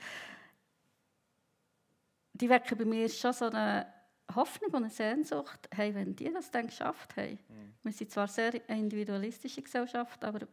Die 2.42 2.48
wecken 2.48 2.76
bei 2.76 2.84
mir 2.84 3.08
schon 3.08 3.32
so 3.32 3.44
eine 3.44 3.86
Hoffnung 4.34 4.72
und 4.72 4.82
eine 4.82 4.90
Sehnsucht, 4.90 5.68
hey, 5.70 5.94
wenn 5.94 6.16
die 6.16 6.32
das 6.32 6.50
dann 6.50 6.66
geschafft 6.66 7.16
haben. 7.16 7.38
Mhm. 7.48 7.74
Wir 7.84 7.92
sind 7.92 8.10
zwar 8.10 8.24
eine 8.24 8.32
sehr 8.32 8.68
individualistische 8.68 9.62
Gesellschaft, 9.62 10.24
aber 10.24 10.48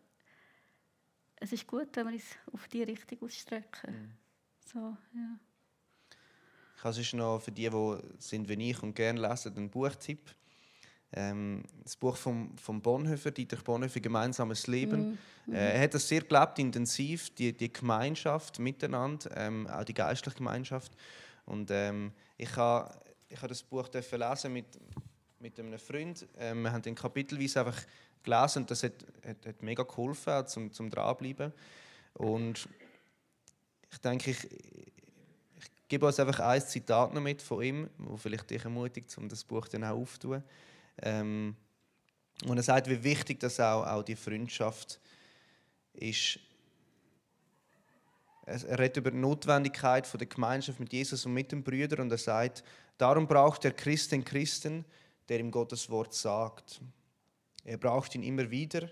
es 1.37 1.51
ist 1.51 1.65
gut, 1.65 1.87
wenn 1.95 2.05
wir 2.05 2.13
uns 2.13 2.25
auf 2.53 2.67
die 2.67 2.83
Richtung 2.83 3.23
ausstrecken. 3.23 3.91
Mhm. 3.91 4.11
So, 4.71 4.79
ja. 5.15 5.39
Ich 6.77 6.83
habe 6.83 6.93
sonst 6.93 7.13
noch 7.15 7.39
für 7.39 7.51
die, 7.51 7.67
die 7.67 7.97
sind 8.19 8.47
wie 8.47 8.69
ich 8.69 8.83
und 8.83 8.93
gerne 8.93 9.27
lesen, 9.27 9.57
einen 9.57 9.71
Buchtipp. 9.71 10.29
Ähm, 11.11 11.63
das 11.83 11.95
Buch 11.95 12.15
von 12.15 12.55
vom 12.59 12.83
Bonhoeffer, 12.83 13.31
Dietrich 13.31 13.63
Bonhoeffer, 13.63 13.99
«Gemeinsames 13.99 14.67
Leben». 14.67 15.17
Mhm. 15.47 15.53
Äh, 15.55 15.73
er 15.73 15.81
hat 15.81 15.95
das 15.95 16.07
sehr 16.07 16.21
gelebt, 16.21 16.59
intensiv, 16.59 17.31
die, 17.31 17.51
die 17.51 17.73
Gemeinschaft 17.73 18.59
miteinander, 18.59 19.35
ähm, 19.35 19.65
auch 19.65 19.83
die 19.83 19.95
geistliche 19.95 20.37
Gemeinschaft. 20.37 20.91
Und 21.49 21.71
ähm, 21.71 22.13
ich 22.37 22.55
habe 22.55 22.95
ich 23.27 23.41
ha 23.41 23.47
das 23.47 23.61
Buch 23.61 23.87
lesen 23.93 24.53
mit, 24.53 24.65
mit 25.39 25.59
einem 25.59 25.77
Freund. 25.77 26.27
Ähm, 26.37 26.63
wir 26.63 26.71
haben 26.71 26.81
den 26.81 26.95
kapitelweise 26.95 27.59
einfach 27.59 27.81
gelesen 28.23 28.63
und 28.63 28.71
das 28.71 28.83
hat, 28.83 28.93
hat, 29.25 29.45
hat 29.45 29.61
mega 29.61 29.83
geholfen, 29.83 30.47
zum, 30.47 30.71
zum 30.71 30.89
Dranbleiben. 30.89 31.53
Und 32.13 32.67
ich 33.91 33.97
denke, 33.99 34.31
ich, 34.31 34.43
ich 34.51 35.87
gebe 35.87 36.05
uns 36.05 36.19
einfach 36.19 36.39
ein 36.39 36.61
Zitat 36.61 37.13
noch 37.13 37.21
mit 37.21 37.41
von 37.41 37.61
ihm, 37.63 37.89
wo 37.97 38.17
vielleicht 38.17 38.49
dich 38.49 38.63
ermutigt, 38.63 39.15
um 39.17 39.29
das 39.29 39.43
Buch 39.43 39.67
dann 39.67 39.83
auch 39.83 39.97
aufzutun. 39.97 40.43
Ähm, 41.01 41.55
und 42.45 42.57
er 42.57 42.63
sagt, 42.63 42.89
wie 42.89 43.03
wichtig 43.03 43.39
das 43.39 43.59
auch, 43.59 43.85
auch 43.85 44.03
die 44.03 44.15
Freundschaft 44.15 44.99
ist. 45.93 46.39
Er 48.49 48.79
redet 48.79 48.97
über 48.97 49.11
die 49.11 49.17
Notwendigkeit 49.17 50.07
von 50.07 50.17
der 50.17 50.27
Gemeinschaft 50.27 50.79
mit 50.79 50.91
Jesus 50.91 51.23
und 51.23 51.35
mit 51.35 51.51
den 51.51 51.63
Brüdern 51.63 51.99
und 52.01 52.11
er 52.11 52.17
sagt, 52.17 52.63
darum 52.97 53.27
braucht 53.27 53.63
der 53.63 53.73
Christ 53.73 54.11
den 54.11 54.25
Christen, 54.25 54.85
der 55.27 55.39
ihm 55.39 55.51
Gottes 55.51 55.87
Wort 55.91 56.15
sagt. 56.15 56.81
Er 57.63 57.77
braucht 57.77 58.15
ihn 58.15 58.23
immer 58.23 58.49
wieder, 58.49 58.89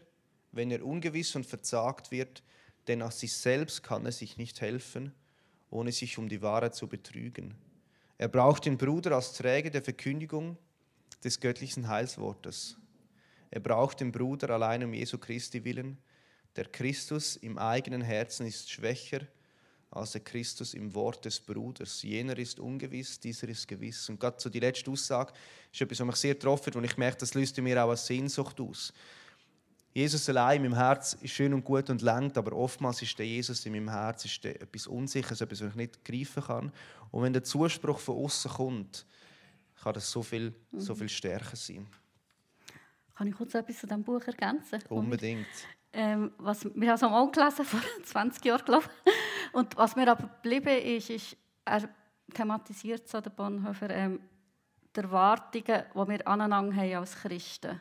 wenn 0.51 0.69
er 0.69 0.85
ungewiss 0.85 1.35
und 1.35 1.47
verzagt 1.47 2.11
wird, 2.11 2.43
denn 2.87 3.01
aus 3.01 3.19
sich 3.19 3.33
selbst 3.33 3.81
kann 3.81 4.05
er 4.05 4.11
sich 4.11 4.37
nicht 4.37 4.61
helfen, 4.61 5.11
ohne 5.71 5.91
sich 5.91 6.19
um 6.19 6.29
die 6.29 6.43
Wahrheit 6.43 6.75
zu 6.75 6.87
betrügen. 6.87 7.55
Er 8.19 8.27
braucht 8.27 8.65
den 8.65 8.77
Bruder 8.77 9.13
als 9.13 9.33
Träger 9.33 9.71
der 9.71 9.81
Verkündigung 9.81 10.55
des 11.23 11.39
göttlichen 11.39 11.87
Heilswortes. 11.87 12.77
Er 13.49 13.59
braucht 13.59 14.01
den 14.01 14.11
Bruder 14.11 14.51
allein 14.51 14.83
um 14.83 14.93
Jesu 14.93 15.17
Christi 15.17 15.63
willen. 15.63 15.97
Der 16.55 16.65
Christus 16.65 17.37
im 17.37 17.57
eigenen 17.57 18.01
Herzen 18.01 18.45
ist 18.45 18.69
schwächer 18.69 19.21
als 19.89 20.11
der 20.11 20.21
Christus 20.21 20.73
im 20.73 20.93
Wort 20.93 21.25
des 21.25 21.39
Bruders. 21.39 22.01
Jener 22.01 22.37
ist 22.37 22.59
ungewiss, 22.59 23.19
dieser 23.19 23.47
ist 23.47 23.67
gewiss. 23.67 24.09
Und 24.09 24.19
gerade 24.19 24.37
so 24.39 24.49
die 24.49 24.59
letzte 24.59 24.91
Aussage 24.91 25.33
ist 25.71 25.81
etwas, 25.81 25.99
was 25.99 26.07
mich 26.07 26.15
sehr 26.17 26.33
getroffen 26.33 26.73
und 26.75 26.83
ich 26.83 26.97
merke, 26.97 27.17
das 27.17 27.33
löst 27.33 27.57
in 27.57 27.63
mir 27.63 27.83
auch 27.83 27.89
eine 27.89 27.97
Sehnsucht 27.97 28.59
aus. 28.59 28.93
Jesus 29.93 30.29
allein 30.29 30.57
in 30.57 30.69
meinem 30.69 30.77
Herz 30.77 31.17
ist 31.21 31.31
schön 31.31 31.53
und 31.53 31.63
gut 31.63 31.89
und 31.89 32.03
lenkt, 32.03 32.37
aber 32.37 32.55
oftmals 32.55 33.01
ist 33.01 33.17
der 33.17 33.25
Jesus 33.25 33.65
in 33.65 33.71
meinem 33.71 33.89
Herz 33.89 34.25
ist 34.25 34.43
der 34.43 34.61
etwas 34.61 34.85
Unsicheres, 34.85 35.41
etwas, 35.41 35.61
was 35.61 35.69
ich 35.69 35.75
nicht 35.75 36.05
greifen 36.05 36.43
kann. 36.43 36.71
Und 37.09 37.23
wenn 37.23 37.33
der 37.33 37.43
Zuspruch 37.43 37.97
von 37.97 38.17
außen 38.17 38.51
kommt, 38.51 39.07
kann 39.81 39.93
das 39.93 40.11
so 40.11 40.21
viel, 40.21 40.53
mhm. 40.71 40.79
so 40.79 40.93
viel 40.93 41.09
stärker 41.09 41.55
sein. 41.55 41.87
Kann 43.15 43.27
ich 43.27 43.35
kurz 43.35 43.55
etwas 43.55 43.79
zu 43.79 43.87
diesem 43.87 44.03
Buch 44.03 44.21
ergänzen? 44.21 44.83
Unbedingt. 44.89 45.47
Ähm, 45.93 46.31
was, 46.37 46.65
wir 46.65 46.89
haben 46.89 46.95
es 46.95 47.03
auch 47.03 47.31
gelesen, 47.31 47.65
vor 47.65 47.79
20 48.03 48.45
Jahren, 48.45 48.65
glaube 48.65 48.85
ich. 49.05 49.53
Und 49.53 49.75
was 49.77 49.95
mir 49.95 50.09
aber 50.11 50.27
geblieben 50.27 50.77
ist, 50.77 51.09
ist, 51.09 51.37
er 51.65 51.89
thematisiert 52.33 53.07
so, 53.07 53.21
der 53.21 53.29
Bonhoeffer, 53.29 53.89
ähm, 53.89 54.19
die 54.95 54.99
Erwartungen, 54.99 55.83
die 55.93 56.07
wir 56.09 56.27
aneinander 56.27 56.75
haben 56.75 56.95
als 56.95 57.15
Christen. 57.15 57.79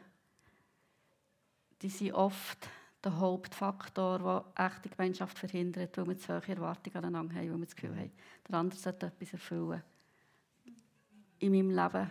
Die 1.82 1.88
sind 1.88 2.12
oft 2.12 2.68
der 3.02 3.18
Hauptfaktor, 3.18 4.18
der 4.57 4.66
echte 4.66 4.88
Gemeinschaft 4.88 5.38
verhindert, 5.38 5.96
weil 5.96 6.09
wir 6.09 6.18
zu 6.18 6.34
hohe 6.34 6.48
Erwartungen 6.48 6.96
aneinander 6.96 7.34
haben, 7.34 7.50
weil 7.50 7.59
wir 7.59 7.66
das 7.66 7.76
Gefühl 7.76 7.96
haben, 7.96 8.12
der 8.48 8.59
andere 8.59 8.80
sollte 8.80 9.07
etwas 9.07 9.32
erfüllen. 9.32 9.82
In 11.38 11.52
meinem 11.52 11.70
Leben 11.70 12.11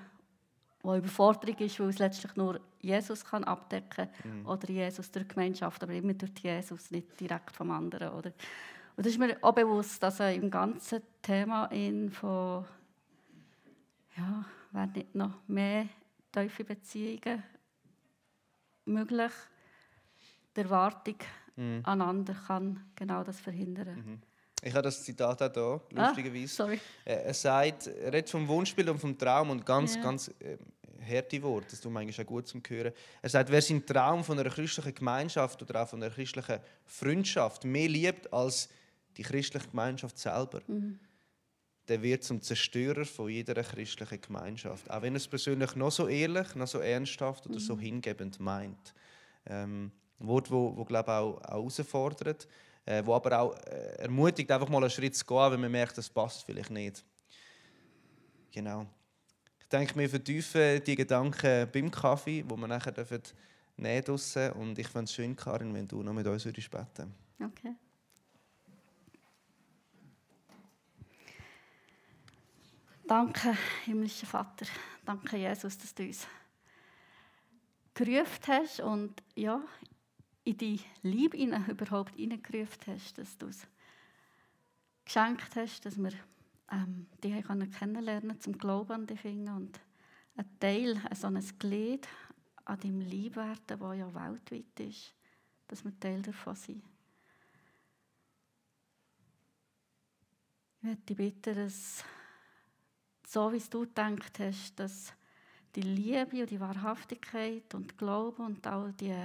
wo 0.85 0.95
Überforderung 0.95 1.57
ist, 1.57 1.79
weil 1.79 1.89
es 1.89 1.99
letztlich 1.99 2.35
nur 2.35 2.59
Jesus 2.79 3.25
kann 3.25 3.43
abdecken 3.43 4.07
kann 4.23 4.39
mhm. 4.39 4.45
oder 4.45 4.69
Jesus 4.69 5.11
durch 5.11 5.27
Gemeinschaft, 5.27 5.81
aber 5.83 5.93
immer 5.93 6.13
durch 6.13 6.31
Jesus, 6.41 6.91
nicht 6.91 7.19
direkt 7.19 7.51
vom 7.51 7.71
anderen. 7.71 8.09
Oder? 8.09 8.31
Und 8.95 9.05
das 9.05 9.07
ist 9.07 9.19
mir 9.19 9.37
auch 9.41 9.53
bewusst, 9.53 10.01
dass 10.03 10.19
im 10.19 10.49
ganzen 10.49 11.01
Thema 11.21 11.65
in 11.65 12.11
von 12.11 12.65
ja, 14.15 14.45
werden 14.71 14.93
nicht 14.93 15.15
noch 15.15 15.47
mehr 15.47 15.87
tiefe 16.31 16.63
Beziehungen 16.63 17.43
möglich. 18.85 19.31
Die 20.55 20.61
Erwartung 20.61 21.17
mhm. 21.55 21.81
aneinander 21.83 22.35
kann 22.47 22.85
genau 22.95 23.23
das 23.23 23.39
verhindern. 23.39 23.95
Mhm. 23.95 24.21
Ich 24.65 24.73
habe 24.73 24.81
das 24.81 25.03
Zitat 25.03 25.43
auch 25.43 25.81
hier, 25.89 25.99
ah, 25.99 26.07
lustigerweise. 26.07 26.63
Ah, 26.63 26.75
er 27.05 27.33
sagt, 27.35 27.85
er 27.85 28.11
redet 28.11 28.31
vom 28.31 28.47
Wunschbild 28.47 28.89
und 28.89 28.97
vom 28.97 29.15
Traum 29.15 29.51
und 29.51 29.63
ganz, 29.63 29.93
ja. 29.93 30.01
ganz 30.01 30.29
äh, 30.39 30.57
harte 31.07 31.39
Worte, 31.43 31.67
das 31.69 31.81
tut 31.81 31.91
mir 31.91 31.99
eigentlich 31.99 32.19
auch 32.19 32.25
gut 32.25 32.47
zum 32.47 32.63
Hören. 32.67 32.91
Er 33.21 33.29
sagt, 33.29 33.51
wer 33.51 33.61
seinen 33.61 33.85
Traum 33.85 34.23
von 34.23 34.39
einer 34.39 34.49
christlichen 34.49 34.95
Gemeinschaft 34.95 35.61
oder 35.61 35.83
auch 35.83 35.87
von 35.87 36.01
einer 36.01 36.11
christlichen 36.11 36.59
Freundschaft 36.83 37.63
mehr 37.63 37.87
liebt 37.87 38.33
als 38.33 38.67
die 39.15 39.21
christliche 39.21 39.67
Gemeinschaft 39.67 40.17
selber, 40.17 40.61
mhm. 40.65 40.99
der 41.87 42.01
wird 42.01 42.23
zum 42.23 42.41
Zerstörer 42.41 43.05
von 43.05 43.29
jeder 43.29 43.61
christlichen 43.61 44.19
Gemeinschaft. 44.19 44.89
Auch 44.89 45.03
wenn 45.03 45.13
er 45.13 45.17
es 45.17 45.27
persönlich 45.27 45.75
noch 45.75 45.91
so 45.91 46.07
ehrlich, 46.07 46.55
noch 46.55 46.67
so 46.67 46.79
ernsthaft 46.79 47.45
oder 47.45 47.59
mhm. 47.59 47.59
so 47.59 47.77
hingebend 47.77 48.39
meint. 48.39 48.95
Ähm, 49.45 49.91
ein 50.19 50.27
Wort, 50.27 50.49
wo, 50.49 50.75
wo 50.75 50.85
glaube 50.85 51.11
auch, 51.11 51.37
auch 51.43 51.49
herausfordert 51.49 52.47
äh, 52.85 53.05
wo 53.05 53.13
aber 53.15 53.39
auch 53.39 53.55
äh, 53.65 54.03
ermutigt, 54.03 54.51
einfach 54.51 54.69
mal 54.69 54.77
einen 54.77 54.89
Schritt 54.89 55.15
zu 55.15 55.25
gehen, 55.25 55.51
wenn 55.51 55.61
man 55.61 55.71
merkt, 55.71 55.97
das 55.97 56.09
passt 56.09 56.43
vielleicht 56.43 56.69
nicht. 56.69 57.03
Genau. 58.51 58.85
Ich 59.59 59.67
denke, 59.67 59.97
wir 59.97 60.09
vertiefen 60.09 60.83
die 60.83 60.95
Gedanken 60.95 61.69
beim 61.71 61.91
Kaffee, 61.91 62.43
wo 62.47 62.55
wir 62.55 62.67
nachher 62.67 62.91
dürfen 62.91 63.21
nehmen 63.77 64.03
dürfen. 64.03 64.51
Und 64.51 64.79
ich 64.79 64.87
fände 64.87 65.05
es 65.05 65.13
schön, 65.13 65.35
Karin, 65.35 65.73
wenn 65.73 65.87
du 65.87 66.03
noch 66.03 66.13
mit 66.13 66.27
uns 66.27 66.45
würdest 66.45 66.69
beten 66.71 67.13
Okay. 67.43 67.75
Danke, 73.07 73.55
himmlischer 73.83 74.25
Vater. 74.25 74.65
Danke, 75.05 75.37
Jesus, 75.37 75.77
dass 75.77 75.93
du 75.93 76.03
uns 76.03 76.25
gerufen 77.93 78.47
hast 78.47 78.79
und 78.79 79.21
ja, 79.35 79.61
in 80.45 80.57
die 80.57 80.79
Liebe 81.01 81.37
überhaupt 81.37 82.15
hineingerufen 82.15 82.93
hast, 82.93 83.17
dass 83.17 83.37
du 83.37 83.47
es 83.47 83.67
geschenkt 85.03 85.55
hast, 85.55 85.85
dass 85.85 85.97
wir 85.97 86.13
ähm, 86.71 87.07
dich 87.23 87.43
kennenlernen 87.77 88.39
zum 88.39 88.57
Glauben 88.57 88.91
an 88.91 89.07
dich 89.07 89.19
finden 89.19 89.49
und 89.49 89.79
ein 90.37 90.59
Teil, 90.59 91.01
so 91.13 91.27
ein 91.27 91.43
Glied 91.59 92.07
an 92.65 92.79
deinem 92.79 93.01
Lieb 93.01 93.35
werden, 93.35 93.59
das 93.67 93.79
ja 93.79 94.13
weltweit 94.13 94.79
ist, 94.79 95.13
dass 95.67 95.83
wir 95.83 95.99
Teil 95.99 96.21
davon 96.21 96.55
sind. 96.55 96.83
Ich 100.77 100.83
möchte 100.83 101.15
bitten, 101.15 101.55
dass 101.55 102.03
so 103.27 103.51
wie 103.51 103.59
du 103.69 103.81
gedacht 103.81 104.39
hast, 104.39 104.75
dass 104.79 105.13
die 105.75 105.81
Liebe 105.81 106.41
und 106.41 106.49
die 106.51 106.59
Wahrhaftigkeit 106.59 107.73
und 107.73 107.97
Glaube 107.97 108.43
und 108.43 108.65
all 108.67 108.93
die 108.93 109.15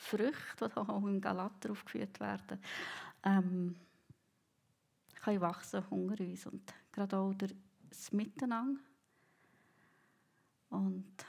Früchte, 0.00 0.68
die 0.68 0.76
auch 0.76 1.06
im 1.06 1.20
Galater 1.20 1.70
aufgeführt 1.70 2.18
werden, 2.20 2.58
ähm, 3.22 3.76
können 5.22 5.40
wachsen 5.40 5.84
unter 5.90 6.24
uns 6.24 6.46
und 6.46 6.72
gerade 6.90 7.18
auch 7.18 7.34
das 7.34 8.10
Miteinander. 8.10 8.80
Und 10.70 11.26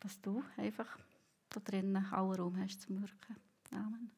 dass 0.00 0.20
du 0.20 0.42
einfach 0.56 0.98
da 1.50 1.60
drinnen 1.60 2.10
auch 2.12 2.32
Raum 2.34 2.56
hast 2.58 2.80
zum 2.82 3.02
Wirken. 3.02 3.36
Amen. 3.72 4.17